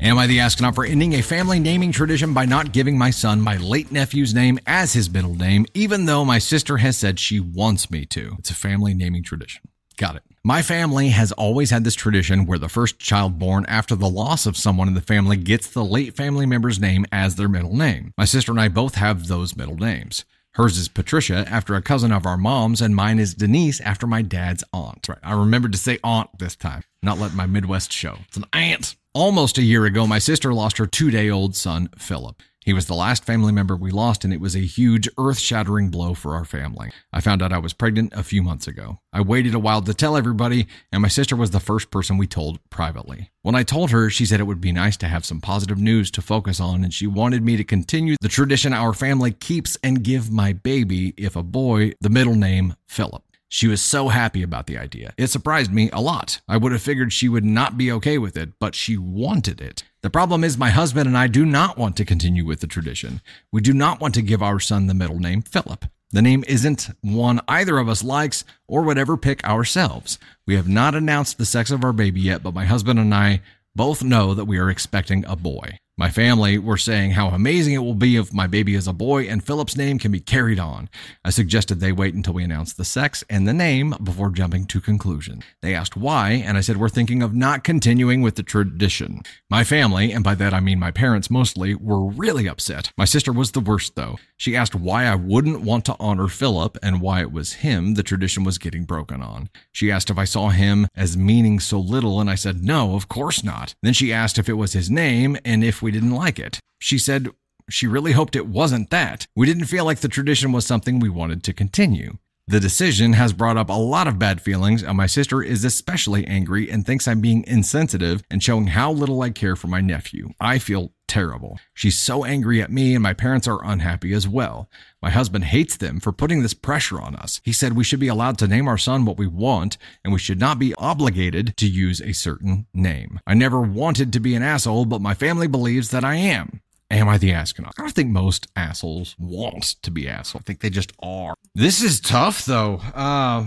Am 0.00 0.18
I 0.18 0.26
the 0.26 0.40
astronaut 0.40 0.74
for 0.74 0.84
ending 0.84 1.14
a 1.14 1.22
family 1.22 1.58
naming 1.58 1.90
tradition 1.90 2.34
by 2.34 2.44
not 2.44 2.72
giving 2.72 2.98
my 2.98 3.08
son 3.08 3.40
my 3.40 3.56
late 3.56 3.90
nephew's 3.90 4.34
name 4.34 4.58
as 4.66 4.92
his 4.92 5.08
middle 5.08 5.34
name, 5.34 5.64
even 5.72 6.04
though 6.04 6.22
my 6.22 6.38
sister 6.38 6.76
has 6.76 6.98
said 6.98 7.18
she 7.18 7.40
wants 7.40 7.90
me 7.90 8.04
to? 8.06 8.36
It's 8.38 8.50
a 8.50 8.54
family 8.54 8.92
naming 8.92 9.22
tradition. 9.22 9.62
Got 9.96 10.16
it. 10.16 10.22
My 10.44 10.60
family 10.60 11.08
has 11.08 11.32
always 11.32 11.70
had 11.70 11.82
this 11.82 11.94
tradition 11.94 12.44
where 12.44 12.58
the 12.58 12.68
first 12.68 12.98
child 12.98 13.38
born 13.38 13.64
after 13.68 13.96
the 13.96 14.08
loss 14.08 14.44
of 14.44 14.56
someone 14.56 14.86
in 14.86 14.94
the 14.94 15.00
family 15.00 15.38
gets 15.38 15.68
the 15.68 15.84
late 15.84 16.14
family 16.14 16.44
member's 16.44 16.78
name 16.78 17.06
as 17.10 17.36
their 17.36 17.48
middle 17.48 17.74
name. 17.74 18.12
My 18.18 18.26
sister 18.26 18.52
and 18.52 18.60
I 18.60 18.68
both 18.68 18.96
have 18.96 19.28
those 19.28 19.56
middle 19.56 19.76
names. 19.76 20.26
Hers 20.56 20.78
is 20.78 20.88
Patricia 20.88 21.44
after 21.48 21.74
a 21.74 21.82
cousin 21.82 22.12
of 22.12 22.24
our 22.24 22.38
mom's, 22.38 22.80
and 22.80 22.96
mine 22.96 23.18
is 23.18 23.34
Denise 23.34 23.78
after 23.80 24.06
my 24.06 24.22
dad's 24.22 24.64
aunt. 24.72 25.06
Right. 25.06 25.18
I 25.22 25.32
remembered 25.32 25.72
to 25.72 25.78
say 25.78 25.98
aunt 26.02 26.30
this 26.38 26.56
time, 26.56 26.82
not 27.06 27.18
let 27.18 27.32
my 27.34 27.46
Midwest 27.46 27.92
show. 27.92 28.18
It's 28.28 28.36
an 28.36 28.44
aunt. 28.52 28.96
Almost 29.14 29.56
a 29.56 29.62
year 29.62 29.86
ago, 29.86 30.06
my 30.06 30.18
sister 30.18 30.52
lost 30.52 30.76
her 30.76 30.86
two 30.86 31.10
day 31.10 31.30
old 31.30 31.56
son, 31.56 31.88
Philip. 31.96 32.42
He 32.66 32.72
was 32.72 32.86
the 32.86 32.94
last 32.94 33.24
family 33.24 33.52
member 33.52 33.76
we 33.76 33.92
lost, 33.92 34.24
and 34.24 34.32
it 34.32 34.40
was 34.40 34.56
a 34.56 34.58
huge, 34.58 35.08
earth 35.16 35.38
shattering 35.38 35.88
blow 35.88 36.14
for 36.14 36.34
our 36.34 36.44
family. 36.44 36.90
I 37.12 37.20
found 37.20 37.40
out 37.40 37.52
I 37.52 37.58
was 37.58 37.72
pregnant 37.72 38.12
a 38.12 38.24
few 38.24 38.42
months 38.42 38.66
ago. 38.66 38.98
I 39.12 39.20
waited 39.20 39.54
a 39.54 39.60
while 39.60 39.82
to 39.82 39.94
tell 39.94 40.16
everybody, 40.16 40.66
and 40.90 41.00
my 41.00 41.06
sister 41.06 41.36
was 41.36 41.52
the 41.52 41.60
first 41.60 41.92
person 41.92 42.18
we 42.18 42.26
told 42.26 42.58
privately. 42.68 43.30
When 43.42 43.54
I 43.54 43.62
told 43.62 43.92
her, 43.92 44.10
she 44.10 44.26
said 44.26 44.40
it 44.40 44.48
would 44.48 44.60
be 44.60 44.72
nice 44.72 44.96
to 44.96 45.06
have 45.06 45.24
some 45.24 45.40
positive 45.40 45.78
news 45.78 46.10
to 46.10 46.20
focus 46.20 46.58
on, 46.58 46.82
and 46.82 46.92
she 46.92 47.06
wanted 47.06 47.44
me 47.44 47.56
to 47.56 47.62
continue 47.62 48.16
the 48.20 48.28
tradition 48.28 48.72
our 48.72 48.92
family 48.92 49.30
keeps 49.30 49.78
and 49.84 50.02
give 50.02 50.32
my 50.32 50.52
baby, 50.52 51.14
if 51.16 51.36
a 51.36 51.44
boy, 51.44 51.92
the 52.00 52.10
middle 52.10 52.34
name 52.34 52.74
Philip. 52.88 53.22
She 53.56 53.68
was 53.68 53.80
so 53.80 54.08
happy 54.08 54.42
about 54.42 54.66
the 54.66 54.76
idea. 54.76 55.14
It 55.16 55.28
surprised 55.28 55.72
me 55.72 55.88
a 55.90 55.98
lot. 55.98 56.42
I 56.46 56.58
would 56.58 56.72
have 56.72 56.82
figured 56.82 57.10
she 57.10 57.26
would 57.26 57.42
not 57.42 57.78
be 57.78 57.90
okay 57.90 58.18
with 58.18 58.36
it, 58.36 58.50
but 58.60 58.74
she 58.74 58.98
wanted 58.98 59.62
it. 59.62 59.82
The 60.02 60.10
problem 60.10 60.44
is, 60.44 60.58
my 60.58 60.68
husband 60.68 61.06
and 61.06 61.16
I 61.16 61.26
do 61.26 61.46
not 61.46 61.78
want 61.78 61.96
to 61.96 62.04
continue 62.04 62.44
with 62.44 62.60
the 62.60 62.66
tradition. 62.66 63.22
We 63.50 63.62
do 63.62 63.72
not 63.72 63.98
want 63.98 64.12
to 64.16 64.20
give 64.20 64.42
our 64.42 64.60
son 64.60 64.88
the 64.88 64.92
middle 64.92 65.18
name 65.18 65.40
Philip. 65.40 65.86
The 66.10 66.20
name 66.20 66.44
isn't 66.46 66.90
one 67.00 67.40
either 67.48 67.78
of 67.78 67.88
us 67.88 68.04
likes 68.04 68.44
or 68.68 68.82
would 68.82 68.98
ever 68.98 69.16
pick 69.16 69.42
ourselves. 69.48 70.18
We 70.46 70.56
have 70.56 70.68
not 70.68 70.94
announced 70.94 71.38
the 71.38 71.46
sex 71.46 71.70
of 71.70 71.82
our 71.82 71.94
baby 71.94 72.20
yet, 72.20 72.42
but 72.42 72.52
my 72.52 72.66
husband 72.66 72.98
and 72.98 73.14
I 73.14 73.40
both 73.74 74.04
know 74.04 74.34
that 74.34 74.44
we 74.44 74.58
are 74.58 74.68
expecting 74.68 75.24
a 75.24 75.34
boy. 75.34 75.78
My 75.98 76.10
family 76.10 76.58
were 76.58 76.76
saying 76.76 77.12
how 77.12 77.28
amazing 77.28 77.72
it 77.72 77.78
will 77.78 77.94
be 77.94 78.16
if 78.16 78.30
my 78.30 78.46
baby 78.46 78.74
is 78.74 78.86
a 78.86 78.92
boy 78.92 79.22
and 79.22 79.42
Philip's 79.42 79.78
name 79.78 79.98
can 79.98 80.12
be 80.12 80.20
carried 80.20 80.58
on. 80.58 80.90
I 81.24 81.30
suggested 81.30 81.80
they 81.80 81.90
wait 81.90 82.12
until 82.12 82.34
we 82.34 82.44
announce 82.44 82.74
the 82.74 82.84
sex 82.84 83.24
and 83.30 83.48
the 83.48 83.54
name 83.54 83.94
before 84.04 84.28
jumping 84.28 84.66
to 84.66 84.80
conclusions. 84.82 85.42
They 85.62 85.74
asked 85.74 85.96
why, 85.96 86.32
and 86.32 86.58
I 86.58 86.60
said 86.60 86.76
we're 86.76 86.90
thinking 86.90 87.22
of 87.22 87.34
not 87.34 87.64
continuing 87.64 88.20
with 88.20 88.34
the 88.34 88.42
tradition. 88.42 89.22
My 89.48 89.64
family, 89.64 90.12
and 90.12 90.22
by 90.22 90.34
that 90.34 90.52
I 90.52 90.60
mean 90.60 90.78
my 90.78 90.90
parents 90.90 91.30
mostly, 91.30 91.74
were 91.74 92.04
really 92.04 92.46
upset. 92.46 92.92
My 92.98 93.06
sister 93.06 93.32
was 93.32 93.52
the 93.52 93.60
worst 93.60 93.94
though. 93.94 94.18
She 94.36 94.54
asked 94.54 94.74
why 94.74 95.06
I 95.06 95.14
wouldn't 95.14 95.62
want 95.62 95.86
to 95.86 95.96
honor 95.98 96.28
Philip 96.28 96.76
and 96.82 97.00
why 97.00 97.22
it 97.22 97.32
was 97.32 97.54
him 97.54 97.94
the 97.94 98.02
tradition 98.02 98.44
was 98.44 98.58
getting 98.58 98.84
broken 98.84 99.22
on. 99.22 99.48
She 99.72 99.90
asked 99.90 100.10
if 100.10 100.18
I 100.18 100.24
saw 100.24 100.50
him 100.50 100.88
as 100.94 101.16
meaning 101.16 101.58
so 101.58 101.80
little, 101.80 102.20
and 102.20 102.28
I 102.28 102.34
said 102.34 102.62
no, 102.62 102.96
of 102.96 103.08
course 103.08 103.42
not. 103.42 103.74
Then 103.82 103.94
she 103.94 104.12
asked 104.12 104.36
if 104.36 104.50
it 104.50 104.58
was 104.58 104.74
his 104.74 104.90
name 104.90 105.38
and 105.42 105.64
if 105.64 105.85
we 105.86 105.92
didn't 105.92 106.16
like 106.16 106.40
it. 106.40 106.58
She 106.80 106.98
said 106.98 107.28
she 107.70 107.86
really 107.86 108.10
hoped 108.10 108.34
it 108.34 108.48
wasn't 108.48 108.90
that. 108.90 109.28
We 109.36 109.46
didn't 109.46 109.66
feel 109.66 109.84
like 109.84 110.00
the 110.00 110.08
tradition 110.08 110.50
was 110.50 110.66
something 110.66 110.98
we 110.98 111.08
wanted 111.08 111.44
to 111.44 111.52
continue. 111.52 112.18
The 112.48 112.58
decision 112.58 113.12
has 113.12 113.32
brought 113.32 113.56
up 113.56 113.70
a 113.70 113.74
lot 113.74 114.08
of 114.08 114.18
bad 114.18 114.40
feelings, 114.40 114.82
and 114.82 114.96
my 114.96 115.06
sister 115.06 115.44
is 115.44 115.64
especially 115.64 116.26
angry 116.26 116.68
and 116.68 116.84
thinks 116.84 117.06
I'm 117.06 117.20
being 117.20 117.44
insensitive 117.46 118.24
and 118.28 118.42
showing 118.42 118.66
how 118.66 118.90
little 118.90 119.22
I 119.22 119.30
care 119.30 119.54
for 119.54 119.68
my 119.68 119.80
nephew. 119.80 120.30
I 120.40 120.58
feel 120.58 120.90
terrible. 121.16 121.58
She's 121.72 121.96
so 121.96 122.26
angry 122.26 122.60
at 122.60 122.70
me, 122.70 122.92
and 122.94 123.02
my 123.02 123.14
parents 123.14 123.48
are 123.48 123.64
unhappy 123.64 124.12
as 124.12 124.28
well. 124.28 124.68
My 125.00 125.08
husband 125.08 125.44
hates 125.44 125.74
them 125.74 125.98
for 125.98 126.12
putting 126.12 126.42
this 126.42 126.52
pressure 126.52 127.00
on 127.00 127.16
us. 127.16 127.40
He 127.42 127.54
said 127.54 127.72
we 127.72 127.84
should 127.84 128.00
be 128.00 128.08
allowed 128.08 128.36
to 128.36 128.46
name 128.46 128.68
our 128.68 128.76
son 128.76 129.06
what 129.06 129.16
we 129.16 129.26
want, 129.26 129.78
and 130.04 130.12
we 130.12 130.18
should 130.18 130.38
not 130.38 130.58
be 130.58 130.74
obligated 130.74 131.56
to 131.56 131.66
use 131.66 132.02
a 132.02 132.12
certain 132.12 132.66
name. 132.74 133.18
I 133.26 133.32
never 133.32 133.62
wanted 133.62 134.12
to 134.12 134.20
be 134.20 134.34
an 134.34 134.42
asshole, 134.42 134.84
but 134.84 135.00
my 135.00 135.14
family 135.14 135.46
believes 135.46 135.88
that 135.88 136.04
I 136.04 136.16
am. 136.16 136.60
Am 136.90 137.08
I 137.08 137.16
the 137.16 137.32
astronaut? 137.32 137.72
I 137.78 137.82
don't 137.82 137.94
think 137.94 138.10
most 138.10 138.48
assholes 138.54 139.16
want 139.18 139.64
to 139.84 139.90
be 139.90 140.06
assholes. 140.06 140.42
I 140.42 140.44
think 140.44 140.60
they 140.60 140.68
just 140.68 140.92
are. 141.02 141.32
This 141.54 141.82
is 141.82 141.98
tough, 141.98 142.44
though. 142.44 142.82
Uh, 142.94 143.42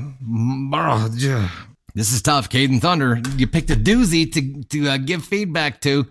this 1.94 2.12
is 2.12 2.24
tough, 2.24 2.50
Caden 2.50 2.82
Thunder. 2.82 3.22
You 3.38 3.46
picked 3.46 3.70
a 3.70 3.76
doozy 3.76 4.34
to 4.34 4.64
to 4.70 4.90
uh, 4.90 4.98
give 4.98 5.24
feedback 5.24 5.82
to. 5.82 6.08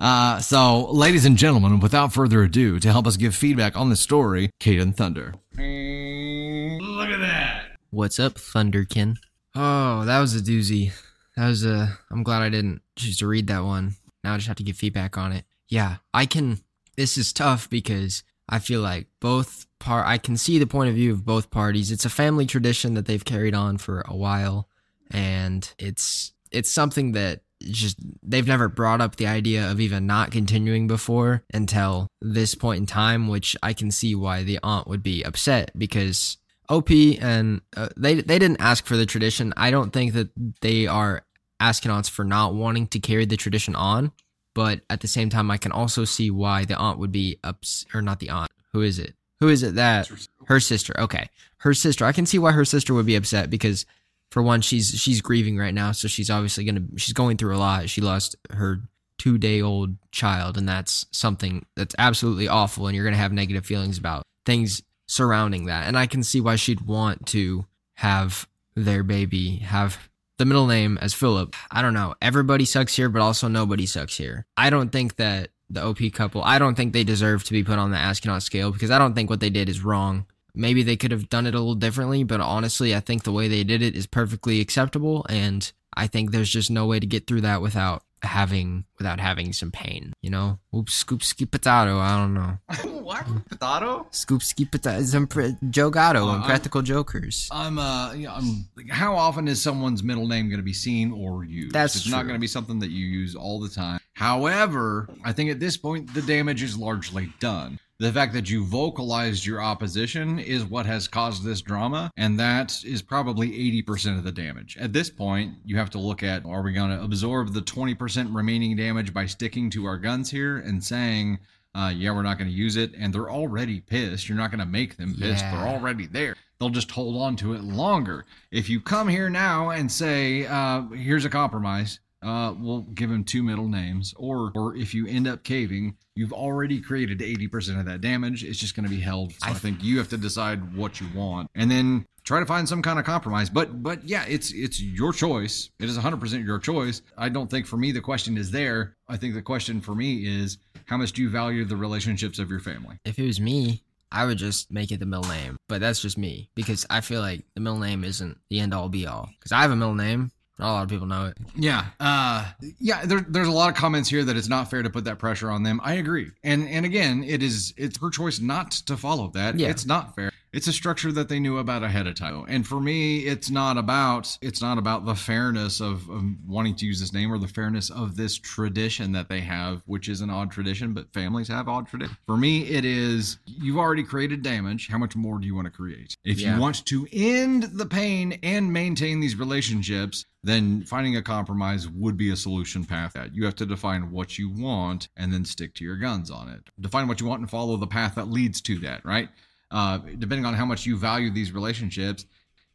Uh, 0.00 0.40
so, 0.40 0.90
ladies 0.90 1.26
and 1.26 1.36
gentlemen, 1.36 1.78
without 1.78 2.12
further 2.12 2.42
ado, 2.42 2.80
to 2.80 2.90
help 2.90 3.06
us 3.06 3.18
give 3.18 3.34
feedback 3.34 3.76
on 3.76 3.90
the 3.90 3.96
story, 3.96 4.50
Caden 4.58 4.96
Thunder. 4.96 5.34
Look 5.52 7.10
at 7.10 7.20
that. 7.20 7.76
What's 7.90 8.18
up, 8.18 8.34
Thunderkin? 8.34 9.16
Oh, 9.54 10.04
that 10.06 10.20
was 10.20 10.34
a 10.34 10.40
doozy. 10.40 10.92
That 11.36 11.48
was 11.48 11.64
a. 11.66 11.98
I'm 12.10 12.22
glad 12.22 12.42
I 12.42 12.48
didn't 12.48 12.80
choose 12.96 13.18
to 13.18 13.26
read 13.26 13.48
that 13.48 13.64
one. 13.64 13.96
Now 14.24 14.34
I 14.34 14.36
just 14.36 14.48
have 14.48 14.56
to 14.56 14.62
give 14.62 14.76
feedback 14.76 15.18
on 15.18 15.32
it. 15.32 15.44
Yeah, 15.68 15.96
I 16.14 16.26
can 16.26 16.60
this 16.96 17.16
is 17.16 17.32
tough 17.32 17.70
because 17.70 18.22
I 18.48 18.58
feel 18.58 18.80
like 18.80 19.06
both 19.20 19.66
part 19.78 20.06
I 20.06 20.18
can 20.18 20.36
see 20.36 20.58
the 20.58 20.66
point 20.66 20.90
of 20.90 20.96
view 20.96 21.12
of 21.12 21.24
both 21.24 21.50
parties. 21.50 21.90
It's 21.90 22.04
a 22.04 22.10
family 22.10 22.46
tradition 22.46 22.94
that 22.94 23.06
they've 23.06 23.24
carried 23.24 23.54
on 23.54 23.78
for 23.78 24.02
a 24.06 24.14
while 24.14 24.68
and 25.10 25.72
it's 25.78 26.32
it's 26.50 26.70
something 26.70 27.12
that 27.12 27.40
just 27.62 27.98
they've 28.22 28.46
never 28.46 28.68
brought 28.68 29.00
up 29.00 29.16
the 29.16 29.26
idea 29.26 29.70
of 29.70 29.80
even 29.80 30.06
not 30.06 30.30
continuing 30.30 30.86
before 30.86 31.42
until 31.52 32.08
this 32.20 32.54
point 32.54 32.80
in 32.80 32.86
time, 32.86 33.28
which 33.28 33.56
I 33.62 33.72
can 33.72 33.90
see 33.90 34.14
why 34.14 34.42
the 34.42 34.58
aunt 34.62 34.88
would 34.88 35.02
be 35.02 35.22
upset 35.22 35.70
because 35.78 36.38
OP 36.68 36.90
and 36.90 37.60
uh, 37.76 37.88
they 37.96 38.14
they 38.14 38.38
didn't 38.38 38.60
ask 38.60 38.86
for 38.86 38.96
the 38.96 39.06
tradition. 39.06 39.52
I 39.56 39.70
don't 39.70 39.92
think 39.92 40.12
that 40.14 40.30
they 40.60 40.86
are 40.86 41.22
asking 41.58 41.90
aunts 41.90 42.08
for 42.08 42.24
not 42.24 42.54
wanting 42.54 42.86
to 42.88 43.00
carry 43.00 43.26
the 43.26 43.36
tradition 43.36 43.74
on 43.74 44.12
but 44.54 44.80
at 44.90 45.00
the 45.00 45.08
same 45.08 45.30
time, 45.30 45.50
I 45.50 45.58
can 45.58 45.72
also 45.72 46.04
see 46.04 46.30
why 46.30 46.64
the 46.64 46.76
aunt 46.76 46.98
would 46.98 47.12
be 47.12 47.38
ups 47.44 47.86
or 47.94 48.02
not 48.02 48.20
the 48.20 48.30
aunt. 48.30 48.50
Who 48.72 48.82
is 48.82 48.98
it? 48.98 49.14
Who 49.40 49.48
is 49.48 49.62
it 49.62 49.76
that 49.76 50.10
her 50.46 50.60
sister? 50.60 50.92
Okay, 50.98 51.28
her 51.58 51.72
sister. 51.72 52.04
I 52.04 52.12
can 52.12 52.26
see 52.26 52.38
why 52.38 52.52
her 52.52 52.64
sister 52.64 52.92
would 52.92 53.06
be 53.06 53.16
upset 53.16 53.48
because 53.48 53.86
for 54.30 54.42
one, 54.42 54.60
she's 54.60 54.90
she's 54.90 55.20
grieving 55.20 55.58
right 55.58 55.74
now, 55.74 55.92
so 55.92 56.08
she's 56.08 56.30
obviously 56.30 56.64
gonna 56.64 56.82
she's 56.96 57.12
going 57.12 57.36
through 57.36 57.56
a 57.56 57.58
lot. 57.58 57.88
She 57.88 58.00
lost 58.00 58.36
her 58.50 58.80
two 59.18 59.38
day 59.38 59.60
old 59.60 59.96
child, 60.12 60.56
and 60.56 60.68
that's 60.68 61.06
something 61.12 61.66
that's 61.76 61.94
absolutely 61.98 62.48
awful, 62.48 62.86
and 62.86 62.94
you're 62.94 63.04
gonna 63.04 63.16
have 63.16 63.32
negative 63.32 63.66
feelings 63.66 63.98
about 63.98 64.22
things 64.46 64.82
surrounding 65.06 65.66
that. 65.66 65.86
And 65.86 65.98
I 65.98 66.06
can 66.06 66.22
see 66.22 66.40
why 66.40 66.56
she'd 66.56 66.82
want 66.82 67.26
to 67.28 67.66
have 67.94 68.48
their 68.76 69.02
baby 69.02 69.56
have 69.56 70.08
the 70.38 70.46
middle 70.46 70.66
name 70.66 70.98
as 71.02 71.12
Philip. 71.12 71.54
I 71.70 71.82
don't 71.82 71.92
know. 71.92 72.14
Everybody 72.22 72.64
sucks 72.64 72.96
here, 72.96 73.08
but 73.08 73.20
also 73.20 73.46
nobody 73.46 73.84
sucks 73.84 74.16
here. 74.16 74.46
I 74.56 74.70
don't 74.70 74.90
think 74.90 75.16
that 75.16 75.50
the 75.68 75.84
OP 75.84 75.98
couple, 76.14 76.42
I 76.42 76.58
don't 76.58 76.74
think 76.74 76.92
they 76.92 77.04
deserve 77.04 77.44
to 77.44 77.52
be 77.52 77.62
put 77.62 77.78
on 77.78 77.90
the 77.90 77.98
astronaut 77.98 78.42
scale 78.42 78.70
because 78.70 78.90
I 78.90 78.98
don't 78.98 79.14
think 79.14 79.28
what 79.28 79.40
they 79.40 79.50
did 79.50 79.68
is 79.68 79.84
wrong. 79.84 80.26
Maybe 80.54 80.82
they 80.82 80.96
could 80.96 81.10
have 81.10 81.28
done 81.28 81.46
it 81.46 81.54
a 81.54 81.58
little 81.58 81.74
differently, 81.74 82.24
but 82.24 82.40
honestly, 82.40 82.94
I 82.94 83.00
think 83.00 83.22
the 83.24 83.32
way 83.32 83.48
they 83.48 83.64
did 83.64 83.82
it 83.82 83.94
is 83.96 84.06
perfectly 84.06 84.60
acceptable. 84.60 85.24
And 85.28 85.70
I 85.96 86.06
think 86.06 86.30
there's 86.30 86.50
just 86.50 86.70
no 86.70 86.86
way 86.86 87.00
to 87.00 87.06
get 87.06 87.26
through 87.26 87.42
that 87.42 87.62
without 87.62 88.02
having 88.22 88.84
without 88.98 89.18
having 89.18 89.50
some 89.50 89.70
pain, 89.70 90.12
you 90.20 90.28
know? 90.28 90.58
Oops, 90.76 90.92
scoop 90.92 91.22
ski 91.22 91.46
potato. 91.46 91.98
I 91.98 92.18
don't 92.18 92.34
know. 92.34 92.58
what 93.00 93.24
potato? 93.48 94.06
Scoop 94.10 94.42
ski 94.42 94.66
potato. 94.66 95.02
Some 95.04 95.26
pre- 95.26 95.56
Gatto 95.70 95.98
Uh, 95.98 96.34
and 96.34 96.42
I'm- 96.42 96.42
Practical 96.44 96.82
Jokers. 96.82 97.48
I'm 97.50 97.78
uh, 97.78 98.12
yeah, 98.12 98.34
I'm. 98.34 98.68
How 98.90 99.16
often 99.16 99.48
is 99.48 99.62
someone's 99.62 100.02
middle 100.02 100.26
name 100.28 100.48
going 100.50 100.58
to 100.60 100.64
be 100.64 100.74
seen 100.74 101.12
or 101.12 101.44
used? 101.44 101.72
That's 101.74 101.96
it's 101.96 102.08
not 102.10 102.22
going 102.24 102.34
to 102.34 102.40
be 102.40 102.46
something 102.46 102.78
that 102.80 102.90
you 102.90 103.06
use 103.06 103.34
all 103.34 103.58
the 103.58 103.70
time. 103.70 104.00
However, 104.20 105.08
I 105.24 105.32
think 105.32 105.50
at 105.50 105.60
this 105.60 105.78
point 105.78 106.12
the 106.12 106.20
damage 106.20 106.62
is 106.62 106.76
largely 106.76 107.32
done. 107.40 107.80
The 108.00 108.12
fact 108.12 108.34
that 108.34 108.50
you 108.50 108.66
vocalized 108.66 109.46
your 109.46 109.62
opposition 109.62 110.38
is 110.38 110.62
what 110.62 110.84
has 110.84 111.08
caused 111.08 111.42
this 111.42 111.62
drama, 111.62 112.10
and 112.18 112.38
that 112.38 112.84
is 112.84 113.00
probably 113.00 113.48
80% 113.82 114.18
of 114.18 114.24
the 114.24 114.30
damage. 114.30 114.76
At 114.78 114.92
this 114.92 115.08
point, 115.08 115.54
you 115.64 115.78
have 115.78 115.88
to 115.90 115.98
look 115.98 116.22
at 116.22 116.44
are 116.44 116.60
we 116.60 116.74
going 116.74 116.90
to 116.90 117.02
absorb 117.02 117.54
the 117.54 117.62
20% 117.62 118.34
remaining 118.34 118.76
damage 118.76 119.14
by 119.14 119.24
sticking 119.24 119.70
to 119.70 119.86
our 119.86 119.96
guns 119.96 120.30
here 120.30 120.58
and 120.58 120.84
saying, 120.84 121.38
uh, 121.74 121.90
yeah, 121.96 122.10
we're 122.10 122.22
not 122.22 122.36
going 122.36 122.50
to 122.50 122.56
use 122.56 122.76
it, 122.76 122.92
and 122.98 123.14
they're 123.14 123.30
already 123.30 123.80
pissed. 123.80 124.28
You're 124.28 124.36
not 124.36 124.50
going 124.50 124.60
to 124.60 124.66
make 124.66 124.98
them 124.98 125.14
pissed. 125.14 125.44
Yeah. 125.44 125.56
They're 125.56 125.68
already 125.68 126.06
there. 126.06 126.36
They'll 126.58 126.68
just 126.68 126.90
hold 126.90 127.22
on 127.22 127.36
to 127.36 127.54
it 127.54 127.64
longer. 127.64 128.26
If 128.50 128.68
you 128.68 128.82
come 128.82 129.08
here 129.08 129.30
now 129.30 129.70
and 129.70 129.90
say, 129.90 130.46
uh, 130.46 130.82
here's 130.88 131.24
a 131.24 131.30
compromise, 131.30 132.00
uh, 132.22 132.54
we'll 132.58 132.82
give 132.82 133.10
him 133.10 133.24
two 133.24 133.42
middle 133.42 133.68
names, 133.68 134.14
or 134.16 134.52
or 134.54 134.76
if 134.76 134.94
you 134.94 135.06
end 135.06 135.26
up 135.26 135.42
caving, 135.44 135.96
you've 136.14 136.32
already 136.32 136.80
created 136.80 137.20
80% 137.20 137.80
of 137.80 137.86
that 137.86 138.00
damage. 138.00 138.44
It's 138.44 138.58
just 138.58 138.74
going 138.76 138.84
to 138.84 138.90
be 138.90 139.00
held. 139.00 139.32
So 139.32 139.38
I, 139.42 139.50
I- 139.50 139.54
think 139.54 139.82
you 139.82 139.98
have 139.98 140.08
to 140.10 140.16
decide 140.16 140.74
what 140.76 141.00
you 141.00 141.06
want, 141.14 141.50
and 141.54 141.70
then 141.70 142.04
try 142.22 142.38
to 142.38 142.46
find 142.46 142.68
some 142.68 142.82
kind 142.82 142.98
of 142.98 143.04
compromise. 143.04 143.48
But 143.48 143.82
but 143.82 144.04
yeah, 144.04 144.24
it's 144.28 144.52
it's 144.52 144.80
your 144.80 145.12
choice. 145.12 145.70
It 145.78 145.88
is 145.88 145.96
100% 145.98 146.44
your 146.44 146.58
choice. 146.58 147.02
I 147.16 147.28
don't 147.30 147.50
think 147.50 147.66
for 147.66 147.76
me 147.78 147.92
the 147.92 148.00
question 148.02 148.36
is 148.36 148.50
there. 148.50 148.96
I 149.08 149.16
think 149.16 149.34
the 149.34 149.42
question 149.42 149.80
for 149.80 149.94
me 149.94 150.26
is 150.26 150.58
how 150.86 150.96
much 150.98 151.12
do 151.12 151.22
you 151.22 151.30
value 151.30 151.64
the 151.64 151.76
relationships 151.76 152.38
of 152.38 152.50
your 152.50 152.60
family? 152.60 152.98
If 153.04 153.18
it 153.18 153.24
was 153.26 153.40
me, 153.40 153.82
I 154.12 154.26
would 154.26 154.38
just 154.38 154.70
make 154.70 154.90
it 154.90 154.98
the 155.00 155.06
middle 155.06 155.30
name. 155.30 155.56
But 155.68 155.80
that's 155.80 156.02
just 156.02 156.18
me 156.18 156.50
because 156.54 156.84
I 156.90 157.00
feel 157.00 157.20
like 157.20 157.44
the 157.54 157.60
middle 157.60 157.78
name 157.78 158.04
isn't 158.04 158.36
the 158.50 158.60
end 158.60 158.74
all 158.74 158.88
be 158.88 159.06
all. 159.06 159.30
Because 159.38 159.52
I 159.52 159.62
have 159.62 159.70
a 159.70 159.76
middle 159.76 159.94
name. 159.94 160.32
Not 160.60 160.70
a 160.70 160.72
lot 160.72 160.82
of 160.84 160.88
people 160.88 161.06
know 161.06 161.26
it. 161.26 161.36
Yeah, 161.56 161.86
uh, 161.98 162.46
yeah. 162.78 163.04
There, 163.04 163.20
there's 163.20 163.48
a 163.48 163.52
lot 163.52 163.70
of 163.70 163.76
comments 163.76 164.08
here 164.08 164.24
that 164.24 164.36
it's 164.36 164.48
not 164.48 164.70
fair 164.70 164.82
to 164.82 164.90
put 164.90 165.04
that 165.04 165.18
pressure 165.18 165.50
on 165.50 165.62
them. 165.62 165.80
I 165.82 165.94
agree, 165.94 166.30
and 166.44 166.68
and 166.68 166.84
again, 166.86 167.24
it 167.24 167.42
is 167.42 167.74
it's 167.76 167.98
her 167.98 168.10
choice 168.10 168.40
not 168.40 168.70
to 168.72 168.96
follow 168.96 169.28
that. 169.34 169.58
Yeah. 169.58 169.68
It's 169.68 169.86
not 169.86 170.14
fair. 170.14 170.30
It's 170.52 170.66
a 170.66 170.72
structure 170.72 171.12
that 171.12 171.28
they 171.28 171.38
knew 171.38 171.58
about 171.58 171.84
ahead 171.84 172.08
of 172.08 172.16
time. 172.16 172.44
And 172.48 172.66
for 172.66 172.80
me, 172.80 173.20
it's 173.20 173.50
not 173.50 173.78
about 173.78 174.36
it's 174.42 174.60
not 174.60 174.78
about 174.78 175.06
the 175.06 175.14
fairness 175.14 175.80
of, 175.80 176.08
of 176.10 176.22
wanting 176.46 176.74
to 176.76 176.86
use 176.86 176.98
this 176.98 177.12
name 177.12 177.32
or 177.32 177.38
the 177.38 177.46
fairness 177.46 177.88
of 177.90 178.16
this 178.16 178.36
tradition 178.36 179.12
that 179.12 179.28
they 179.28 179.40
have, 179.40 179.82
which 179.86 180.08
is 180.08 180.20
an 180.20 180.30
odd 180.30 180.50
tradition, 180.50 180.92
but 180.92 181.12
families 181.12 181.46
have 181.48 181.68
odd 181.68 181.86
tradition. 181.86 182.16
For 182.26 182.36
me, 182.36 182.62
it 182.62 182.84
is 182.84 183.38
you've 183.46 183.78
already 183.78 184.02
created 184.02 184.42
damage. 184.42 184.88
How 184.88 184.98
much 184.98 185.14
more 185.14 185.38
do 185.38 185.46
you 185.46 185.54
want 185.54 185.66
to 185.66 185.70
create? 185.70 186.16
If 186.24 186.40
Yeah. 186.40 186.54
you 186.56 186.60
want 186.60 186.84
to 186.86 187.06
end 187.12 187.64
the 187.64 187.86
pain 187.86 188.38
and 188.42 188.72
maintain 188.72 189.20
these 189.20 189.36
relationships, 189.36 190.24
then 190.42 190.82
finding 190.84 191.16
a 191.16 191.22
compromise 191.22 191.86
would 191.88 192.16
be 192.16 192.30
a 192.30 192.36
solution 192.36 192.84
path. 192.84 193.12
That 193.12 193.34
you 193.34 193.44
have 193.44 193.54
to 193.56 193.66
define 193.66 194.10
what 194.10 194.36
you 194.38 194.48
want 194.48 195.08
and 195.16 195.32
then 195.32 195.44
stick 195.44 195.74
to 195.76 195.84
your 195.84 195.96
guns 195.96 196.30
on 196.30 196.48
it. 196.48 196.70
Define 196.80 197.06
what 197.06 197.20
you 197.20 197.26
want 197.26 197.40
and 197.40 197.50
follow 197.50 197.76
the 197.76 197.86
path 197.86 198.16
that 198.16 198.28
leads 198.28 198.60
to 198.62 198.78
that, 198.80 199.04
right? 199.04 199.28
Uh, 199.70 199.98
depending 200.18 200.44
on 200.44 200.54
how 200.54 200.64
much 200.64 200.86
you 200.86 200.96
value 200.96 201.30
these 201.30 201.52
relationships, 201.52 202.26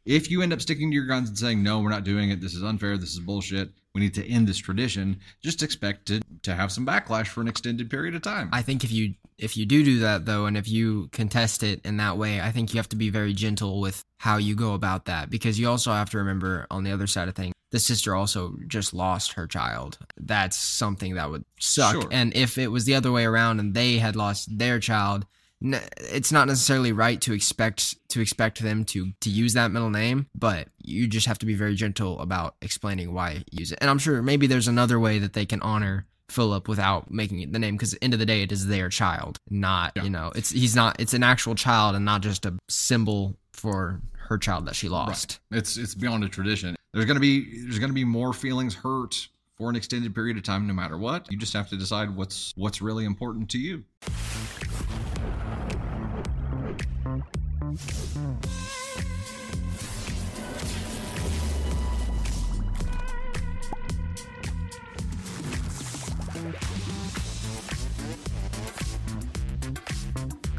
if 0.06 0.30
you 0.30 0.40
end 0.40 0.52
up 0.52 0.60
sticking 0.60 0.90
to 0.90 0.94
your 0.94 1.06
guns 1.06 1.28
and 1.28 1.36
saying, 1.36 1.62
no, 1.62 1.80
we're 1.80 1.90
not 1.90 2.04
doing 2.04 2.30
it, 2.30 2.40
this 2.40 2.54
is 2.54 2.62
unfair, 2.62 2.96
this 2.96 3.12
is 3.12 3.20
bullshit, 3.20 3.70
we 3.92 4.00
need 4.00 4.14
to 4.14 4.26
end 4.26 4.46
this 4.46 4.58
tradition, 4.58 5.18
just 5.42 5.62
expect 5.62 6.06
to, 6.06 6.20
to 6.42 6.54
have 6.54 6.70
some 6.70 6.86
backlash 6.86 7.26
for 7.26 7.40
an 7.40 7.48
extended 7.48 7.90
period 7.90 8.14
of 8.14 8.22
time. 8.22 8.48
I 8.52 8.62
think 8.62 8.84
if 8.84 8.92
you 8.92 9.14
if 9.38 9.56
you 9.56 9.66
do 9.66 9.84
do 9.84 9.98
that 10.00 10.24
though, 10.24 10.46
and 10.46 10.56
if 10.56 10.68
you 10.68 11.08
contest 11.12 11.62
it 11.62 11.84
in 11.84 11.98
that 11.98 12.16
way, 12.16 12.40
I 12.40 12.52
think 12.52 12.72
you 12.72 12.78
have 12.78 12.88
to 12.90 12.96
be 12.96 13.10
very 13.10 13.34
gentle 13.34 13.80
with 13.80 14.02
how 14.18 14.38
you 14.38 14.54
go 14.54 14.74
about 14.74 15.06
that 15.06 15.28
because 15.28 15.58
you 15.58 15.68
also 15.68 15.92
have 15.92 16.10
to 16.10 16.18
remember 16.18 16.66
on 16.70 16.84
the 16.84 16.92
other 16.92 17.06
side 17.06 17.28
of 17.28 17.34
things, 17.34 17.52
the 17.70 17.78
sister 17.78 18.14
also 18.14 18.54
just 18.66 18.94
lost 18.94 19.32
her 19.32 19.46
child. 19.46 19.98
That's 20.16 20.56
something 20.56 21.16
that 21.16 21.30
would 21.30 21.44
suck. 21.58 21.92
Sure. 21.92 22.08
And 22.10 22.34
if 22.34 22.58
it 22.58 22.68
was 22.68 22.84
the 22.84 22.94
other 22.94 23.12
way 23.12 23.24
around 23.24 23.60
and 23.60 23.74
they 23.74 23.98
had 23.98 24.16
lost 24.16 24.56
their 24.56 24.78
child, 24.78 25.26
it's 25.60 26.32
not 26.32 26.46
necessarily 26.48 26.92
right 26.92 27.20
to 27.22 27.32
expect 27.32 27.96
to 28.10 28.20
expect 28.20 28.60
them 28.62 28.84
to 28.86 29.12
to 29.20 29.30
use 29.30 29.54
that 29.54 29.70
middle 29.70 29.90
name, 29.90 30.26
but 30.34 30.68
you 30.82 31.06
just 31.06 31.26
have 31.26 31.38
to 31.38 31.46
be 31.46 31.54
very 31.54 31.74
gentle 31.74 32.20
about 32.20 32.56
explaining 32.62 33.12
why 33.14 33.32
you 33.32 33.42
use 33.50 33.72
it. 33.72 33.78
And 33.80 33.88
I'm 33.90 33.98
sure 33.98 34.22
maybe 34.22 34.46
there's 34.46 34.68
another 34.68 35.00
way 35.00 35.18
that 35.18 35.32
they 35.32 35.46
can 35.46 35.60
honor 35.62 36.06
Philip 36.28 36.68
without 36.68 37.10
making 37.10 37.40
it 37.40 37.52
the 37.52 37.58
name 37.58 37.74
because 37.76 37.96
end 38.02 38.12
of 38.12 38.18
the 38.18 38.26
day 38.26 38.42
it 38.42 38.52
is 38.52 38.66
their 38.66 38.88
child, 38.88 39.38
not 39.48 39.92
Yeah. 39.96 40.04
you 40.04 40.10
know 40.10 40.32
it's 40.34 40.50
he's 40.50 40.76
not 40.76 41.00
it's 41.00 41.14
an 41.14 41.22
actual 41.22 41.54
child 41.54 41.94
and 41.96 42.04
not 42.04 42.20
just 42.20 42.44
a 42.44 42.54
symbol 42.68 43.36
for 43.52 44.00
her 44.28 44.36
child 44.38 44.66
that 44.66 44.74
she 44.76 44.88
lost. 44.88 45.38
It's 45.50 45.76
it's 45.76 45.94
beyond 45.94 46.24
a 46.24 46.28
tradition. 46.28 46.76
There's 46.92 47.06
gonna 47.06 47.20
be 47.20 47.62
there's 47.62 47.78
gonna 47.78 47.92
be 47.92 48.04
more 48.04 48.32
feelings 48.32 48.74
hurt 48.74 49.28
for 49.56 49.70
an 49.70 49.76
extended 49.76 50.14
period 50.14 50.36
of 50.36 50.42
time, 50.42 50.66
no 50.66 50.74
matter 50.74 50.98
what. 50.98 51.30
You 51.32 51.38
just 51.38 51.54
have 51.54 51.68
to 51.70 51.76
decide 51.76 52.14
what's 52.14 52.52
what's 52.56 52.82
really 52.82 53.04
important 53.06 53.48
to 53.50 53.58
you. 53.58 53.84
Bank. 57.76 58.15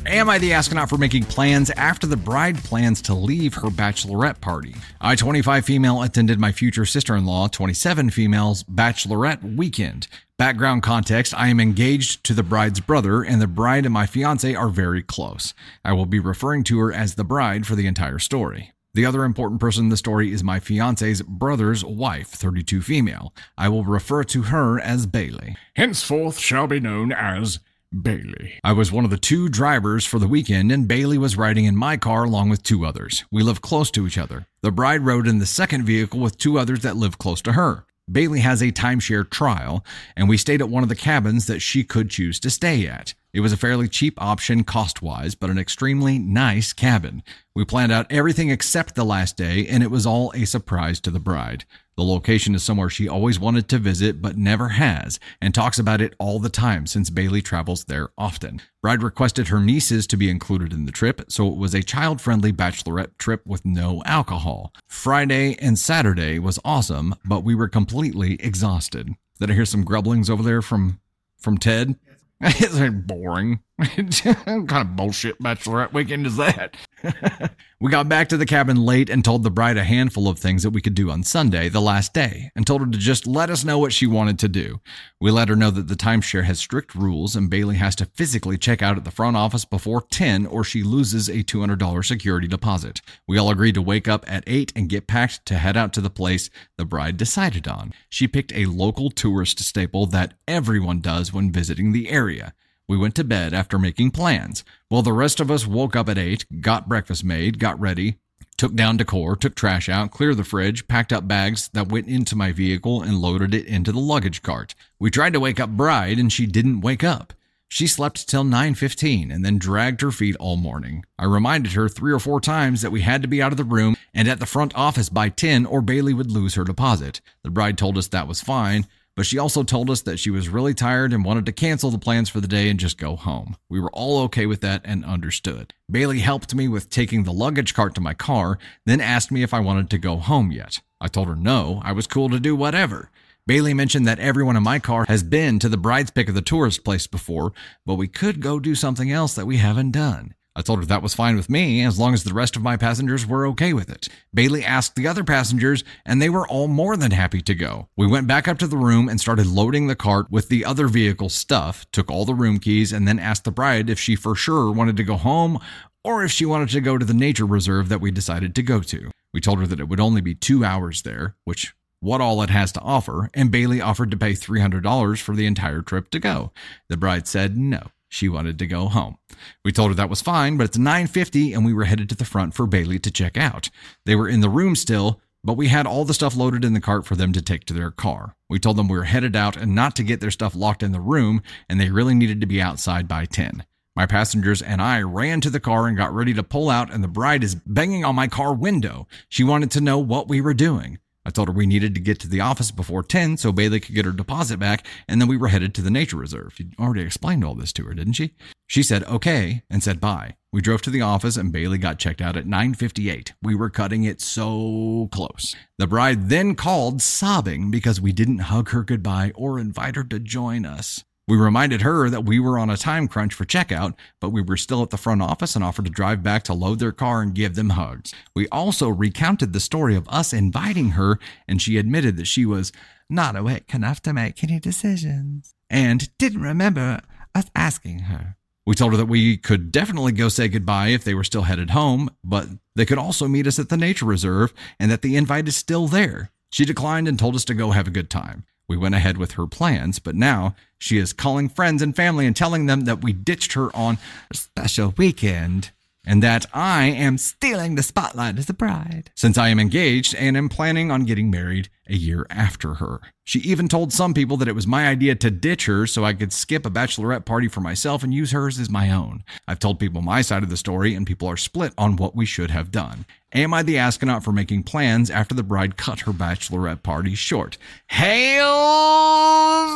Am 0.10 0.30
I 0.30 0.38
the 0.38 0.54
astronaut 0.54 0.88
for 0.88 0.98
making 0.98 1.26
plans 1.26 1.70
after 1.72 2.08
the 2.08 2.16
bride 2.16 2.58
plans 2.60 3.02
to 3.04 3.14
leave 3.14 3.56
her 3.56 3.68
bachelorette 3.68 4.40
party? 4.40 4.74
I, 5.02 5.18
25 5.18 5.66
female, 5.66 6.02
attended 6.02 6.40
my 6.40 6.54
future 6.54 6.86
sister 6.86 7.14
in 7.18 7.26
law, 7.26 7.50
27 7.50 8.12
females, 8.12 8.64
bachelorette 8.64 9.58
weekend. 9.58 10.08
Background 10.38 10.82
context 10.82 11.34
I 11.34 11.50
am 11.50 11.60
engaged 11.60 12.24
to 12.24 12.34
the 12.34 12.42
bride's 12.42 12.80
brother, 12.80 13.22
and 13.22 13.42
the 13.42 13.48
bride 13.48 13.84
and 13.84 13.94
my 13.94 14.06
fiance 14.06 14.56
are 14.56 14.70
very 14.70 15.04
close. 15.04 15.54
I 15.84 15.92
will 15.92 16.06
be 16.06 16.20
referring 16.20 16.64
to 16.66 16.80
her 16.80 16.94
as 16.94 17.16
the 17.16 17.26
bride 17.26 17.68
for 17.68 17.76
the 17.76 17.88
entire 17.88 18.20
story. 18.20 18.72
The 18.94 19.06
other 19.06 19.26
important 19.26 19.60
person 19.60 19.84
in 19.84 19.90
the 19.90 19.98
story 19.98 20.32
is 20.32 20.42
my 20.42 20.62
fiance's 20.62 21.22
brother's 21.22 21.84
wife, 21.84 22.30
32 22.30 22.82
female. 22.82 23.34
I 23.58 23.68
will 23.68 23.84
refer 23.84 24.24
to 24.24 24.44
her 24.44 24.80
as 24.80 25.06
Bailey. 25.06 25.58
Henceforth 25.76 26.40
shall 26.40 26.66
be 26.66 26.80
known 26.80 27.12
as 27.12 27.60
Bailey. 28.02 28.60
I 28.64 28.74
was 28.74 28.92
one 28.92 29.06
of 29.06 29.12
the 29.12 29.18
two 29.18 29.50
drivers 29.50 30.06
for 30.06 30.20
the 30.20 30.28
weekend, 30.28 30.72
and 30.72 30.88
Bailey 30.88 31.18
was 31.18 31.38
riding 31.38 31.66
in 31.66 31.76
my 31.76 31.98
car 31.98 32.24
along 32.24 32.50
with 32.50 32.64
two 32.64 32.86
others. 32.86 33.24
We 33.32 33.44
live 33.44 33.62
close 33.62 33.90
to 33.92 34.06
each 34.06 34.18
other. 34.18 34.46
The 34.62 34.72
bride 34.72 35.02
rode 35.02 35.28
in 35.28 35.40
the 35.40 35.46
second 35.46 35.86
vehicle 35.86 36.20
with 36.20 36.38
two 36.38 36.60
others 36.60 36.82
that 36.82 36.98
live 36.98 37.18
close 37.18 37.42
to 37.44 37.54
her. 37.54 37.86
Bailey 38.10 38.40
has 38.40 38.62
a 38.62 38.72
timeshare 38.72 39.30
trial, 39.30 39.84
and 40.16 40.30
we 40.30 40.38
stayed 40.38 40.62
at 40.62 40.70
one 40.70 40.84
of 40.84 40.90
the 40.90 40.96
cabins 40.96 41.48
that 41.48 41.60
she 41.60 41.84
could 41.84 42.10
choose 42.10 42.40
to 42.40 42.50
stay 42.50 42.88
at. 42.88 43.14
It 43.34 43.42
was 43.42 43.52
a 43.52 43.58
fairly 43.58 43.90
cheap 43.90 44.22
option 44.22 44.64
cost 44.64 45.02
wise, 45.02 45.36
but 45.36 45.50
an 45.50 45.58
extremely 45.58 46.18
nice 46.18 46.74
cabin. 46.74 47.22
We 47.54 47.66
planned 47.66 47.92
out 47.92 48.08
everything 48.10 48.50
except 48.50 48.96
the 48.96 49.04
last 49.04 49.36
day, 49.36 49.68
and 49.68 49.84
it 49.84 49.92
was 49.92 50.06
all 50.06 50.32
a 50.34 50.46
surprise 50.46 51.00
to 51.02 51.12
the 51.12 51.20
bride. 51.20 51.66
The 51.98 52.04
location 52.04 52.54
is 52.54 52.62
somewhere 52.62 52.92
she 52.92 53.10
always 53.10 53.40
wanted 53.40 53.68
to 53.70 53.80
visit 53.80 54.22
but 54.22 54.38
never 54.38 54.70
has, 54.70 55.20
and 55.42 55.52
talks 55.52 55.80
about 55.80 56.00
it 56.00 56.14
all 56.20 56.38
the 56.38 56.48
time 56.48 56.86
since 56.86 57.10
Bailey 57.10 57.42
travels 57.42 57.86
there 57.86 58.10
often. 58.20 58.62
Bride 58.84 59.02
requested 59.02 59.48
her 59.48 59.60
nieces 59.60 60.06
to 60.08 60.16
be 60.16 60.30
included 60.30 60.72
in 60.72 60.86
the 60.86 60.92
trip, 60.92 61.24
so 61.28 61.48
it 61.48 61.58
was 61.58 61.74
a 61.74 61.82
child 61.82 62.22
friendly 62.22 62.54
bachelorette 62.54 63.18
trip 63.18 63.42
with 63.48 63.66
no 63.66 64.04
alcohol. 64.06 64.72
Friday 64.88 65.58
and 65.60 65.80
Saturday 65.80 66.38
was 66.38 66.60
awesome, 66.64 67.16
but 67.26 67.44
we 67.44 67.56
were 67.56 67.68
completely 67.68 68.36
exhausted. 68.42 69.10
Did 69.40 69.50
I 69.50 69.56
hear 69.56 69.66
some 69.66 69.84
grumblings 69.84 70.30
over 70.30 70.44
there 70.44 70.62
from 70.62 71.00
from 71.40 71.58
Ted? 71.58 71.96
it's 72.42 72.80
boring. 73.08 73.62
kind 73.86 74.72
of 74.72 74.96
bullshit 74.96 75.38
bachelorette 75.40 75.94
weekend 75.94 76.26
is 76.26 76.36
that? 76.38 76.76
we 77.80 77.92
got 77.92 78.10
back 78.10 78.28
to 78.28 78.36
the 78.36 78.46
cabin 78.46 78.78
late 78.78 79.08
and 79.08 79.24
told 79.24 79.44
the 79.44 79.52
bride 79.52 79.78
a 79.78 79.84
handful 79.84 80.28
of 80.28 80.40
things 80.40 80.64
that 80.64 80.72
we 80.72 80.82
could 80.82 80.96
do 80.96 81.12
on 81.12 81.22
Sunday, 81.22 81.70
the 81.70 81.80
last 81.80 82.12
day, 82.12 82.50
and 82.56 82.66
told 82.66 82.82
her 82.82 82.88
to 82.88 82.98
just 82.98 83.28
let 83.28 83.52
us 83.52 83.64
know 83.64 83.78
what 83.78 83.94
she 83.94 84.08
wanted 84.08 84.40
to 84.40 84.48
do. 84.48 84.80
We 85.22 85.30
let 85.30 85.50
her 85.50 85.56
know 85.56 85.70
that 85.70 85.88
the 85.88 85.96
timeshare 85.96 86.46
has 86.46 86.58
strict 86.58 86.96
rules 86.96 87.36
and 87.36 87.52
Bailey 87.52 87.76
has 87.76 87.96
to 87.98 88.06
physically 88.06 88.58
check 88.58 88.82
out 88.82 88.98
at 88.98 89.04
the 89.04 89.12
front 89.12 89.38
office 89.38 89.64
before 89.64 90.02
10 90.02 90.48
or 90.48 90.64
she 90.64 90.82
loses 90.82 91.30
a 91.30 91.44
$200 91.44 92.04
security 92.04 92.48
deposit. 92.48 93.02
We 93.28 93.38
all 93.38 93.52
agreed 93.52 93.76
to 93.76 93.82
wake 93.84 94.08
up 94.08 94.26
at 94.28 94.44
8 94.48 94.74
and 94.76 94.90
get 94.90 95.06
packed 95.06 95.46
to 95.46 95.60
head 95.60 95.78
out 95.78 95.94
to 95.94 96.02
the 96.02 96.10
place 96.10 96.50
the 96.78 96.86
bride 96.86 97.18
decided 97.18 97.68
on. 97.68 97.94
She 98.10 98.28
picked 98.28 98.54
a 98.54 98.66
local 98.66 99.12
tourist 99.12 99.60
staple 99.60 100.08
that 100.08 100.34
everyone 100.48 101.00
does 101.00 101.32
when 101.32 101.52
visiting 101.52 101.92
the 101.92 102.10
area. 102.10 102.56
We 102.90 102.98
went 102.98 103.16
to 103.16 103.26
bed 103.26 103.54
after 103.54 103.78
making 103.78 104.12
plans, 104.12 104.64
while 104.88 105.02
the 105.02 105.12
rest 105.12 105.42
of 105.42 105.52
us 105.52 105.68
woke 105.68 105.94
up 105.94 106.08
at 106.08 106.18
8, 106.18 106.62
got 106.62 106.88
breakfast 106.88 107.22
made, 107.22 107.60
got 107.60 107.78
ready, 107.78 108.16
took 108.56 108.76
down 108.76 108.96
decor, 108.96 109.36
took 109.36 109.56
trash 109.56 109.90
out, 109.90 110.12
cleared 110.12 110.38
the 110.38 110.46
fridge, 110.46 110.88
packed 110.88 111.12
up 111.12 111.28
bags 111.28 111.70
that 111.74 111.90
went 111.90 112.08
into 112.08 112.38
my 112.38 112.54
vehicle, 112.54 113.02
and 113.02 113.20
loaded 113.20 113.54
it 113.54 113.66
into 113.66 113.92
the 113.92 114.00
luggage 114.00 114.42
cart. 114.42 114.74
We 115.00 115.12
tried 115.12 115.34
to 115.34 115.40
wake 115.42 115.60
up 115.60 115.72
Bride, 115.72 116.18
and 116.18 116.32
she 116.32 116.46
didn't 116.46 116.80
wake 116.80 117.04
up. 117.04 117.34
She 117.68 117.88
slept 117.88 118.30
till 118.30 118.46
9:15 118.46 119.32
and 119.32 119.44
then 119.44 119.58
dragged 119.58 120.00
her 120.00 120.14
feet 120.14 120.38
all 120.38 120.56
morning. 120.56 121.04
I 121.20 121.26
reminded 121.26 121.74
her 121.74 121.90
3 121.90 122.14
or 122.14 122.20
4 122.20 122.40
times 122.40 122.82
that 122.82 122.94
we 122.94 123.02
had 123.02 123.22
to 123.22 123.28
be 123.28 123.42
out 123.42 123.52
of 123.52 123.58
the 123.58 123.66
room 123.66 123.98
and 124.14 124.30
at 124.30 124.40
the 124.40 124.46
front 124.46 124.74
office 124.74 125.10
by 125.10 125.28
10 125.28 125.66
or 125.66 125.82
Bailey 125.82 126.14
would 126.14 126.32
lose 126.32 126.56
her 126.56 126.64
deposit. 126.64 127.20
The 127.44 127.52
bride 127.52 127.78
told 127.78 127.98
us 127.98 128.08
that 128.08 128.30
was 128.30 128.40
fine, 128.40 128.88
but 129.18 129.26
she 129.26 129.40
also 129.40 129.64
told 129.64 129.90
us 129.90 130.02
that 130.04 130.20
she 130.20 130.30
was 130.30 130.48
really 130.48 130.76
tired 130.76 131.12
and 131.12 131.26
wanted 131.26 131.48
to 131.48 131.52
cancel 131.52 131.90
the 131.90 131.98
plans 131.98 132.30
for 132.30 132.40
the 132.40 132.48
day 132.48 132.70
and 132.70 132.80
just 132.80 133.00
go 133.00 133.16
home. 133.16 133.58
We 133.68 133.80
were 133.80 133.90
all 133.92 134.22
okay 134.26 134.46
with 134.46 134.62
that 134.62 134.82
and 134.86 135.04
understood. 135.04 135.74
Bailey 135.90 136.20
helped 136.20 136.54
me 136.54 136.68
with 136.68 136.92
taking 136.92 137.24
the 137.24 137.34
luggage 137.34 137.74
cart 137.74 137.96
to 137.96 138.02
my 138.02 138.14
car, 138.14 138.60
then 138.86 139.02
asked 139.02 139.32
me 139.32 139.42
if 139.42 139.56
I 139.56 139.60
wanted 139.60 139.90
to 139.90 139.98
go 139.98 140.18
home 140.18 140.52
yet. 140.52 140.82
I 141.02 141.08
told 141.08 141.28
her 141.30 141.36
no, 141.36 141.82
I 141.84 141.94
was 141.94 142.06
cool 142.06 142.30
to 142.30 142.40
do 142.40 142.56
whatever. 142.56 143.10
Bailey 143.48 143.74
mentioned 143.74 144.06
that 144.06 144.20
everyone 144.20 144.56
in 144.56 144.62
my 144.62 144.78
car 144.78 145.06
has 145.08 145.24
been 145.24 145.58
to 145.60 145.70
the 145.70 145.78
bride's 145.78 146.12
pick 146.12 146.30
of 146.30 146.36
the 146.36 146.42
tourist 146.42 146.84
place 146.84 147.08
before, 147.08 147.54
but 147.88 147.96
we 147.96 148.08
could 148.08 148.40
go 148.40 148.60
do 148.60 148.76
something 148.76 149.12
else 149.12 149.34
that 149.34 149.48
we 149.48 149.58
haven't 149.58 149.92
done. 149.92 150.36
I 150.58 150.64
told 150.64 150.80
her 150.80 150.86
that 150.86 151.04
was 151.04 151.14
fine 151.14 151.36
with 151.36 151.52
me 151.52 151.86
as 151.86 152.00
long 152.00 152.16
as 152.16 152.24
the 152.24 152.34
rest 152.34 152.56
of 152.56 152.64
my 152.64 152.78
passengers 152.78 153.28
were 153.28 153.46
okay 153.46 153.74
with 153.74 153.92
it. 153.92 154.10
Bailey 154.34 154.66
asked 154.66 154.96
the 154.96 155.08
other 155.08 155.24
passengers, 155.24 155.84
and 156.04 156.20
they 156.20 156.32
were 156.32 156.48
all 156.48 156.68
more 156.68 156.98
than 156.98 157.12
happy 157.12 157.42
to 157.44 157.54
go. 157.54 157.90
We 157.96 158.08
went 158.08 158.26
back 158.26 158.48
up 158.48 158.58
to 158.58 158.68
the 158.68 158.76
room 158.76 159.08
and 159.08 159.22
started 159.22 159.46
loading 159.46 159.86
the 159.86 159.96
cart 159.96 160.32
with 160.32 160.50
the 160.50 160.66
other 160.66 160.88
vehicle 160.88 161.30
stuff, 161.30 161.86
took 161.92 162.10
all 162.10 162.26
the 162.26 162.34
room 162.34 162.58
keys, 162.58 162.92
and 162.92 163.08
then 163.08 163.20
asked 163.20 163.44
the 163.44 163.52
bride 163.52 163.88
if 163.88 164.00
she 164.00 164.16
for 164.16 164.34
sure 164.34 164.72
wanted 164.72 164.98
to 164.98 165.04
go 165.04 165.16
home 165.16 165.60
or 166.04 166.24
if 166.24 166.32
she 166.32 166.44
wanted 166.44 166.70
to 166.70 166.82
go 166.82 166.98
to 166.98 167.06
the 167.06 167.14
nature 167.14 167.46
reserve 167.46 167.90
that 167.90 168.02
we 168.02 168.10
decided 168.10 168.56
to 168.56 168.64
go 168.64 168.80
to. 168.82 169.12
We 169.36 169.42
told 169.42 169.60
her 169.60 169.68
that 169.68 169.80
it 169.80 169.88
would 169.88 170.00
only 170.00 170.22
be 170.22 170.34
two 170.34 170.66
hours 170.66 171.04
there, 171.04 171.36
which 171.44 171.76
what 172.00 172.20
all 172.20 172.42
it 172.42 172.50
has 172.50 172.72
to 172.72 172.82
offer, 172.82 173.30
and 173.36 173.52
Bailey 173.52 173.80
offered 173.80 174.10
to 174.10 174.18
pay 174.18 174.32
$300 174.32 175.22
for 175.22 175.36
the 175.36 175.46
entire 175.46 175.84
trip 175.84 176.10
to 176.10 176.20
go. 176.20 176.52
The 176.90 176.98
bride 176.98 177.28
said 177.28 177.58
no. 177.58 177.92
She 178.18 178.30
wanted 178.30 178.58
to 178.58 178.66
go 178.66 178.88
home. 178.88 179.20
We 179.64 179.72
told 179.72 179.92
her 179.92 179.96
that 179.96 180.10
was 180.10 180.22
fine, 180.22 180.58
but 180.58 180.64
it's 180.64 180.78
9:50 180.78 181.54
and 181.54 181.64
we 181.64 181.72
were 181.72 181.86
headed 181.86 182.10
to 182.10 182.16
the 182.16 182.26
front 182.26 182.56
for 182.56 182.66
Bailey 182.66 182.98
to 182.98 183.12
check 183.12 183.38
out. 183.38 183.70
They 184.08 184.16
were 184.16 184.28
in 184.28 184.42
the 184.42 184.50
room 184.50 184.76
still, 184.76 185.22
but 185.44 185.54
we 185.54 185.68
had 185.68 185.86
all 185.86 186.04
the 186.04 186.16
stuff 186.16 186.36
loaded 186.36 186.66
in 186.66 186.74
the 186.74 186.82
cart 186.82 187.06
for 187.06 187.16
them 187.16 187.32
to 187.34 187.44
take 187.44 187.66
to 187.66 187.76
their 187.76 187.92
car. 187.92 188.36
We 188.50 188.58
told 188.58 188.76
them 188.76 188.88
we 188.88 188.98
were 188.98 189.04
headed 189.04 189.36
out 189.36 189.56
and 189.56 189.76
not 189.76 189.96
to 189.98 190.04
get 190.04 190.20
their 190.20 190.32
stuff 190.32 190.56
locked 190.56 190.82
in 190.82 190.94
the 190.94 191.00
room 191.00 191.44
and 191.70 191.80
they 191.80 191.92
really 191.92 192.16
needed 192.16 192.42
to 192.42 192.48
be 192.48 192.60
outside 192.60 193.08
by 193.08 193.26
10. 193.26 193.64
My 193.96 194.08
passengers 194.08 194.64
and 194.64 194.82
I 194.82 195.04
ran 195.04 195.40
to 195.42 195.52
the 195.52 195.60
car 195.60 195.86
and 195.86 195.96
got 195.96 196.12
ready 196.12 196.34
to 196.34 196.42
pull 196.42 196.72
out 196.72 196.92
and 196.92 197.04
the 197.04 197.08
bride 197.08 197.44
is 197.44 197.54
banging 197.54 198.04
on 198.04 198.16
my 198.16 198.28
car 198.28 198.52
window. 198.52 199.08
She 199.30 199.44
wanted 199.44 199.70
to 199.72 199.82
know 199.82 200.00
what 200.00 200.28
we 200.28 200.42
were 200.42 200.56
doing. 200.56 200.98
I 201.28 201.30
told 201.30 201.50
her 201.50 201.54
we 201.54 201.66
needed 201.66 201.94
to 201.94 202.00
get 202.00 202.22
to 202.22 202.30
the 202.30 202.40
office 202.40 202.72
before 202.72 203.04
10 203.04 203.36
so 203.36 203.52
Bailey 203.52 203.82
could 203.82 203.94
get 203.94 204.06
her 204.06 204.14
deposit 204.14 204.60
back, 204.60 204.88
and 205.10 205.20
then 205.20 205.28
we 205.28 205.36
were 205.36 205.50
headed 205.50 205.76
to 205.76 205.82
the 205.82 205.92
nature 205.92 206.16
reserve. 206.16 206.54
She 206.56 206.70
already 206.80 207.02
explained 207.02 207.44
all 207.44 207.54
this 207.54 207.74
to 207.74 207.84
her, 207.84 207.94
didn't 207.94 208.14
she? 208.14 208.32
She 208.66 208.82
said 208.82 209.04
okay 209.04 209.64
and 209.70 209.84
said 209.84 210.00
bye. 210.00 210.38
We 210.54 210.62
drove 210.62 210.82
to 210.84 210.90
the 210.90 211.02
office 211.02 211.36
and 211.36 211.52
Bailey 211.52 211.80
got 211.80 212.00
checked 212.00 212.22
out 212.22 212.38
at 212.38 212.48
9:58. 212.48 213.34
We 213.44 213.56
were 213.56 213.70
cutting 213.70 214.06
it 214.06 214.22
so 214.22 215.10
close. 215.12 215.54
The 215.78 215.86
bride 215.86 216.30
then 216.30 216.56
called 216.56 217.02
sobbing 217.02 217.72
because 217.72 218.00
we 218.00 218.14
didn't 218.14 218.48
hug 218.50 218.70
her 218.70 218.84
goodbye 218.84 219.34
or 219.36 219.60
invite 219.60 219.98
her 219.98 220.06
to 220.06 220.20
join 220.20 220.66
us. 220.66 221.04
We 221.28 221.36
reminded 221.36 221.82
her 221.82 222.10
that 222.10 222.24
we 222.24 222.40
were 222.40 222.58
on 222.58 222.70
a 222.70 222.78
time 222.78 223.10
crunch 223.10 223.34
for 223.34 223.44
checkout, 223.44 223.96
but 224.22 224.30
we 224.30 224.42
were 224.42 224.56
still 224.56 224.82
at 224.82 224.92
the 224.92 224.98
front 224.98 225.22
office 225.22 225.56
and 225.56 225.64
offered 225.64 225.84
to 225.84 225.92
drive 225.92 226.24
back 226.24 226.44
to 226.44 226.54
load 226.54 226.80
their 226.80 226.94
car 226.94 227.22
and 227.22 227.36
give 227.36 227.56
them 227.56 227.72
hugs. 227.72 228.14
We 228.34 228.48
also 228.48 228.88
recounted 228.88 229.52
the 229.52 229.60
story 229.60 229.98
of 229.98 230.08
us 230.08 230.32
inviting 230.32 230.92
her, 230.92 231.20
and 231.46 231.62
she 231.62 231.78
admitted 231.78 232.16
that 232.16 232.28
she 232.28 232.46
was 232.46 232.72
not 233.10 233.36
awake 233.36 233.74
enough 233.74 234.02
to 234.04 234.14
make 234.14 234.42
any 234.42 234.58
decisions 234.60 235.54
and 235.70 236.18
didn't 236.18 236.42
remember 236.42 237.02
us 237.36 237.52
asking 237.54 238.00
her. 238.00 238.38
We 238.66 238.76
told 238.76 238.94
her 238.94 238.98
that 238.98 239.06
we 239.06 239.36
could 239.36 239.70
definitely 239.72 240.14
go 240.14 240.30
say 240.30 240.48
goodbye 240.48 240.90
if 240.90 241.04
they 241.04 241.14
were 241.14 241.26
still 241.26 241.44
headed 241.44 241.72
home, 241.72 242.10
but 242.24 242.48
they 242.76 242.86
could 242.86 242.98
also 242.98 243.28
meet 243.28 243.48
us 243.48 243.60
at 243.60 243.68
the 243.68 243.78
nature 243.78 244.06
reserve 244.06 244.54
and 244.80 244.90
that 244.92 245.02
the 245.02 245.18
invite 245.18 245.48
is 245.50 245.58
still 245.58 245.88
there. 245.88 246.32
She 246.52 246.64
declined 246.64 247.10
and 247.10 247.20
told 247.20 247.36
us 247.36 247.46
to 247.46 247.54
go 247.54 247.72
have 247.72 247.88
a 247.88 247.92
good 247.92 248.10
time. 248.10 248.46
We 248.70 248.76
went 248.76 248.96
ahead 248.96 249.18
with 249.18 249.34
her 249.34 249.48
plans, 249.48 249.98
but 249.98 250.16
now 250.16 250.54
she 250.78 250.98
is 250.98 251.14
calling 251.14 251.48
friends 251.48 251.82
and 251.82 251.96
family 251.96 252.26
and 252.26 252.36
telling 252.36 252.66
them 252.66 252.82
that 252.82 253.02
we 253.02 253.14
ditched 253.14 253.54
her 253.54 253.74
on 253.74 253.98
a 254.30 254.36
special 254.36 254.94
weekend 254.98 255.72
and 256.06 256.24
that 256.24 256.46
I 256.54 256.86
am 256.86 257.18
stealing 257.18 257.76
the 257.76 257.84
spotlight 257.84 258.38
as 258.38 258.50
a 258.50 258.54
bride, 258.54 259.12
since 259.14 259.38
I 259.38 259.50
am 259.50 259.60
engaged 259.60 260.16
and 260.16 260.38
am 260.38 260.48
planning 260.48 260.90
on 260.90 261.04
getting 261.04 261.30
married 261.30 261.70
a 261.88 261.96
year 261.96 262.26
after 262.30 262.76
her. 262.76 263.02
She 263.26 263.40
even 263.40 263.68
told 263.68 263.92
some 263.92 264.14
people 264.14 264.38
that 264.38 264.48
it 264.48 264.56
was 264.56 264.66
my 264.66 264.88
idea 264.88 265.16
to 265.16 265.30
ditch 265.30 265.66
her 265.66 265.86
so 265.86 266.06
I 266.06 266.14
could 266.14 266.32
skip 266.32 266.66
a 266.66 266.70
bachelorette 266.70 267.26
party 267.26 267.50
for 267.50 267.60
myself 267.60 268.04
and 268.04 268.14
use 268.14 268.32
hers 268.32 268.58
as 268.58 268.70
my 268.70 268.90
own. 268.90 269.26
I've 269.50 269.60
told 269.60 269.80
people 269.80 270.02
my 270.02 270.22
side 270.22 270.44
of 270.44 270.50
the 270.50 270.56
story, 270.56 270.96
and 270.96 271.06
people 271.06 271.28
are 271.28 271.36
split 271.36 271.74
on 271.78 271.98
what 271.98 272.16
we 272.16 272.26
should 272.26 272.52
have 272.52 272.72
done. 272.72 273.06
Am 273.34 273.54
I 273.54 273.62
the 273.62 273.78
astronaut 273.78 274.24
for 274.24 274.32
making 274.32 274.64
plans 274.64 275.10
after 275.10 275.36
the 275.36 275.44
bride 275.44 275.76
cut 275.76 276.00
her 276.02 276.14
bachelorette 276.14 276.82
party 276.82 277.14
short? 277.14 277.58
Hell 277.88 278.46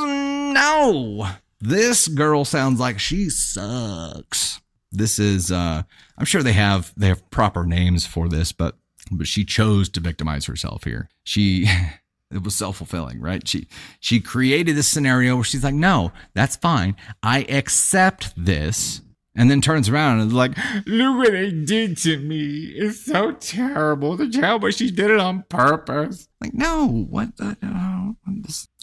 no! 0.08 1.28
This 1.60 2.08
girl 2.08 2.46
sounds 2.46 2.80
like 2.80 2.98
she 2.98 3.30
sucks. 3.30 4.62
This 4.92 5.20
is 5.20 5.52
uh 5.52 5.84
I'm 6.18 6.26
sure 6.26 6.44
they 6.44 6.54
have 6.54 6.94
they 6.96 7.08
have 7.08 7.30
proper 7.30 7.66
names 7.66 8.06
for 8.06 8.30
this, 8.30 8.54
but 8.54 8.78
but 9.12 9.28
she 9.28 9.44
chose 9.44 9.90
to 9.90 10.00
victimize 10.00 10.46
herself 10.46 10.86
here. 10.86 11.10
She 11.26 11.68
it 12.32 12.44
was 12.44 12.56
self-fulfilling, 12.56 13.20
right? 13.20 13.46
She 13.46 13.68
she 14.00 14.22
created 14.22 14.78
this 14.78 14.88
scenario 14.88 15.36
where 15.36 15.44
she's 15.44 15.64
like, 15.64 15.76
"No, 15.76 16.14
that's 16.34 16.56
fine. 16.56 16.96
I 17.22 17.42
accept 17.50 18.34
this." 18.38 19.02
And 19.34 19.50
then 19.50 19.62
turns 19.62 19.88
around 19.88 20.20
and 20.20 20.34
like, 20.34 20.58
"Look 20.86 21.18
what 21.18 21.32
they 21.32 21.52
did 21.52 21.98
to 22.00 22.20
me. 22.20 22.74
It's 22.76 23.06
so 23.06 23.32
terrible. 23.32 24.18
The 24.18 24.28
terrible. 24.30 24.70
She 24.72 24.92
did 24.92 25.10
it 25.10 25.20
on 25.20 25.44
purpose." 25.48 26.28
Like, 26.42 26.54
no, 26.54 26.88
what? 26.88 27.38
The, 27.38 27.58
no. 27.62 28.18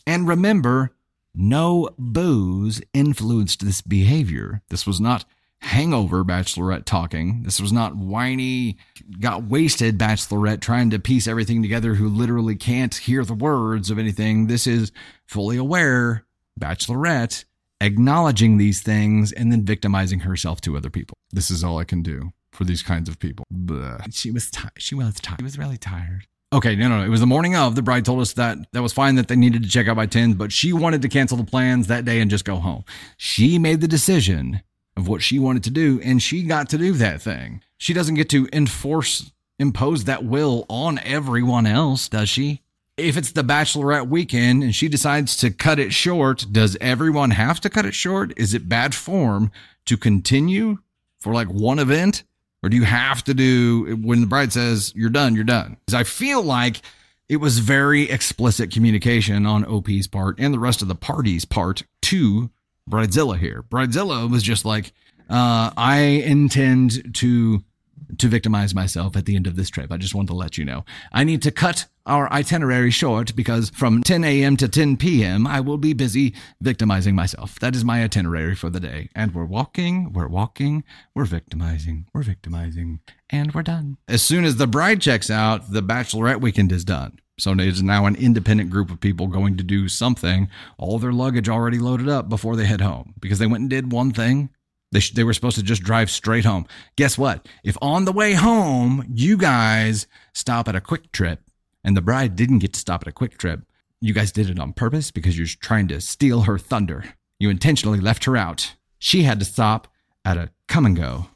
And 0.06 0.26
remember, 0.26 0.92
no 1.34 1.90
booze 1.98 2.80
influenced 2.94 3.64
this 3.64 3.82
behavior. 3.82 4.62
This 4.70 4.86
was 4.86 5.00
not 5.00 5.26
hangover 5.60 6.24
bachelorette 6.24 6.84
talking. 6.84 7.42
This 7.42 7.60
was 7.60 7.72
not 7.72 7.96
whiny, 7.96 8.78
got 9.20 9.44
wasted 9.44 9.98
bachelorette 9.98 10.60
trying 10.60 10.90
to 10.90 10.98
piece 10.98 11.26
everything 11.26 11.62
together 11.62 11.94
who 11.94 12.08
literally 12.08 12.56
can't 12.56 12.94
hear 12.94 13.24
the 13.24 13.34
words 13.34 13.90
of 13.90 13.98
anything. 13.98 14.46
This 14.46 14.66
is 14.66 14.92
fully 15.26 15.56
aware 15.56 16.24
bachelorette 16.58 17.44
acknowledging 17.80 18.58
these 18.58 18.82
things 18.82 19.32
and 19.32 19.52
then 19.52 19.64
victimizing 19.64 20.20
herself 20.20 20.60
to 20.62 20.76
other 20.76 20.90
people. 20.90 21.16
This 21.30 21.50
is 21.50 21.62
all 21.62 21.78
I 21.78 21.84
can 21.84 22.02
do 22.02 22.32
for 22.52 22.64
these 22.64 22.82
kinds 22.82 23.08
of 23.08 23.18
people. 23.18 23.44
Blech. 23.52 24.14
She 24.14 24.30
was 24.30 24.50
tired. 24.50 24.72
She 24.78 24.94
was 24.94 25.14
tired. 25.20 25.40
She 25.40 25.44
was 25.44 25.58
really 25.58 25.78
tired. 25.78 26.26
Okay, 26.52 26.74
no, 26.76 26.88
no, 26.88 27.00
no. 27.00 27.04
It 27.04 27.10
was 27.10 27.20
the 27.20 27.26
morning 27.26 27.54
of. 27.54 27.74
The 27.74 27.82
bride 27.82 28.06
told 28.06 28.20
us 28.20 28.32
that 28.32 28.56
that 28.72 28.82
was 28.82 28.92
fine 28.92 29.16
that 29.16 29.28
they 29.28 29.36
needed 29.36 29.62
to 29.62 29.68
check 29.68 29.86
out 29.86 29.96
by 29.96 30.06
10, 30.06 30.32
but 30.34 30.50
she 30.50 30.72
wanted 30.72 31.02
to 31.02 31.08
cancel 31.08 31.36
the 31.36 31.44
plans 31.44 31.88
that 31.88 32.06
day 32.06 32.20
and 32.20 32.30
just 32.30 32.46
go 32.46 32.56
home. 32.56 32.84
She 33.18 33.58
made 33.58 33.82
the 33.82 33.88
decision 33.88 34.62
of 34.96 35.08
what 35.08 35.22
she 35.22 35.38
wanted 35.38 35.62
to 35.64 35.70
do, 35.70 36.00
and 36.02 36.22
she 36.22 36.42
got 36.42 36.70
to 36.70 36.78
do 36.78 36.92
that 36.94 37.20
thing. 37.20 37.62
She 37.76 37.92
doesn't 37.92 38.14
get 38.14 38.30
to 38.30 38.48
enforce, 38.52 39.30
impose 39.58 40.04
that 40.04 40.24
will 40.24 40.64
on 40.70 40.98
everyone 41.00 41.66
else, 41.66 42.08
does 42.08 42.30
she? 42.30 42.62
If 42.98 43.16
it's 43.16 43.32
the 43.32 43.44
bachelorette 43.44 44.08
weekend 44.08 44.64
and 44.64 44.74
she 44.74 44.88
decides 44.88 45.36
to 45.38 45.50
cut 45.50 45.78
it 45.78 45.92
short, 45.92 46.46
does 46.50 46.76
everyone 46.80 47.30
have 47.30 47.60
to 47.60 47.70
cut 47.70 47.86
it 47.86 47.94
short? 47.94 48.32
Is 48.36 48.54
it 48.54 48.68
bad 48.68 48.94
form 48.94 49.52
to 49.86 49.96
continue 49.96 50.78
for 51.20 51.32
like 51.32 51.48
one 51.48 51.78
event? 51.78 52.24
Or 52.62 52.68
do 52.68 52.76
you 52.76 52.84
have 52.84 53.22
to 53.24 53.34
do 53.34 53.96
when 54.02 54.20
the 54.20 54.26
bride 54.26 54.52
says 54.52 54.92
you're 54.96 55.10
done, 55.10 55.36
you're 55.36 55.44
done? 55.44 55.76
Because 55.86 55.94
I 55.94 56.02
feel 56.02 56.42
like 56.42 56.82
it 57.28 57.36
was 57.36 57.60
very 57.60 58.10
explicit 58.10 58.72
communication 58.72 59.46
on 59.46 59.64
OP's 59.64 60.08
part 60.08 60.36
and 60.38 60.52
the 60.52 60.58
rest 60.58 60.82
of 60.82 60.88
the 60.88 60.94
party's 60.96 61.44
part 61.44 61.84
to 62.02 62.50
Bridezilla 62.90 63.38
here. 63.38 63.62
Bridezilla 63.62 64.28
was 64.28 64.42
just 64.42 64.64
like, 64.64 64.92
uh, 65.30 65.70
I 65.76 66.22
intend 66.24 67.14
to 67.16 67.62
to 68.16 68.28
victimize 68.28 68.74
myself 68.74 69.16
at 69.16 69.26
the 69.26 69.36
end 69.36 69.46
of 69.46 69.56
this 69.56 69.68
trip. 69.68 69.92
I 69.92 69.96
just 69.96 70.14
want 70.14 70.28
to 70.28 70.34
let 70.34 70.56
you 70.56 70.64
know. 70.64 70.84
I 71.12 71.24
need 71.24 71.42
to 71.42 71.50
cut 71.50 71.86
our 72.06 72.32
itinerary 72.32 72.90
short 72.90 73.36
because 73.36 73.70
from 73.70 74.02
10 74.02 74.24
a.m. 74.24 74.56
to 74.56 74.68
10 74.68 74.96
p.m., 74.96 75.46
I 75.46 75.60
will 75.60 75.76
be 75.76 75.92
busy 75.92 76.34
victimizing 76.60 77.14
myself. 77.14 77.58
That 77.60 77.76
is 77.76 77.84
my 77.84 78.02
itinerary 78.02 78.54
for 78.54 78.70
the 78.70 78.80
day. 78.80 79.10
And 79.14 79.34
we're 79.34 79.44
walking, 79.44 80.12
we're 80.12 80.28
walking, 80.28 80.84
we're 81.14 81.26
victimizing, 81.26 82.06
we're 82.14 82.22
victimizing, 82.22 83.00
and 83.28 83.52
we're 83.52 83.62
done. 83.62 83.98
As 84.08 84.22
soon 84.22 84.44
as 84.44 84.56
the 84.56 84.66
bride 84.66 85.02
checks 85.02 85.30
out, 85.30 85.70
the 85.70 85.82
bachelorette 85.82 86.40
weekend 86.40 86.72
is 86.72 86.84
done. 86.84 87.20
So 87.38 87.54
it's 87.56 87.82
now 87.82 88.06
an 88.06 88.16
independent 88.16 88.70
group 88.70 88.90
of 88.90 88.98
people 88.98 89.28
going 89.28 89.56
to 89.58 89.62
do 89.62 89.88
something, 89.88 90.48
all 90.76 90.98
their 90.98 91.12
luggage 91.12 91.48
already 91.48 91.78
loaded 91.78 92.08
up 92.08 92.28
before 92.28 92.56
they 92.56 92.66
head 92.66 92.80
home 92.80 93.14
because 93.20 93.38
they 93.38 93.46
went 93.46 93.60
and 93.60 93.70
did 93.70 93.92
one 93.92 94.10
thing 94.12 94.50
they, 94.92 95.00
sh- 95.00 95.12
they 95.12 95.24
were 95.24 95.34
supposed 95.34 95.56
to 95.56 95.62
just 95.62 95.82
drive 95.82 96.10
straight 96.10 96.44
home. 96.44 96.66
Guess 96.96 97.18
what? 97.18 97.46
If 97.64 97.76
on 97.82 98.04
the 98.04 98.12
way 98.12 98.32
home, 98.32 99.04
you 99.12 99.36
guys 99.36 100.06
stop 100.34 100.68
at 100.68 100.76
a 100.76 100.80
QuikTrip 100.80 101.38
and 101.84 101.96
the 101.96 102.02
bride 102.02 102.36
didn't 102.36 102.58
get 102.58 102.72
to 102.74 102.80
stop 102.80 103.02
at 103.02 103.08
a 103.08 103.12
QuikTrip, 103.12 103.62
you 104.00 104.12
guys 104.14 104.32
did 104.32 104.48
it 104.48 104.58
on 104.58 104.72
purpose 104.72 105.10
because 105.10 105.36
you're 105.36 105.48
trying 105.60 105.88
to 105.88 106.00
steal 106.00 106.42
her 106.42 106.58
thunder. 106.58 107.04
You 107.38 107.50
intentionally 107.50 108.00
left 108.00 108.24
her 108.24 108.36
out. 108.36 108.74
She 108.98 109.22
had 109.22 109.38
to 109.40 109.44
stop 109.44 109.88
at 110.24 110.36
a 110.36 110.50
Kum 110.68 110.92
& 110.92 110.94
Go. 110.94 111.26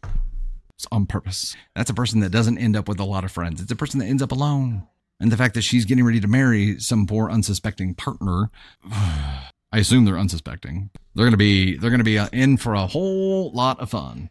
It's 0.76 0.86
on 0.90 1.06
purpose. 1.06 1.56
That's 1.76 1.90
a 1.90 1.94
person 1.94 2.20
that 2.20 2.30
doesn't 2.30 2.58
end 2.58 2.76
up 2.76 2.88
with 2.88 2.98
a 2.98 3.04
lot 3.04 3.24
of 3.24 3.32
friends. 3.32 3.60
It's 3.60 3.70
a 3.70 3.76
person 3.76 4.00
that 4.00 4.06
ends 4.06 4.22
up 4.22 4.32
alone. 4.32 4.86
And 5.20 5.30
the 5.30 5.36
fact 5.36 5.54
that 5.54 5.62
she's 5.62 5.84
getting 5.84 6.04
ready 6.04 6.18
to 6.20 6.26
marry 6.26 6.80
some 6.80 7.06
poor 7.06 7.30
unsuspecting 7.30 7.94
partner 7.94 8.50
I 9.74 9.78
assume 9.78 10.04
they're 10.04 10.18
unsuspecting. 10.18 10.90
They're 11.14 11.24
gonna 11.24 11.38
be 11.38 11.78
they're 11.78 11.90
gonna 11.90 12.04
be 12.04 12.18
uh, 12.18 12.28
in 12.32 12.58
for 12.58 12.74
a 12.74 12.86
whole 12.86 13.50
lot 13.52 13.80
of 13.80 13.88
fun. 13.88 14.28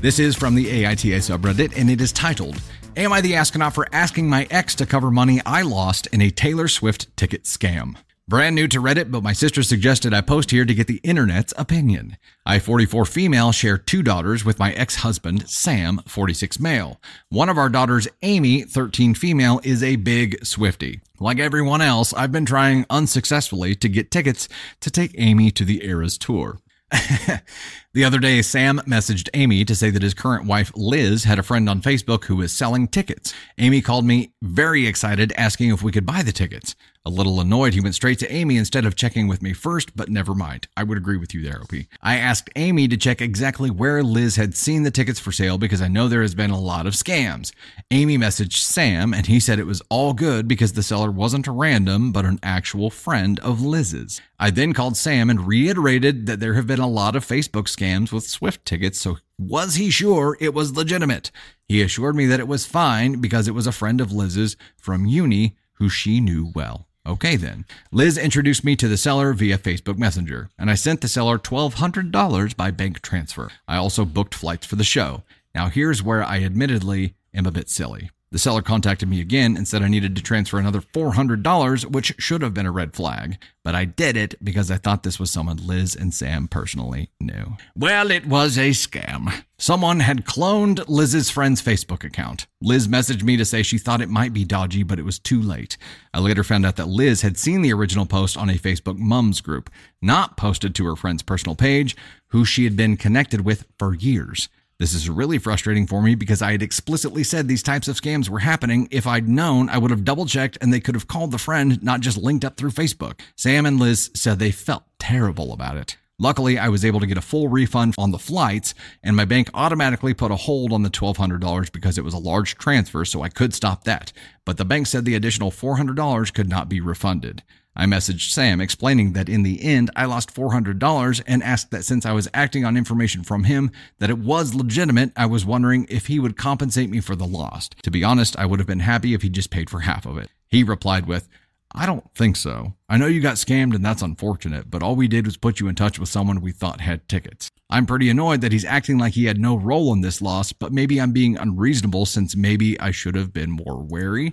This 0.00 0.20
is 0.20 0.36
from 0.36 0.54
the 0.54 0.66
AITA 0.66 1.16
subreddit, 1.16 1.76
and 1.76 1.90
it 1.90 2.00
is 2.00 2.12
titled 2.12 2.62
Am 2.96 3.12
I 3.12 3.20
the 3.20 3.34
astronaut 3.34 3.74
for 3.74 3.88
asking 3.92 4.30
my 4.30 4.46
ex 4.52 4.76
to 4.76 4.86
cover 4.86 5.10
money 5.10 5.40
I 5.44 5.62
lost 5.62 6.06
in 6.08 6.20
a 6.20 6.30
Taylor 6.30 6.68
Swift 6.68 7.16
ticket 7.16 7.42
scam? 7.42 7.96
Brand 8.28 8.54
new 8.54 8.68
to 8.68 8.82
Reddit, 8.82 9.10
but 9.10 9.22
my 9.22 9.32
sister 9.32 9.62
suggested 9.62 10.12
I 10.12 10.20
post 10.20 10.50
here 10.50 10.66
to 10.66 10.74
get 10.74 10.86
the 10.86 11.00
internet's 11.02 11.54
opinion. 11.56 12.18
I, 12.44 12.58
44 12.58 13.06
female, 13.06 13.52
share 13.52 13.78
two 13.78 14.02
daughters 14.02 14.44
with 14.44 14.58
my 14.58 14.74
ex 14.74 14.96
husband, 14.96 15.48
Sam, 15.48 16.02
46 16.06 16.60
male. 16.60 17.00
One 17.30 17.48
of 17.48 17.56
our 17.56 17.70
daughters, 17.70 18.06
Amy, 18.20 18.64
13 18.64 19.14
female, 19.14 19.62
is 19.64 19.82
a 19.82 19.96
big 19.96 20.38
Swiftie. 20.42 21.00
Like 21.18 21.38
everyone 21.38 21.80
else, 21.80 22.12
I've 22.12 22.30
been 22.30 22.44
trying 22.44 22.84
unsuccessfully 22.90 23.74
to 23.76 23.88
get 23.88 24.10
tickets 24.10 24.46
to 24.80 24.90
take 24.90 25.14
Amy 25.16 25.50
to 25.52 25.64
the 25.64 25.82
Eras 25.86 26.18
tour. 26.18 26.58
the 27.98 28.04
other 28.04 28.20
day, 28.20 28.42
Sam 28.42 28.78
messaged 28.86 29.28
Amy 29.34 29.64
to 29.64 29.74
say 29.74 29.90
that 29.90 30.04
his 30.04 30.14
current 30.14 30.46
wife, 30.46 30.70
Liz, 30.76 31.24
had 31.24 31.40
a 31.40 31.42
friend 31.42 31.68
on 31.68 31.82
Facebook 31.82 32.26
who 32.26 32.36
was 32.36 32.52
selling 32.52 32.86
tickets. 32.86 33.34
Amy 33.58 33.80
called 33.80 34.04
me 34.04 34.34
very 34.40 34.86
excited, 34.86 35.32
asking 35.36 35.70
if 35.70 35.82
we 35.82 35.90
could 35.90 36.06
buy 36.06 36.22
the 36.22 36.30
tickets. 36.30 36.76
A 37.04 37.08
little 37.08 37.40
annoyed, 37.40 37.72
he 37.72 37.80
went 37.80 37.94
straight 37.94 38.18
to 38.18 38.30
Amy 38.30 38.58
instead 38.58 38.84
of 38.84 38.94
checking 38.94 39.28
with 39.28 39.40
me 39.40 39.54
first, 39.54 39.96
but 39.96 40.10
never 40.10 40.34
mind. 40.34 40.68
I 40.76 40.82
would 40.82 40.98
agree 40.98 41.16
with 41.16 41.32
you 41.32 41.42
there, 41.42 41.62
OP. 41.62 41.72
I 42.02 42.18
asked 42.18 42.50
Amy 42.54 42.86
to 42.86 42.98
check 42.98 43.22
exactly 43.22 43.70
where 43.70 44.02
Liz 44.02 44.36
had 44.36 44.54
seen 44.54 44.82
the 44.82 44.90
tickets 44.90 45.18
for 45.18 45.32
sale 45.32 45.56
because 45.56 45.80
I 45.80 45.88
know 45.88 46.06
there 46.06 46.20
has 46.20 46.34
been 46.34 46.50
a 46.50 46.60
lot 46.60 46.86
of 46.86 46.92
scams. 46.92 47.50
Amy 47.90 48.18
messaged 48.18 48.58
Sam, 48.58 49.14
and 49.14 49.26
he 49.26 49.40
said 49.40 49.58
it 49.58 49.66
was 49.66 49.80
all 49.88 50.12
good 50.12 50.46
because 50.46 50.74
the 50.74 50.82
seller 50.82 51.10
wasn't 51.10 51.46
a 51.46 51.50
random, 51.50 52.12
but 52.12 52.26
an 52.26 52.40
actual 52.42 52.90
friend 52.90 53.40
of 53.40 53.62
Liz's. 53.62 54.20
I 54.38 54.50
then 54.50 54.72
called 54.74 54.96
Sam 54.96 55.30
and 55.30 55.48
reiterated 55.48 56.26
that 56.26 56.40
there 56.40 56.54
have 56.54 56.66
been 56.66 56.78
a 56.78 56.86
lot 56.86 57.16
of 57.16 57.26
Facebook 57.26 57.64
scams 57.64 57.87
with 58.12 58.26
Swift 58.26 58.64
tickets, 58.64 59.00
so 59.00 59.18
was 59.38 59.76
he 59.76 59.90
sure 59.90 60.36
it 60.40 60.52
was 60.52 60.76
legitimate? 60.76 61.30
He 61.68 61.80
assured 61.80 62.16
me 62.16 62.26
that 62.26 62.40
it 62.40 62.48
was 62.48 62.66
fine 62.66 63.20
because 63.20 63.48
it 63.48 63.54
was 63.54 63.66
a 63.66 63.72
friend 63.72 64.00
of 64.00 64.12
Liz's 64.12 64.56
from 64.76 65.06
uni 65.06 65.56
who 65.74 65.88
she 65.88 66.20
knew 66.20 66.52
well. 66.54 66.86
Okay, 67.06 67.36
then. 67.36 67.64
Liz 67.90 68.18
introduced 68.18 68.64
me 68.64 68.76
to 68.76 68.88
the 68.88 68.98
seller 68.98 69.32
via 69.32 69.56
Facebook 69.56 69.96
Messenger, 69.96 70.50
and 70.58 70.70
I 70.70 70.74
sent 70.74 71.00
the 71.00 71.08
seller 71.08 71.38
$1,200 71.38 72.56
by 72.56 72.70
bank 72.70 73.00
transfer. 73.00 73.50
I 73.66 73.76
also 73.76 74.04
booked 74.04 74.34
flights 74.34 74.66
for 74.66 74.76
the 74.76 74.84
show. 74.84 75.22
Now, 75.54 75.68
here's 75.68 76.02
where 76.02 76.22
I 76.22 76.42
admittedly 76.42 77.14
am 77.32 77.46
a 77.46 77.50
bit 77.50 77.70
silly. 77.70 78.10
The 78.30 78.38
seller 78.38 78.60
contacted 78.60 79.08
me 79.08 79.22
again 79.22 79.56
and 79.56 79.66
said 79.66 79.82
I 79.82 79.88
needed 79.88 80.14
to 80.16 80.22
transfer 80.22 80.58
another 80.58 80.82
$400, 80.82 81.86
which 81.86 82.14
should 82.18 82.42
have 82.42 82.52
been 82.52 82.66
a 82.66 82.70
red 82.70 82.94
flag. 82.94 83.38
But 83.64 83.74
I 83.74 83.86
did 83.86 84.18
it 84.18 84.34
because 84.44 84.70
I 84.70 84.76
thought 84.76 85.02
this 85.02 85.18
was 85.18 85.30
someone 85.30 85.56
Liz 85.56 85.96
and 85.96 86.12
Sam 86.12 86.46
personally 86.46 87.10
knew. 87.20 87.56
Well, 87.74 88.10
it 88.10 88.26
was 88.26 88.58
a 88.58 88.70
scam. 88.70 89.44
Someone 89.58 90.00
had 90.00 90.26
cloned 90.26 90.86
Liz's 90.88 91.30
friend's 91.30 91.62
Facebook 91.62 92.04
account. 92.04 92.46
Liz 92.60 92.86
messaged 92.86 93.22
me 93.22 93.38
to 93.38 93.46
say 93.46 93.62
she 93.62 93.78
thought 93.78 94.02
it 94.02 94.10
might 94.10 94.34
be 94.34 94.44
dodgy, 94.44 94.82
but 94.82 94.98
it 94.98 95.06
was 95.06 95.18
too 95.18 95.40
late. 95.40 95.78
I 96.12 96.20
later 96.20 96.44
found 96.44 96.66
out 96.66 96.76
that 96.76 96.88
Liz 96.88 97.22
had 97.22 97.38
seen 97.38 97.62
the 97.62 97.72
original 97.72 98.04
post 98.04 98.36
on 98.36 98.50
a 98.50 98.54
Facebook 98.54 98.98
mums 98.98 99.40
group, 99.40 99.70
not 100.02 100.36
posted 100.36 100.74
to 100.74 100.84
her 100.84 100.96
friend's 100.96 101.22
personal 101.22 101.56
page, 101.56 101.96
who 102.28 102.44
she 102.44 102.64
had 102.64 102.76
been 102.76 102.98
connected 102.98 103.40
with 103.40 103.66
for 103.78 103.94
years. 103.94 104.50
This 104.78 104.94
is 104.94 105.10
really 105.10 105.38
frustrating 105.38 105.88
for 105.88 106.00
me 106.00 106.14
because 106.14 106.40
I 106.40 106.52
had 106.52 106.62
explicitly 106.62 107.24
said 107.24 107.48
these 107.48 107.64
types 107.64 107.88
of 107.88 108.00
scams 108.00 108.28
were 108.28 108.38
happening. 108.38 108.86
If 108.92 109.08
I'd 109.08 109.28
known, 109.28 109.68
I 109.68 109.76
would 109.76 109.90
have 109.90 110.04
double 110.04 110.24
checked 110.24 110.56
and 110.60 110.72
they 110.72 110.78
could 110.78 110.94
have 110.94 111.08
called 111.08 111.32
the 111.32 111.38
friend, 111.38 111.82
not 111.82 111.98
just 111.98 112.16
linked 112.16 112.44
up 112.44 112.56
through 112.56 112.70
Facebook. 112.70 113.18
Sam 113.34 113.66
and 113.66 113.80
Liz 113.80 114.08
said 114.14 114.38
they 114.38 114.52
felt 114.52 114.84
terrible 115.00 115.52
about 115.52 115.76
it. 115.76 115.96
Luckily, 116.20 116.60
I 116.60 116.68
was 116.68 116.84
able 116.84 117.00
to 117.00 117.08
get 117.08 117.18
a 117.18 117.22
full 117.22 117.48
refund 117.48 117.96
on 117.98 118.12
the 118.12 118.18
flights, 118.20 118.72
and 119.02 119.16
my 119.16 119.24
bank 119.24 119.50
automatically 119.52 120.14
put 120.14 120.30
a 120.30 120.36
hold 120.36 120.72
on 120.72 120.82
the 120.82 120.90
$1,200 120.90 121.72
because 121.72 121.98
it 121.98 122.04
was 122.04 122.14
a 122.14 122.18
large 122.18 122.56
transfer, 122.56 123.04
so 123.04 123.22
I 123.22 123.28
could 123.28 123.54
stop 123.54 123.82
that. 123.84 124.12
But 124.44 124.58
the 124.58 124.64
bank 124.64 124.86
said 124.86 125.04
the 125.04 125.14
additional 125.16 125.50
$400 125.50 126.32
could 126.32 126.48
not 126.48 126.68
be 126.68 126.80
refunded. 126.80 127.42
I 127.78 127.86
messaged 127.86 128.32
Sam 128.32 128.60
explaining 128.60 129.12
that 129.12 129.28
in 129.28 129.44
the 129.44 129.62
end 129.62 129.92
I 129.94 130.06
lost 130.06 130.34
$400 130.34 131.22
and 131.28 131.42
asked 131.44 131.70
that 131.70 131.84
since 131.84 132.04
I 132.04 132.10
was 132.10 132.28
acting 132.34 132.64
on 132.64 132.76
information 132.76 133.22
from 133.22 133.44
him 133.44 133.70
that 134.00 134.10
it 134.10 134.18
was 134.18 134.52
legitimate, 134.52 135.12
I 135.16 135.26
was 135.26 135.46
wondering 135.46 135.86
if 135.88 136.08
he 136.08 136.18
would 136.18 136.36
compensate 136.36 136.90
me 136.90 137.00
for 137.00 137.14
the 137.14 137.24
loss. 137.24 137.70
To 137.84 137.90
be 137.92 138.02
honest, 138.02 138.36
I 138.36 138.46
would 138.46 138.58
have 138.58 138.66
been 138.66 138.80
happy 138.80 139.14
if 139.14 139.22
he 139.22 139.28
just 139.28 139.50
paid 139.50 139.70
for 139.70 139.80
half 139.80 140.06
of 140.06 140.18
it. 140.18 140.28
He 140.48 140.64
replied 140.64 141.06
with, 141.06 141.28
I 141.72 141.86
don't 141.86 142.12
think 142.14 142.34
so. 142.34 142.74
I 142.88 142.96
know 142.96 143.06
you 143.06 143.20
got 143.20 143.36
scammed 143.36 143.76
and 143.76 143.84
that's 143.84 144.02
unfortunate, 144.02 144.70
but 144.70 144.82
all 144.82 144.96
we 144.96 145.06
did 145.06 145.24
was 145.24 145.36
put 145.36 145.60
you 145.60 145.68
in 145.68 145.76
touch 145.76 146.00
with 146.00 146.08
someone 146.08 146.40
we 146.40 146.50
thought 146.50 146.80
had 146.80 147.08
tickets. 147.08 147.48
I'm 147.70 147.86
pretty 147.86 148.10
annoyed 148.10 148.40
that 148.40 148.50
he's 148.50 148.64
acting 148.64 148.98
like 148.98 149.12
he 149.12 149.26
had 149.26 149.38
no 149.38 149.54
role 149.54 149.92
in 149.92 150.00
this 150.00 150.20
loss, 150.20 150.52
but 150.52 150.72
maybe 150.72 151.00
I'm 151.00 151.12
being 151.12 151.36
unreasonable 151.36 152.06
since 152.06 152.34
maybe 152.34 152.80
I 152.80 152.90
should 152.90 153.14
have 153.14 153.32
been 153.32 153.50
more 153.50 153.84
wary. 153.84 154.32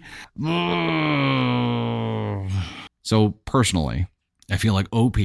So 3.06 3.36
personally, 3.46 4.08
I 4.50 4.58
feel 4.58 4.74
like 4.74 4.88
OP 4.92 5.18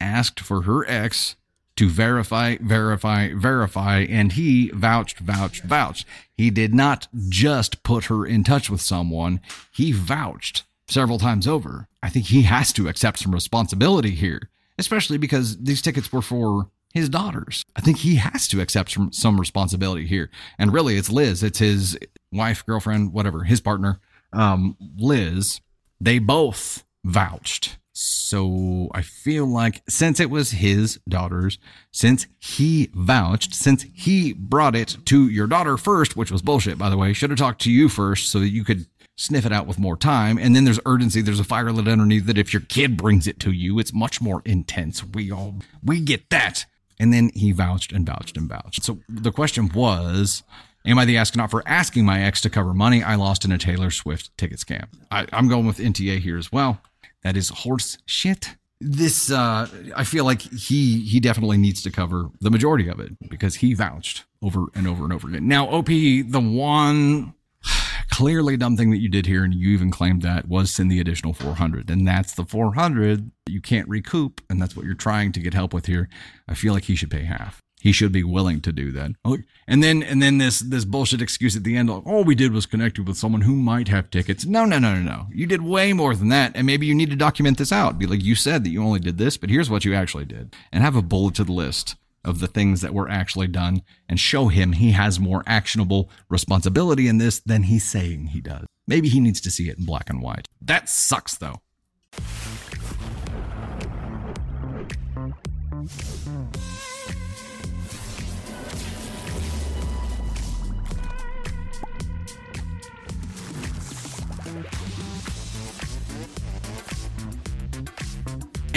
asked 0.00 0.40
for 0.40 0.62
her 0.62 0.88
ex 0.88 1.36
to 1.76 1.88
verify, 1.88 2.56
verify, 2.60 3.32
verify, 3.34 4.00
and 4.08 4.32
he 4.32 4.70
vouched, 4.70 5.20
vouched, 5.20 5.62
vouched. 5.62 6.06
He 6.36 6.50
did 6.50 6.74
not 6.74 7.06
just 7.28 7.82
put 7.84 8.06
her 8.06 8.26
in 8.26 8.42
touch 8.44 8.68
with 8.70 8.80
someone, 8.80 9.40
he 9.70 9.92
vouched 9.92 10.64
several 10.88 11.18
times 11.18 11.46
over. 11.46 11.86
I 12.02 12.08
think 12.08 12.26
he 12.26 12.42
has 12.42 12.72
to 12.72 12.88
accept 12.88 13.18
some 13.18 13.34
responsibility 13.34 14.12
here, 14.12 14.48
especially 14.78 15.18
because 15.18 15.58
these 15.58 15.82
tickets 15.82 16.10
were 16.10 16.22
for 16.22 16.70
his 16.94 17.10
daughters. 17.10 17.62
I 17.76 17.82
think 17.82 17.98
he 17.98 18.16
has 18.16 18.48
to 18.48 18.60
accept 18.62 18.90
some, 18.92 19.12
some 19.12 19.38
responsibility 19.38 20.06
here. 20.06 20.30
And 20.58 20.72
really, 20.72 20.96
it's 20.96 21.10
Liz, 21.10 21.42
it's 21.42 21.58
his 21.58 21.98
wife, 22.32 22.64
girlfriend, 22.64 23.12
whatever, 23.12 23.44
his 23.44 23.60
partner, 23.60 24.00
um, 24.32 24.76
Liz. 24.96 25.60
They 26.00 26.18
both 26.18 26.84
vouched. 27.08 27.78
So 27.92 28.88
I 28.94 29.02
feel 29.02 29.44
like 29.44 29.82
since 29.88 30.20
it 30.20 30.30
was 30.30 30.52
his 30.52 31.00
daughter's, 31.08 31.58
since 31.90 32.28
he 32.38 32.90
vouched, 32.94 33.54
since 33.54 33.84
he 33.92 34.34
brought 34.34 34.76
it 34.76 34.96
to 35.06 35.28
your 35.28 35.48
daughter 35.48 35.76
first, 35.76 36.16
which 36.16 36.30
was 36.30 36.42
bullshit, 36.42 36.78
by 36.78 36.90
the 36.90 36.96
way, 36.96 37.12
should 37.12 37.30
have 37.30 37.38
talked 37.38 37.62
to 37.62 37.72
you 37.72 37.88
first 37.88 38.30
so 38.30 38.38
that 38.38 38.50
you 38.50 38.62
could 38.62 38.86
sniff 39.16 39.44
it 39.44 39.52
out 39.52 39.66
with 39.66 39.80
more 39.80 39.96
time. 39.96 40.38
And 40.38 40.54
then 40.54 40.64
there's 40.64 40.78
urgency. 40.86 41.22
There's 41.22 41.40
a 41.40 41.44
fire 41.44 41.72
lit 41.72 41.88
underneath 41.88 42.26
that 42.26 42.38
if 42.38 42.52
your 42.52 42.62
kid 42.62 42.96
brings 42.96 43.26
it 43.26 43.40
to 43.40 43.50
you, 43.50 43.80
it's 43.80 43.92
much 43.92 44.20
more 44.20 44.42
intense. 44.44 45.02
We 45.02 45.32
all, 45.32 45.56
we 45.82 46.00
get 46.00 46.30
that. 46.30 46.66
And 47.00 47.12
then 47.12 47.30
he 47.34 47.50
vouched 47.50 47.90
and 47.90 48.06
vouched 48.06 48.36
and 48.36 48.48
vouched. 48.48 48.84
So 48.84 48.98
the 49.08 49.32
question 49.32 49.70
was, 49.74 50.44
Am 50.86 50.98
I 50.98 51.04
the 51.04 51.16
astronaut 51.16 51.50
for 51.50 51.62
asking 51.66 52.04
my 52.04 52.22
ex 52.22 52.40
to 52.42 52.50
cover 52.50 52.72
money 52.72 53.02
I 53.02 53.16
lost 53.16 53.44
in 53.44 53.52
a 53.52 53.58
Taylor 53.58 53.90
Swift 53.90 54.30
ticket 54.38 54.58
scam? 54.58 54.86
I, 55.10 55.26
am 55.32 55.48
going 55.48 55.66
with 55.66 55.78
NTA 55.78 56.20
here 56.20 56.38
as 56.38 56.52
well. 56.52 56.80
That 57.22 57.36
is 57.36 57.48
horse 57.50 57.98
shit. 58.06 58.56
this 58.80 59.28
uh 59.30 59.66
i 59.96 60.04
feel 60.04 60.24
like 60.24 60.40
he 60.40 61.00
he 61.00 61.18
definitely 61.18 61.58
needs 61.58 61.82
to 61.82 61.90
cover 61.90 62.30
the 62.40 62.50
majority 62.50 62.88
of 62.88 63.00
it 63.00 63.10
because 63.28 63.56
he 63.56 63.74
vouched 63.74 64.24
over 64.40 64.66
and 64.74 64.86
over 64.86 65.02
and 65.02 65.12
over 65.12 65.26
again. 65.28 65.48
Now 65.48 65.66
op 65.66 65.86
the 65.86 66.40
one 66.40 67.34
clearly 68.10 68.56
dumb 68.56 68.76
thing 68.76 68.90
that 68.90 68.98
you 68.98 69.08
did 69.08 69.26
here 69.26 69.42
and 69.44 69.52
you 69.52 69.70
even 69.70 69.90
claimed 69.90 70.22
that 70.22 70.46
was 70.48 70.70
send 70.70 70.90
the 70.92 71.00
additional 71.00 71.32
400 71.34 71.90
and 71.90 72.06
that's 72.06 72.34
the 72.34 72.44
400 72.44 73.30
you 73.48 73.60
can't 73.60 73.88
recoup 73.88 74.40
and 74.48 74.62
that's 74.62 74.76
what 74.76 74.86
you're 74.86 74.94
trying 74.94 75.32
to 75.32 75.40
get 75.40 75.54
help 75.54 75.74
with 75.74 75.86
here. 75.86 76.08
I 76.48 76.54
feel 76.54 76.72
like 76.72 76.84
he 76.84 76.94
should 76.94 77.10
pay 77.10 77.24
half 77.24 77.60
he 77.80 77.92
should 77.92 78.12
be 78.12 78.24
willing 78.24 78.60
to 78.62 78.72
do 78.72 78.90
that. 78.92 79.12
Oh, 79.24 79.38
and 79.66 79.82
then 79.82 80.02
and 80.02 80.22
then 80.22 80.38
this 80.38 80.60
this 80.60 80.84
bullshit 80.84 81.22
excuse 81.22 81.56
at 81.56 81.64
the 81.64 81.76
end, 81.76 81.90
like, 81.90 82.06
all 82.06 82.24
we 82.24 82.34
did 82.34 82.52
was 82.52 82.66
connect 82.66 82.98
you 82.98 83.04
with 83.04 83.16
someone 83.16 83.42
who 83.42 83.54
might 83.54 83.88
have 83.88 84.10
tickets. 84.10 84.44
No, 84.44 84.64
no, 84.64 84.78
no, 84.78 84.94
no, 84.94 85.02
no. 85.02 85.26
You 85.32 85.46
did 85.46 85.62
way 85.62 85.92
more 85.92 86.14
than 86.14 86.28
that, 86.28 86.52
and 86.54 86.66
maybe 86.66 86.86
you 86.86 86.94
need 86.94 87.10
to 87.10 87.16
document 87.16 87.58
this 87.58 87.72
out. 87.72 87.98
Be 87.98 88.06
like, 88.06 88.24
you 88.24 88.34
said 88.34 88.64
that 88.64 88.70
you 88.70 88.82
only 88.82 89.00
did 89.00 89.18
this, 89.18 89.36
but 89.36 89.50
here's 89.50 89.70
what 89.70 89.84
you 89.84 89.94
actually 89.94 90.24
did, 90.24 90.54
and 90.72 90.82
have 90.82 90.96
a 90.96 91.02
bulleted 91.02 91.48
list 91.48 91.96
of 92.24 92.40
the 92.40 92.48
things 92.48 92.80
that 92.80 92.92
were 92.92 93.08
actually 93.08 93.46
done, 93.46 93.82
and 94.08 94.18
show 94.18 94.48
him 94.48 94.72
he 94.72 94.92
has 94.92 95.20
more 95.20 95.42
actionable 95.46 96.10
responsibility 96.28 97.06
in 97.08 97.18
this 97.18 97.40
than 97.40 97.62
he's 97.64 97.88
saying 97.88 98.28
he 98.28 98.40
does. 98.40 98.66
Maybe 98.86 99.08
he 99.08 99.20
needs 99.20 99.40
to 99.42 99.50
see 99.50 99.68
it 99.68 99.78
in 99.78 99.84
black 99.84 100.10
and 100.10 100.20
white. 100.20 100.48
That 100.60 100.88
sucks, 100.88 101.36
though. 101.36 101.60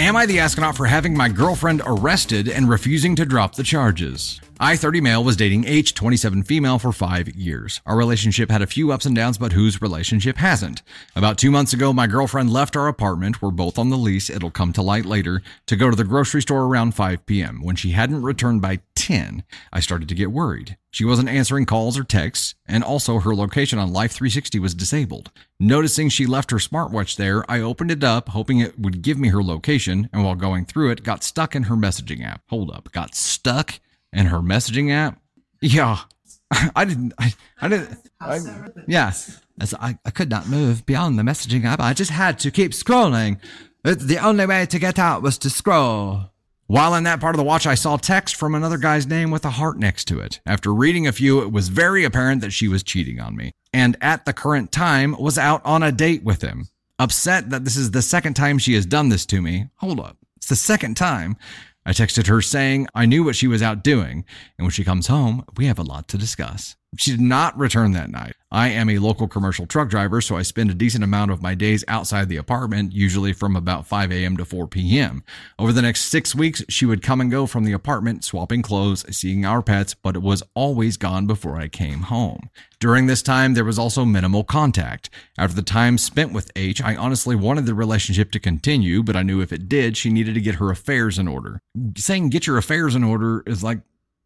Am 0.02 0.16
I 0.16 0.26
the 0.26 0.40
astronaut 0.40 0.76
for 0.76 0.86
having 0.86 1.16
my 1.16 1.28
girlfriend 1.28 1.80
arrested 1.86 2.48
and 2.48 2.68
refusing 2.68 3.14
to 3.14 3.24
drop 3.24 3.54
the 3.54 3.62
charges? 3.62 4.40
I 4.64 4.76
30 4.76 5.00
male 5.00 5.24
was 5.24 5.36
dating 5.36 5.66
H 5.66 5.92
27 5.92 6.44
female 6.44 6.78
for 6.78 6.92
five 6.92 7.26
years. 7.30 7.80
Our 7.84 7.96
relationship 7.96 8.48
had 8.48 8.62
a 8.62 8.66
few 8.68 8.92
ups 8.92 9.04
and 9.04 9.16
downs, 9.16 9.36
but 9.36 9.54
whose 9.54 9.82
relationship 9.82 10.36
hasn't? 10.36 10.82
About 11.16 11.36
two 11.36 11.50
months 11.50 11.72
ago, 11.72 11.92
my 11.92 12.06
girlfriend 12.06 12.48
left 12.48 12.76
our 12.76 12.86
apartment. 12.86 13.42
We're 13.42 13.50
both 13.50 13.76
on 13.76 13.90
the 13.90 13.98
lease. 13.98 14.30
It'll 14.30 14.52
come 14.52 14.72
to 14.74 14.80
light 14.80 15.04
later 15.04 15.42
to 15.66 15.74
go 15.74 15.90
to 15.90 15.96
the 15.96 16.04
grocery 16.04 16.42
store 16.42 16.62
around 16.62 16.94
5 16.94 17.26
p.m. 17.26 17.60
When 17.64 17.74
she 17.74 17.90
hadn't 17.90 18.22
returned 18.22 18.62
by 18.62 18.82
10, 18.94 19.42
I 19.72 19.80
started 19.80 20.08
to 20.10 20.14
get 20.14 20.30
worried. 20.30 20.78
She 20.92 21.04
wasn't 21.04 21.28
answering 21.28 21.66
calls 21.66 21.98
or 21.98 22.04
texts, 22.04 22.54
and 22.64 22.84
also 22.84 23.18
her 23.18 23.34
location 23.34 23.80
on 23.80 23.92
Life 23.92 24.12
360 24.12 24.60
was 24.60 24.76
disabled. 24.76 25.32
Noticing 25.58 26.08
she 26.08 26.24
left 26.24 26.52
her 26.52 26.58
smartwatch 26.58 27.16
there, 27.16 27.44
I 27.50 27.58
opened 27.58 27.90
it 27.90 28.04
up, 28.04 28.28
hoping 28.28 28.60
it 28.60 28.78
would 28.78 29.02
give 29.02 29.18
me 29.18 29.30
her 29.30 29.42
location, 29.42 30.08
and 30.12 30.22
while 30.22 30.36
going 30.36 30.66
through 30.66 30.92
it, 30.92 31.02
got 31.02 31.24
stuck 31.24 31.56
in 31.56 31.64
her 31.64 31.74
messaging 31.74 32.24
app. 32.24 32.42
Hold 32.48 32.70
up, 32.70 32.92
got 32.92 33.16
stuck? 33.16 33.80
And 34.12 34.28
her 34.28 34.38
messaging 34.38 34.90
app. 34.92 35.20
Yeah, 35.60 35.98
I 36.76 36.84
didn't. 36.84 37.14
I, 37.18 37.34
I 37.60 37.68
didn't. 37.68 37.98
I, 38.20 38.40
yeah, 38.86 39.12
as 39.60 39.74
I, 39.74 39.98
I 40.04 40.10
could 40.10 40.30
not 40.30 40.48
move 40.48 40.86
beyond 40.86 41.18
the 41.18 41.22
messaging 41.22 41.64
app. 41.64 41.80
I 41.80 41.94
just 41.94 42.10
had 42.10 42.38
to 42.40 42.50
keep 42.50 42.72
scrolling. 42.72 43.38
The 43.84 44.18
only 44.18 44.46
way 44.46 44.66
to 44.66 44.78
get 44.78 44.98
out 44.98 45.22
was 45.22 45.38
to 45.38 45.50
scroll. 45.50 46.32
While 46.68 46.94
in 46.94 47.04
that 47.04 47.20
part 47.20 47.34
of 47.34 47.38
the 47.38 47.44
watch, 47.44 47.66
I 47.66 47.74
saw 47.74 47.96
text 47.96 48.36
from 48.36 48.54
another 48.54 48.78
guy's 48.78 49.06
name 49.06 49.30
with 49.30 49.44
a 49.44 49.50
heart 49.50 49.78
next 49.78 50.06
to 50.06 50.20
it. 50.20 50.40
After 50.46 50.72
reading 50.72 51.06
a 51.06 51.12
few, 51.12 51.42
it 51.42 51.52
was 51.52 51.68
very 51.68 52.04
apparent 52.04 52.40
that 52.40 52.52
she 52.52 52.68
was 52.68 52.82
cheating 52.82 53.20
on 53.20 53.36
me, 53.36 53.52
and 53.74 53.96
at 54.00 54.24
the 54.24 54.32
current 54.32 54.72
time 54.72 55.14
was 55.18 55.36
out 55.36 55.60
on 55.66 55.82
a 55.82 55.92
date 55.92 56.22
with 56.24 56.40
him. 56.40 56.68
Upset 56.98 57.50
that 57.50 57.64
this 57.64 57.76
is 57.76 57.90
the 57.90 58.00
second 58.00 58.34
time 58.34 58.58
she 58.58 58.74
has 58.74 58.86
done 58.86 59.08
this 59.08 59.26
to 59.26 59.42
me. 59.42 59.66
Hold 59.76 60.00
up. 60.00 60.16
It's 60.36 60.48
the 60.48 60.56
second 60.56 60.96
time. 60.96 61.36
I 61.84 61.92
texted 61.92 62.28
her 62.28 62.40
saying 62.40 62.86
I 62.94 63.06
knew 63.06 63.24
what 63.24 63.36
she 63.36 63.48
was 63.48 63.62
out 63.62 63.82
doing, 63.82 64.24
and 64.56 64.64
when 64.64 64.70
she 64.70 64.84
comes 64.84 65.08
home, 65.08 65.44
we 65.56 65.66
have 65.66 65.78
a 65.78 65.82
lot 65.82 66.08
to 66.08 66.18
discuss. 66.18 66.76
She 66.98 67.12
did 67.12 67.20
not 67.20 67.58
return 67.58 67.92
that 67.92 68.10
night. 68.10 68.34
I 68.50 68.68
am 68.68 68.90
a 68.90 68.98
local 68.98 69.26
commercial 69.26 69.64
truck 69.64 69.88
driver, 69.88 70.20
so 70.20 70.36
I 70.36 70.42
spend 70.42 70.70
a 70.70 70.74
decent 70.74 71.02
amount 71.02 71.30
of 71.30 71.40
my 71.40 71.54
days 71.54 71.84
outside 71.88 72.28
the 72.28 72.36
apartment, 72.36 72.92
usually 72.92 73.32
from 73.32 73.56
about 73.56 73.86
5 73.86 74.12
a.m. 74.12 74.36
to 74.36 74.44
4 74.44 74.66
p.m. 74.68 75.24
Over 75.58 75.72
the 75.72 75.80
next 75.80 76.02
six 76.02 76.34
weeks, 76.34 76.62
she 76.68 76.84
would 76.84 77.02
come 77.02 77.22
and 77.22 77.30
go 77.30 77.46
from 77.46 77.64
the 77.64 77.72
apartment, 77.72 78.24
swapping 78.24 78.60
clothes, 78.60 79.06
seeing 79.16 79.46
our 79.46 79.62
pets, 79.62 79.94
but 79.94 80.16
it 80.16 80.22
was 80.22 80.42
always 80.52 80.98
gone 80.98 81.26
before 81.26 81.56
I 81.56 81.68
came 81.68 82.00
home. 82.00 82.50
During 82.78 83.06
this 83.06 83.22
time, 83.22 83.54
there 83.54 83.64
was 83.64 83.78
also 83.78 84.04
minimal 84.04 84.44
contact. 84.44 85.08
After 85.38 85.56
the 85.56 85.62
time 85.62 85.96
spent 85.96 86.34
with 86.34 86.50
H, 86.56 86.82
I 86.82 86.94
honestly 86.94 87.34
wanted 87.34 87.64
the 87.64 87.74
relationship 87.74 88.30
to 88.32 88.38
continue, 88.38 89.02
but 89.02 89.16
I 89.16 89.22
knew 89.22 89.40
if 89.40 89.52
it 89.52 89.66
did, 89.66 89.96
she 89.96 90.10
needed 90.10 90.34
to 90.34 90.42
get 90.42 90.56
her 90.56 90.70
affairs 90.70 91.18
in 91.18 91.26
order. 91.26 91.58
Saying 91.96 92.28
get 92.28 92.46
your 92.46 92.58
affairs 92.58 92.94
in 92.94 93.02
order 93.02 93.42
is 93.46 93.64
like 93.64 93.80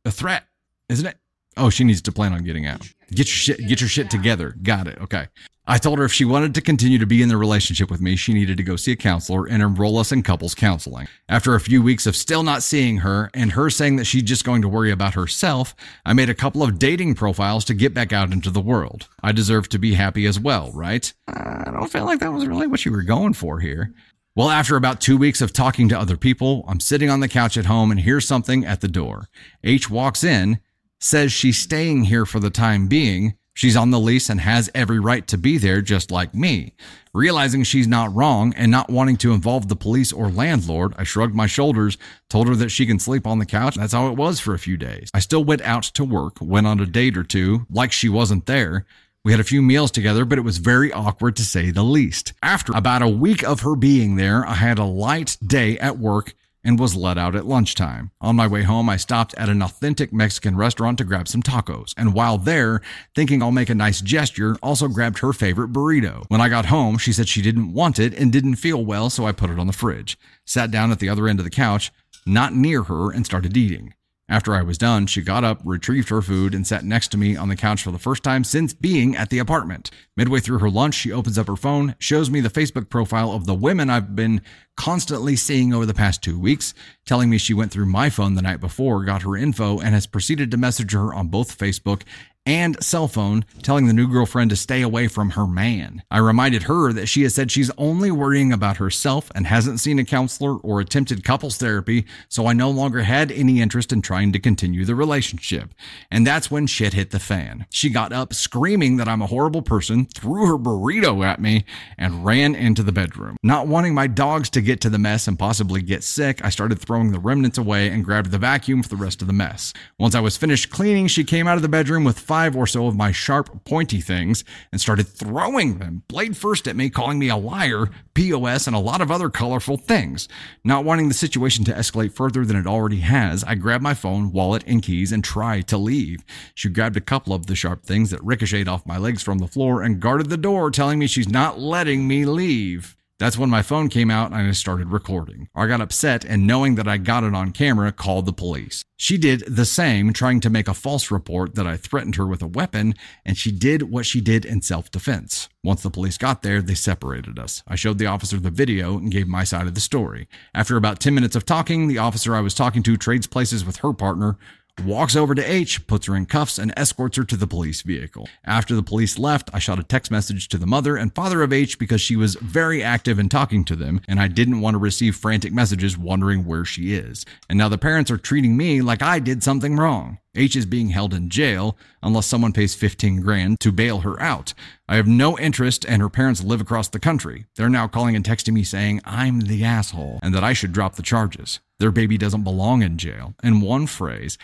a 0.04 0.10
threat, 0.10 0.48
isn't 0.88 1.06
it? 1.06 1.16
Oh, 1.56 1.70
she 1.70 1.84
needs 1.84 2.02
to 2.02 2.12
plan 2.12 2.32
on 2.32 2.42
getting 2.42 2.66
out. 2.66 2.82
Get 3.10 3.26
your 3.26 3.26
shit, 3.26 3.68
get 3.68 3.80
your 3.80 3.88
shit 3.88 4.10
together. 4.10 4.54
Got 4.62 4.88
it. 4.88 4.98
Okay. 5.00 5.28
I 5.68 5.78
told 5.78 5.98
her 5.98 6.04
if 6.04 6.12
she 6.12 6.24
wanted 6.24 6.54
to 6.54 6.60
continue 6.60 6.98
to 6.98 7.06
be 7.06 7.22
in 7.22 7.28
the 7.28 7.36
relationship 7.36 7.90
with 7.90 8.00
me, 8.00 8.14
she 8.14 8.32
needed 8.32 8.56
to 8.58 8.62
go 8.62 8.76
see 8.76 8.92
a 8.92 8.96
counselor 8.96 9.46
and 9.46 9.60
enroll 9.60 9.98
us 9.98 10.12
in 10.12 10.22
couples 10.22 10.54
counseling. 10.54 11.08
After 11.28 11.56
a 11.56 11.60
few 11.60 11.82
weeks 11.82 12.06
of 12.06 12.14
still 12.14 12.44
not 12.44 12.62
seeing 12.62 12.98
her 12.98 13.30
and 13.34 13.50
her 13.52 13.68
saying 13.68 13.96
that 13.96 14.04
she's 14.04 14.22
just 14.22 14.44
going 14.44 14.62
to 14.62 14.68
worry 14.68 14.92
about 14.92 15.14
herself, 15.14 15.74
I 16.04 16.12
made 16.12 16.30
a 16.30 16.34
couple 16.34 16.62
of 16.62 16.78
dating 16.78 17.16
profiles 17.16 17.64
to 17.64 17.74
get 17.74 17.94
back 17.94 18.12
out 18.12 18.32
into 18.32 18.50
the 18.50 18.60
world. 18.60 19.08
I 19.24 19.32
deserve 19.32 19.68
to 19.70 19.78
be 19.78 19.94
happy 19.94 20.26
as 20.26 20.38
well, 20.38 20.70
right? 20.72 21.12
I 21.26 21.70
don't 21.72 21.90
feel 21.90 22.04
like 22.04 22.20
that 22.20 22.32
was 22.32 22.46
really 22.46 22.68
what 22.68 22.84
you 22.84 22.92
were 22.92 23.02
going 23.02 23.32
for 23.32 23.58
here. 23.58 23.92
Well, 24.36 24.50
after 24.50 24.76
about 24.76 25.00
two 25.00 25.16
weeks 25.16 25.40
of 25.40 25.52
talking 25.52 25.88
to 25.88 25.98
other 25.98 26.16
people, 26.16 26.64
I'm 26.68 26.78
sitting 26.78 27.10
on 27.10 27.20
the 27.20 27.28
couch 27.28 27.56
at 27.56 27.64
home 27.64 27.90
and 27.90 27.98
hear 27.98 28.20
something 28.20 28.64
at 28.64 28.82
the 28.82 28.88
door. 28.88 29.28
H 29.64 29.90
walks 29.90 30.22
in 30.22 30.60
says 31.00 31.32
she's 31.32 31.58
staying 31.58 32.04
here 32.04 32.26
for 32.26 32.40
the 32.40 32.50
time 32.50 32.88
being. 32.88 33.36
She's 33.54 33.76
on 33.76 33.90
the 33.90 33.98
lease 33.98 34.28
and 34.28 34.38
has 34.40 34.70
every 34.74 35.00
right 35.00 35.26
to 35.28 35.38
be 35.38 35.56
there 35.56 35.80
just 35.80 36.10
like 36.10 36.34
me. 36.34 36.74
Realizing 37.14 37.62
she's 37.62 37.86
not 37.86 38.14
wrong 38.14 38.52
and 38.54 38.70
not 38.70 38.90
wanting 38.90 39.16
to 39.18 39.32
involve 39.32 39.68
the 39.68 39.76
police 39.76 40.12
or 40.12 40.28
landlord, 40.28 40.92
I 40.98 41.04
shrugged 41.04 41.34
my 41.34 41.46
shoulders, 41.46 41.96
told 42.28 42.48
her 42.48 42.54
that 42.56 42.68
she 42.68 42.84
can 42.84 42.98
sleep 42.98 43.26
on 43.26 43.38
the 43.38 43.46
couch. 43.46 43.76
That's 43.76 43.94
how 43.94 44.08
it 44.08 44.16
was 44.16 44.40
for 44.40 44.52
a 44.52 44.58
few 44.58 44.76
days. 44.76 45.08
I 45.14 45.20
still 45.20 45.42
went 45.42 45.62
out 45.62 45.84
to 45.84 46.04
work, 46.04 46.36
went 46.38 46.66
on 46.66 46.80
a 46.80 46.86
date 46.86 47.16
or 47.16 47.22
two, 47.22 47.66
like 47.70 47.92
she 47.92 48.10
wasn't 48.10 48.44
there. 48.44 48.84
We 49.24 49.32
had 49.32 49.40
a 49.40 49.44
few 49.44 49.62
meals 49.62 49.90
together, 49.90 50.26
but 50.26 50.38
it 50.38 50.42
was 50.42 50.58
very 50.58 50.92
awkward 50.92 51.34
to 51.36 51.44
say 51.44 51.70
the 51.70 51.82
least. 51.82 52.34
After 52.42 52.72
about 52.76 53.00
a 53.00 53.08
week 53.08 53.42
of 53.42 53.60
her 53.60 53.74
being 53.74 54.16
there, 54.16 54.46
I 54.46 54.54
had 54.54 54.78
a 54.78 54.84
light 54.84 55.38
day 55.44 55.78
at 55.78 55.98
work 55.98 56.34
and 56.66 56.78
was 56.78 56.96
let 56.96 57.16
out 57.16 57.36
at 57.36 57.46
lunchtime. 57.46 58.10
On 58.20 58.34
my 58.34 58.46
way 58.46 58.64
home, 58.64 58.88
I 58.88 58.96
stopped 58.96 59.34
at 59.38 59.48
an 59.48 59.62
authentic 59.62 60.12
Mexican 60.12 60.56
restaurant 60.56 60.98
to 60.98 61.04
grab 61.04 61.28
some 61.28 61.42
tacos, 61.42 61.94
and 61.96 62.12
while 62.12 62.38
there, 62.38 62.82
thinking 63.14 63.42
I'll 63.42 63.52
make 63.52 63.70
a 63.70 63.74
nice 63.74 64.00
gesture, 64.00 64.56
also 64.62 64.88
grabbed 64.88 65.20
her 65.20 65.32
favorite 65.32 65.72
burrito. 65.72 66.24
When 66.28 66.40
I 66.40 66.48
got 66.48 66.66
home, 66.66 66.98
she 66.98 67.12
said 67.12 67.28
she 67.28 67.40
didn't 67.40 67.72
want 67.72 68.00
it 68.00 68.12
and 68.14 68.32
didn't 68.32 68.56
feel 68.56 68.84
well, 68.84 69.08
so 69.08 69.26
I 69.26 69.32
put 69.32 69.50
it 69.50 69.58
on 69.60 69.68
the 69.68 69.72
fridge. 69.72 70.18
Sat 70.44 70.72
down 70.72 70.90
at 70.90 70.98
the 70.98 71.08
other 71.08 71.28
end 71.28 71.38
of 71.38 71.44
the 71.44 71.50
couch, 71.50 71.92
not 72.26 72.52
near 72.52 72.82
her, 72.82 73.12
and 73.12 73.24
started 73.24 73.56
eating. 73.56 73.94
After 74.28 74.54
I 74.54 74.62
was 74.62 74.76
done, 74.76 75.06
she 75.06 75.22
got 75.22 75.44
up, 75.44 75.60
retrieved 75.64 76.08
her 76.08 76.20
food, 76.20 76.52
and 76.52 76.66
sat 76.66 76.84
next 76.84 77.08
to 77.08 77.16
me 77.16 77.36
on 77.36 77.48
the 77.48 77.54
couch 77.54 77.84
for 77.84 77.92
the 77.92 77.98
first 77.98 78.24
time 78.24 78.42
since 78.42 78.74
being 78.74 79.14
at 79.14 79.30
the 79.30 79.38
apartment. 79.38 79.92
Midway 80.16 80.40
through 80.40 80.58
her 80.58 80.70
lunch, 80.70 80.96
she 80.96 81.12
opens 81.12 81.38
up 81.38 81.46
her 81.46 81.54
phone, 81.54 81.94
shows 82.00 82.28
me 82.28 82.40
the 82.40 82.50
Facebook 82.50 82.90
profile 82.90 83.30
of 83.30 83.46
the 83.46 83.54
women 83.54 83.88
I've 83.88 84.16
been 84.16 84.40
constantly 84.76 85.36
seeing 85.36 85.72
over 85.72 85.86
the 85.86 85.94
past 85.94 86.22
two 86.22 86.40
weeks, 86.40 86.74
telling 87.04 87.30
me 87.30 87.38
she 87.38 87.54
went 87.54 87.70
through 87.70 87.86
my 87.86 88.10
phone 88.10 88.34
the 88.34 88.42
night 88.42 88.60
before, 88.60 89.04
got 89.04 89.22
her 89.22 89.36
info, 89.36 89.78
and 89.78 89.94
has 89.94 90.08
proceeded 90.08 90.50
to 90.50 90.56
message 90.56 90.92
her 90.92 91.14
on 91.14 91.28
both 91.28 91.56
Facebook 91.56 92.02
and 92.46 92.82
cell 92.82 93.08
phone, 93.08 93.44
telling 93.62 93.86
the 93.86 93.92
new 93.92 94.08
girlfriend 94.08 94.50
to 94.50 94.56
stay 94.56 94.80
away 94.80 95.08
from 95.08 95.30
her 95.30 95.46
man. 95.46 96.02
I 96.10 96.18
reminded 96.18 96.62
her 96.64 96.92
that 96.92 97.08
she 97.08 97.24
has 97.24 97.34
said 97.34 97.50
she's 97.50 97.70
only 97.76 98.12
worrying 98.12 98.52
about 98.52 98.76
herself 98.76 99.30
and 99.34 99.46
hasn't 99.46 99.80
seen 99.80 99.98
a 99.98 100.04
counselor 100.04 100.56
or 100.58 100.78
attempted 100.80 101.24
couples 101.24 101.56
therapy, 101.56 102.06
so 102.28 102.46
I 102.46 102.52
no 102.52 102.70
longer 102.70 103.02
had 103.02 103.32
any 103.32 103.60
interest 103.60 103.92
in 103.92 104.00
trying 104.00 104.32
to 104.32 104.38
continue 104.38 104.84
the 104.84 104.94
relationship. 104.94 105.74
And 106.10 106.24
that's 106.24 106.50
when 106.50 106.68
shit 106.68 106.94
hit 106.94 107.10
the 107.10 107.18
fan. 107.18 107.66
She 107.70 107.90
got 107.90 108.12
up 108.12 108.32
screaming 108.32 108.96
that 108.98 109.08
I'm 109.08 109.22
a 109.22 109.26
horrible 109.26 109.62
person, 109.62 110.06
threw 110.06 110.46
her 110.46 110.58
burrito 110.58 111.24
at 111.24 111.40
me, 111.40 111.64
and 111.98 112.24
ran 112.24 112.54
into 112.54 112.84
the 112.84 112.92
bedroom. 112.92 113.36
Not 113.42 113.66
wanting 113.66 113.94
my 113.94 114.06
dogs 114.06 114.48
to 114.50 114.60
get 114.60 114.80
to 114.82 114.90
the 114.90 114.98
mess 114.98 115.26
and 115.26 115.38
possibly 115.38 115.82
get 115.82 116.04
sick, 116.04 116.44
I 116.44 116.50
started 116.50 116.78
throwing 116.78 117.10
the 117.10 117.18
remnants 117.18 117.58
away 117.58 117.88
and 117.88 118.04
grabbed 118.04 118.30
the 118.30 118.38
vacuum 118.38 118.84
for 118.84 118.88
the 118.88 118.96
rest 118.96 119.20
of 119.20 119.26
the 119.26 119.32
mess. 119.32 119.72
Once 119.98 120.14
I 120.14 120.20
was 120.20 120.36
finished 120.36 120.70
cleaning, 120.70 121.08
she 121.08 121.24
came 121.24 121.48
out 121.48 121.56
of 121.56 121.62
the 121.62 121.68
bedroom 121.68 122.04
with 122.04 122.20
five 122.20 122.35
or 122.54 122.66
so 122.66 122.86
of 122.86 122.94
my 122.94 123.12
sharp, 123.12 123.64
pointy 123.64 124.00
things 124.00 124.44
and 124.70 124.80
started 124.80 125.08
throwing 125.08 125.78
them 125.78 126.02
blade 126.08 126.36
first 126.36 126.68
at 126.68 126.76
me, 126.76 126.90
calling 126.90 127.18
me 127.18 127.28
a 127.28 127.36
liar, 127.36 127.88
POS, 128.14 128.66
and 128.66 128.76
a 128.76 128.80
lot 128.80 129.00
of 129.00 129.10
other 129.10 129.30
colorful 129.30 129.76
things. 129.76 130.28
Not 130.62 130.84
wanting 130.84 131.08
the 131.08 131.14
situation 131.14 131.64
to 131.64 131.72
escalate 131.72 132.12
further 132.12 132.44
than 132.44 132.56
it 132.56 132.66
already 132.66 133.00
has, 133.00 133.42
I 133.44 133.54
grabbed 133.54 133.82
my 133.82 133.94
phone, 133.94 134.32
wallet, 134.32 134.64
and 134.66 134.82
keys 134.82 135.12
and 135.12 135.24
tried 135.24 135.66
to 135.68 135.78
leave. 135.78 136.24
She 136.54 136.68
grabbed 136.68 136.96
a 136.96 137.00
couple 137.00 137.32
of 137.32 137.46
the 137.46 137.56
sharp 137.56 137.84
things 137.84 138.10
that 138.10 138.22
ricocheted 138.22 138.68
off 138.68 138.86
my 138.86 138.98
legs 138.98 139.22
from 139.22 139.38
the 139.38 139.48
floor 139.48 139.82
and 139.82 140.00
guarded 140.00 140.28
the 140.28 140.36
door, 140.36 140.70
telling 140.70 140.98
me 140.98 141.06
she's 141.06 141.28
not 141.28 141.58
letting 141.58 142.06
me 142.06 142.24
leave. 142.24 142.95
That's 143.18 143.38
when 143.38 143.48
my 143.48 143.62
phone 143.62 143.88
came 143.88 144.10
out 144.10 144.30
and 144.30 144.46
I 144.46 144.50
started 144.52 144.92
recording. 144.92 145.48
I 145.54 145.66
got 145.66 145.80
upset 145.80 146.22
and 146.22 146.46
knowing 146.46 146.74
that 146.74 146.86
I 146.86 146.98
got 146.98 147.24
it 147.24 147.34
on 147.34 147.52
camera, 147.52 147.90
called 147.90 148.26
the 148.26 148.32
police. 148.32 148.84
She 148.98 149.16
did 149.16 149.42
the 149.46 149.64
same, 149.64 150.12
trying 150.12 150.40
to 150.40 150.50
make 150.50 150.68
a 150.68 150.74
false 150.74 151.10
report 151.10 151.54
that 151.54 151.66
I 151.66 151.78
threatened 151.78 152.16
her 152.16 152.26
with 152.26 152.42
a 152.42 152.46
weapon, 152.46 152.94
and 153.24 153.36
she 153.36 153.52
did 153.52 153.84
what 153.84 154.04
she 154.04 154.20
did 154.20 154.44
in 154.44 154.60
self 154.60 154.90
defense. 154.90 155.48
Once 155.64 155.82
the 155.82 155.90
police 155.90 156.16
got 156.16 156.42
there, 156.42 156.62
they 156.62 156.74
separated 156.74 157.38
us. 157.38 157.62
I 157.66 157.74
showed 157.74 157.98
the 157.98 158.06
officer 158.06 158.38
the 158.38 158.50
video 158.50 158.98
and 158.98 159.10
gave 159.10 159.26
my 159.26 159.44
side 159.44 159.66
of 159.66 159.74
the 159.74 159.80
story. 159.80 160.28
After 160.54 160.76
about 160.76 161.00
10 161.00 161.14
minutes 161.14 161.36
of 161.36 161.44
talking, 161.44 161.88
the 161.88 161.98
officer 161.98 162.34
I 162.34 162.40
was 162.40 162.54
talking 162.54 162.82
to 162.84 162.96
trades 162.96 163.26
places 163.26 163.64
with 163.64 163.78
her 163.78 163.92
partner, 163.92 164.36
walks 164.84 165.16
over 165.16 165.34
to 165.34 165.42
H, 165.50 165.86
puts 165.86 166.06
her 166.06 166.16
in 166.16 166.26
cuffs, 166.26 166.58
and 166.58 166.72
escorts 166.76 167.16
her 167.16 167.24
to 167.24 167.36
the 167.36 167.46
police 167.46 167.82
vehicle. 167.82 168.28
After 168.44 168.74
the 168.74 168.82
police 168.82 169.18
left, 169.18 169.50
I 169.52 169.58
shot 169.58 169.78
a 169.78 169.82
text 169.82 170.10
message 170.10 170.48
to 170.48 170.58
the 170.58 170.66
mother 170.66 170.96
and 170.96 171.14
father 171.14 171.42
of 171.42 171.52
H 171.52 171.78
because 171.78 172.00
she 172.00 172.16
was 172.16 172.34
very 172.36 172.82
active 172.82 173.18
in 173.18 173.28
talking 173.28 173.64
to 173.64 173.76
them, 173.76 174.00
and 174.08 174.20
I 174.20 174.28
didn't 174.28 174.60
want 174.60 174.74
to 174.74 174.78
receive 174.78 175.16
frantic 175.16 175.52
messages 175.52 175.96
wondering 175.96 176.44
where 176.44 176.64
she 176.64 176.94
is. 176.94 177.24
And 177.48 177.58
now 177.58 177.68
the 177.68 177.78
parents 177.78 178.10
are 178.10 178.18
treating 178.18 178.56
me 178.56 178.82
like 178.82 179.02
I 179.02 179.18
did 179.18 179.42
something 179.42 179.76
wrong. 179.76 180.18
H 180.36 180.54
is 180.54 180.66
being 180.66 180.90
held 180.90 181.14
in 181.14 181.30
jail 181.30 181.76
unless 182.02 182.26
someone 182.26 182.52
pays 182.52 182.74
15 182.74 183.22
grand 183.22 183.58
to 183.60 183.72
bail 183.72 184.00
her 184.00 184.20
out. 184.20 184.52
I 184.88 184.96
have 184.96 185.06
no 185.06 185.38
interest 185.38 185.84
and 185.88 186.02
her 186.02 186.10
parents 186.10 186.44
live 186.44 186.60
across 186.60 186.88
the 186.88 187.00
country. 187.00 187.46
They're 187.56 187.68
now 187.68 187.88
calling 187.88 188.14
and 188.14 188.24
texting 188.24 188.52
me 188.52 188.62
saying 188.62 189.00
I'm 189.04 189.40
the 189.40 189.64
asshole 189.64 190.20
and 190.22 190.34
that 190.34 190.44
I 190.44 190.52
should 190.52 190.72
drop 190.72 190.96
the 190.96 191.02
charges. 191.02 191.60
Their 191.78 191.90
baby 191.90 192.16
doesn't 192.16 192.44
belong 192.44 192.82
in 192.82 192.96
jail. 192.98 193.34
In 193.42 193.60
one 193.60 193.86
phrase, 193.86 194.38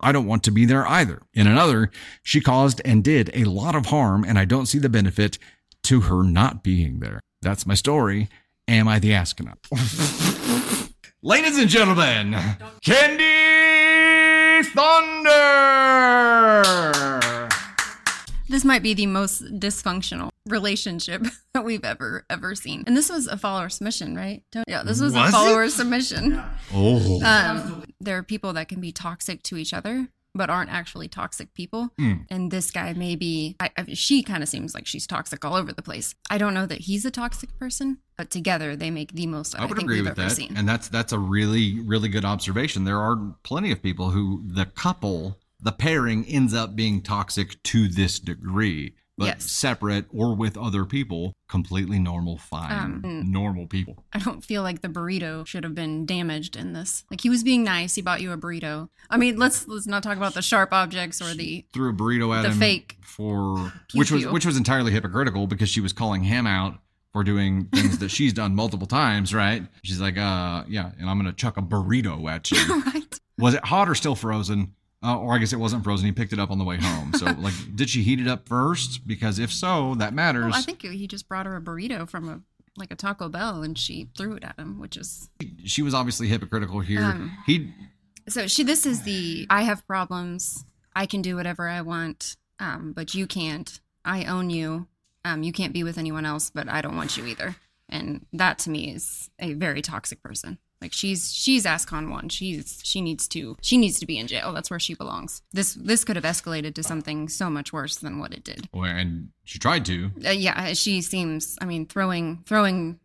I 0.00 0.12
don't 0.12 0.26
want 0.26 0.42
to 0.44 0.50
be 0.50 0.64
there 0.64 0.86
either. 0.86 1.22
In 1.34 1.46
another, 1.46 1.90
she 2.22 2.40
caused 2.40 2.80
and 2.84 3.02
did 3.02 3.30
a 3.34 3.44
lot 3.44 3.74
of 3.74 3.86
harm, 3.86 4.24
and 4.24 4.38
I 4.38 4.44
don't 4.44 4.66
see 4.66 4.78
the 4.78 4.88
benefit 4.88 5.38
to 5.84 6.02
her 6.02 6.22
not 6.22 6.62
being 6.62 7.00
there. 7.00 7.20
That's 7.42 7.66
my 7.66 7.74
story. 7.74 8.28
Am 8.66 8.86
I 8.86 8.98
the 8.98 9.14
astronaut? 9.14 9.58
Ladies 11.22 11.58
and 11.58 11.68
gentlemen, 11.68 12.36
Candy 12.82 14.62
Thunder! 14.68 15.87
This 18.48 18.64
might 18.64 18.82
be 18.82 18.94
the 18.94 19.06
most 19.06 19.44
dysfunctional 19.60 20.30
relationship 20.46 21.22
that 21.54 21.64
we've 21.64 21.84
ever 21.84 22.24
ever 22.30 22.54
seen. 22.54 22.84
And 22.86 22.96
this 22.96 23.10
was 23.10 23.26
a 23.26 23.36
follower 23.36 23.68
submission, 23.68 24.14
right? 24.16 24.42
Don't- 24.52 24.64
Yeah, 24.68 24.82
this 24.82 25.00
was, 25.00 25.12
Was 25.12 25.24
a 25.24 25.28
it? 25.28 25.30
follower 25.32 25.68
submission. 25.68 26.40
Oh. 26.72 27.22
Um, 27.24 27.84
there 28.00 28.16
are 28.16 28.22
people 28.22 28.52
that 28.54 28.68
can 28.68 28.80
be 28.80 28.92
toxic 28.92 29.42
to 29.44 29.56
each 29.56 29.72
other, 29.74 30.08
but 30.34 30.50
aren't 30.50 30.70
actually 30.70 31.08
toxic 31.08 31.52
people. 31.54 31.90
Mm. 31.98 32.26
And 32.30 32.50
this 32.50 32.70
guy 32.70 32.92
maybe, 32.92 33.56
I, 33.60 33.70
I, 33.76 33.84
she 33.94 34.22
kind 34.22 34.42
of 34.42 34.48
seems 34.48 34.74
like 34.74 34.86
she's 34.86 35.06
toxic 35.06 35.44
all 35.44 35.54
over 35.54 35.72
the 35.72 35.82
place. 35.82 36.14
I 36.30 36.38
don't 36.38 36.54
know 36.54 36.66
that 36.66 36.82
he's 36.82 37.04
a 37.04 37.10
toxic 37.10 37.58
person, 37.58 37.98
but 38.16 38.30
together 38.30 38.76
they 38.76 38.90
make 38.90 39.12
the 39.12 39.26
most 39.26 39.52
that 39.52 39.60
I, 39.60 39.64
I 39.64 39.66
would 39.66 39.76
think 39.76 39.86
agree 39.86 39.96
we've 40.00 40.06
with 40.10 40.16
that, 40.16 40.32
seen. 40.32 40.56
and 40.56 40.68
that's 40.68 40.88
that's 40.88 41.12
a 41.12 41.18
really 41.18 41.80
really 41.80 42.08
good 42.08 42.24
observation. 42.24 42.84
There 42.84 43.00
are 43.00 43.16
plenty 43.42 43.72
of 43.72 43.82
people 43.82 44.10
who 44.10 44.42
the 44.46 44.64
couple, 44.66 45.38
the 45.60 45.72
pairing, 45.72 46.24
ends 46.26 46.54
up 46.54 46.76
being 46.76 47.02
toxic 47.02 47.62
to 47.64 47.88
this 47.88 48.18
degree, 48.20 48.94
but 49.16 49.26
Yes. 49.26 49.50
separate 49.50 50.06
or 50.10 50.36
with 50.36 50.56
other 50.56 50.84
people, 50.84 51.32
completely 51.48 51.98
normal, 51.98 52.38
fine, 52.38 52.72
Um, 52.72 53.02
mm. 53.02 53.24
normal 53.28 53.66
people. 53.66 54.04
I 54.12 54.18
don't 54.20 54.44
feel 54.44 54.62
like 54.62 54.80
the 54.82 54.88
burrito 54.88 55.44
should 55.46 55.64
have 55.64 55.74
been 55.74 56.06
damaged 56.06 56.54
in 56.54 56.72
this. 56.74 57.04
Like 57.10 57.20
he 57.22 57.28
was 57.28 57.42
being 57.42 57.64
nice. 57.64 57.96
He 57.96 58.02
bought 58.02 58.20
you 58.20 58.30
a 58.30 58.38
burrito. 58.38 58.88
I 59.10 59.16
mean, 59.16 59.36
let's 59.36 59.66
let's 59.66 59.86
not 59.88 60.02
talk 60.04 60.16
about 60.16 60.34
the 60.34 60.42
sharp 60.42 60.72
objects 60.72 61.20
or 61.20 61.34
the 61.34 61.64
Threw 61.72 61.90
a 61.90 61.92
burrito 61.92 62.36
at 62.36 62.42
The 62.42 62.50
him 62.50 62.58
fake 62.58 62.98
for 63.02 63.72
pew 63.88 63.98
which 63.98 64.12
was 64.12 64.26
which 64.26 64.46
was 64.46 64.56
entirely 64.56 64.92
hypocritical 64.92 65.46
because 65.48 65.68
she 65.68 65.80
was 65.80 65.92
calling 65.92 66.22
him 66.22 66.46
out 66.46 66.78
for 67.12 67.24
doing 67.24 67.64
things 67.74 67.98
that 67.98 68.10
she's 68.10 68.34
done 68.34 68.54
multiple 68.54 68.86
times, 68.86 69.34
right? 69.34 69.66
She's 69.82 69.98
like, 70.00 70.18
uh, 70.18 70.62
yeah, 70.68 70.92
and 71.00 71.08
I'm 71.10 71.16
gonna 71.18 71.32
chuck 71.32 71.56
a 71.56 71.62
burrito 71.62 72.30
at 72.30 72.50
you. 72.52 72.82
right. 72.86 73.18
Was 73.38 73.54
it 73.54 73.64
hot 73.64 73.88
or 73.88 73.94
still 73.94 74.14
frozen? 74.14 74.74
Uh, 75.02 75.16
or 75.16 75.32
I 75.32 75.38
guess 75.38 75.52
it 75.52 75.60
wasn't 75.60 75.84
frozen. 75.84 76.06
He 76.06 76.12
picked 76.12 76.32
it 76.32 76.40
up 76.40 76.50
on 76.50 76.58
the 76.58 76.64
way 76.64 76.76
home. 76.76 77.12
So, 77.14 77.26
like, 77.38 77.54
did 77.74 77.88
she 77.88 78.02
heat 78.02 78.20
it 78.20 78.26
up 78.26 78.48
first? 78.48 79.06
Because 79.06 79.38
if 79.38 79.52
so, 79.52 79.94
that 79.96 80.12
matters. 80.12 80.46
Well, 80.46 80.54
I 80.54 80.62
think 80.62 80.82
he 80.82 81.06
just 81.06 81.28
brought 81.28 81.46
her 81.46 81.56
a 81.56 81.60
burrito 81.60 82.08
from 82.08 82.28
a 82.28 82.40
like 82.76 82.92
a 82.92 82.96
Taco 82.96 83.28
Bell, 83.28 83.62
and 83.62 83.76
she 83.76 84.08
threw 84.16 84.34
it 84.34 84.44
at 84.44 84.58
him, 84.58 84.78
which 84.78 84.96
is 84.96 85.30
she 85.64 85.82
was 85.82 85.94
obviously 85.94 86.28
hypocritical 86.28 86.80
here. 86.80 87.02
Um, 87.02 87.36
he, 87.46 87.72
so. 88.28 88.46
She 88.46 88.62
this 88.62 88.86
is 88.86 89.02
the 89.02 89.46
I 89.50 89.62
have 89.62 89.86
problems. 89.86 90.64
I 90.94 91.06
can 91.06 91.22
do 91.22 91.36
whatever 91.36 91.68
I 91.68 91.80
want, 91.82 92.36
um, 92.58 92.92
but 92.94 93.14
you 93.14 93.26
can't. 93.26 93.80
I 94.04 94.24
own 94.24 94.50
you. 94.50 94.88
Um, 95.24 95.42
you 95.42 95.52
can't 95.52 95.72
be 95.72 95.84
with 95.84 95.98
anyone 95.98 96.24
else, 96.24 96.50
but 96.50 96.68
I 96.68 96.80
don't 96.80 96.96
want 96.96 97.16
you 97.16 97.26
either. 97.26 97.56
And 97.88 98.26
that 98.32 98.58
to 98.60 98.70
me 98.70 98.92
is 98.92 99.30
a 99.38 99.54
very 99.54 99.82
toxic 99.82 100.22
person. 100.22 100.58
Like 100.80 100.92
she's 100.92 101.32
she's 101.32 101.64
ASCON 101.64 102.10
one. 102.10 102.28
She's 102.28 102.80
she 102.84 103.00
needs 103.00 103.26
to 103.28 103.56
she 103.60 103.76
needs 103.76 103.98
to 104.00 104.06
be 104.06 104.18
in 104.18 104.26
jail. 104.26 104.52
That's 104.52 104.70
where 104.70 104.78
she 104.78 104.94
belongs. 104.94 105.42
This 105.52 105.74
this 105.74 106.04
could 106.04 106.16
have 106.16 106.24
escalated 106.24 106.74
to 106.74 106.82
something 106.82 107.28
so 107.28 107.50
much 107.50 107.72
worse 107.72 107.96
than 107.96 108.18
what 108.18 108.32
it 108.32 108.44
did. 108.44 108.68
well, 108.72 108.84
and 108.84 109.30
she 109.44 109.58
tried 109.58 109.84
to. 109.86 110.10
Uh, 110.24 110.30
yeah, 110.30 110.72
she 110.74 111.00
seems. 111.02 111.56
I 111.60 111.64
mean, 111.64 111.86
throwing 111.86 112.44
throwing 112.46 113.00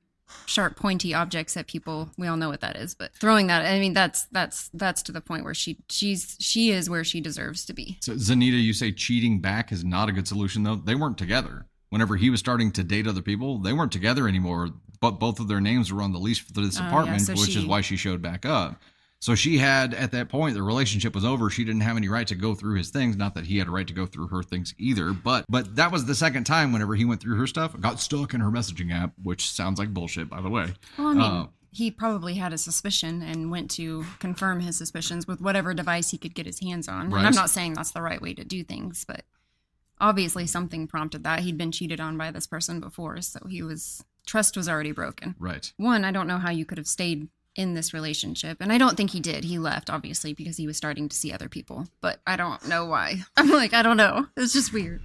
sharp, 0.45 0.75
pointy 0.75 1.13
objects 1.13 1.55
at 1.57 1.67
people. 1.67 2.09
We 2.17 2.27
all 2.27 2.37
know 2.37 2.49
what 2.49 2.61
that 2.61 2.75
is, 2.75 2.95
but 2.95 3.15
throwing 3.15 3.47
that. 3.47 3.65
I 3.65 3.79
mean, 3.79 3.93
that's 3.93 4.25
that's 4.31 4.69
that's 4.73 5.01
to 5.03 5.11
the 5.11 5.21
point 5.21 5.43
where 5.43 5.53
she 5.53 5.77
she's 5.89 6.37
she 6.39 6.71
is 6.71 6.89
where 6.89 7.03
she 7.03 7.21
deserves 7.21 7.65
to 7.65 7.73
be. 7.73 7.97
So, 8.01 8.13
Zanita, 8.13 8.61
you 8.61 8.73
say 8.73 8.91
cheating 8.91 9.39
back 9.41 9.71
is 9.71 9.83
not 9.83 10.09
a 10.09 10.11
good 10.11 10.27
solution, 10.27 10.63
though. 10.63 10.75
They 10.75 10.95
weren't 10.95 11.17
together. 11.17 11.65
Whenever 11.89 12.15
he 12.15 12.31
was 12.31 12.39
starting 12.39 12.71
to 12.71 12.83
date 12.83 13.05
other 13.07 13.21
people, 13.21 13.59
they 13.59 13.71
weren't 13.71 13.91
together 13.91 14.27
anymore. 14.27 14.69
But 15.03 15.19
both 15.19 15.41
of 15.41 15.49
their 15.49 15.59
names 15.59 15.91
were 15.91 16.01
on 16.01 16.13
the 16.13 16.17
lease 16.17 16.39
for 16.39 16.53
this 16.53 16.79
Oh, 16.79 16.81
yeah, 16.83 16.87
apartment, 16.87 17.21
so 17.23 17.33
which 17.33 17.57
is 17.57 17.65
why 17.65 17.81
she 17.81 17.97
showed 17.97 18.21
back 18.21 18.45
up. 18.45 18.81
So 19.19 19.35
she 19.35 19.57
had, 19.57 19.93
at 19.93 20.11
that 20.13 20.29
point, 20.29 20.53
the 20.55 20.63
relationship 20.63 21.13
was 21.13 21.25
over. 21.25 21.49
She 21.49 21.65
didn't 21.65 21.81
have 21.81 21.97
any 21.97 22.07
right 22.07 22.25
to 22.27 22.35
go 22.35 22.55
through 22.55 22.75
his 22.77 22.89
things. 22.89 23.17
Not 23.17 23.35
that 23.35 23.45
he 23.45 23.57
had 23.57 23.67
a 23.67 23.71
right 23.71 23.85
to 23.85 23.93
go 23.93 24.05
through 24.05 24.27
her 24.29 24.43
things 24.43 24.73
either. 24.77 25.11
But 25.11 25.43
but 25.49 25.75
that 25.75 25.91
was 25.91 26.05
the 26.05 26.15
second 26.15 26.45
time 26.45 26.71
whenever 26.71 26.95
he 26.95 27.03
went 27.03 27.19
through 27.19 27.35
her 27.37 27.47
stuff, 27.47 27.77
got 27.81 27.99
stuck 27.99 28.33
in 28.33 28.39
her 28.39 28.49
messaging 28.49 28.93
app, 28.93 29.11
which 29.21 29.51
sounds 29.51 29.77
like 29.77 29.93
bullshit, 29.93 30.29
by 30.29 30.39
the 30.39 30.49
way. 30.49 30.73
Well, 30.97 31.07
I 31.07 31.13
mean, 31.13 31.21
Uh, 31.21 31.47
he 31.71 31.91
probably 31.91 32.35
had 32.35 32.53
a 32.53 32.57
suspicion 32.57 33.21
and 33.21 33.51
went 33.51 33.71
to 33.71 34.05
confirm 34.19 34.61
his 34.61 34.77
suspicions 34.77 35.27
with 35.27 35.41
whatever 35.41 35.73
device 35.73 36.11
he 36.11 36.17
could 36.17 36.33
get 36.35 36.45
his 36.45 36.61
hands 36.61 36.87
on. 36.87 37.09
Right. 37.09 37.19
And 37.19 37.27
I'm 37.27 37.35
not 37.35 37.49
saying 37.49 37.73
that's 37.73 37.91
the 37.91 38.01
right 38.01 38.21
way 38.21 38.33
to 38.35 38.45
do 38.45 38.63
things, 38.63 39.03
but 39.05 39.25
obviously 39.99 40.47
something 40.47 40.87
prompted 40.87 41.23
that. 41.23 41.41
He'd 41.41 41.57
been 41.57 41.71
cheated 41.73 41.99
on 41.99 42.17
by 42.17 42.31
this 42.31 42.47
person 42.47 42.79
before, 42.79 43.19
so 43.21 43.39
he 43.49 43.61
was 43.63 44.03
trust 44.25 44.57
was 44.57 44.69
already 44.69 44.91
broken. 44.91 45.35
Right. 45.39 45.71
one, 45.77 46.05
I 46.05 46.11
don't 46.11 46.27
know 46.27 46.37
how 46.37 46.51
you 46.51 46.65
could 46.65 46.77
have 46.77 46.87
stayed 46.87 47.27
in 47.55 47.73
this 47.73 47.93
relationship. 47.93 48.57
And 48.59 48.71
I 48.71 48.77
don't 48.77 48.97
think 48.97 49.11
he 49.11 49.19
did. 49.19 49.43
He 49.43 49.59
left, 49.59 49.89
obviously, 49.89 50.33
because 50.33 50.57
he 50.57 50.67
was 50.67 50.77
starting 50.77 51.07
to 51.09 51.15
see 51.15 51.31
other 51.31 51.49
people. 51.49 51.87
But 52.01 52.19
I 52.25 52.35
don't 52.35 52.67
know 52.67 52.85
why. 52.85 53.21
I'm 53.37 53.49
like, 53.49 53.73
I 53.73 53.81
don't 53.81 53.97
know. 53.97 54.27
It's 54.37 54.53
just 54.53 54.73
weird. 54.73 55.01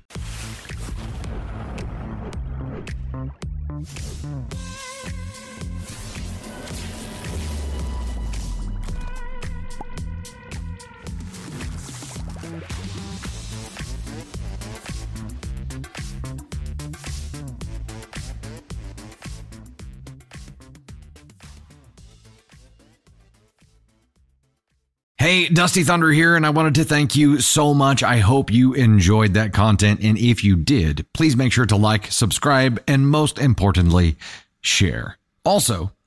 Hey, 25.29 25.47
Dusty 25.47 25.85
Thunder 25.85 26.11
here, 26.11 26.37
and 26.37 26.47
I 26.47 26.49
wanted 26.49 26.77
to 26.77 26.85
thank 26.85 27.15
you 27.15 27.43
so 27.43 27.75
much. 27.75 28.03
I 28.03 28.17
hope 28.17 28.51
you 28.51 28.73
enjoyed 28.73 29.35
that 29.35 29.53
content. 29.53 30.01
And 30.03 30.17
if 30.17 30.43
you 30.43 30.57
did, 30.57 31.05
please 31.13 31.37
make 31.37 31.53
sure 31.53 31.67
to 31.67 31.77
like, 31.77 32.11
subscribe, 32.11 32.83
and 32.89 33.11
most 33.11 33.39
importantly, 33.39 34.17
share. 34.63 35.19
Also, 35.45 35.93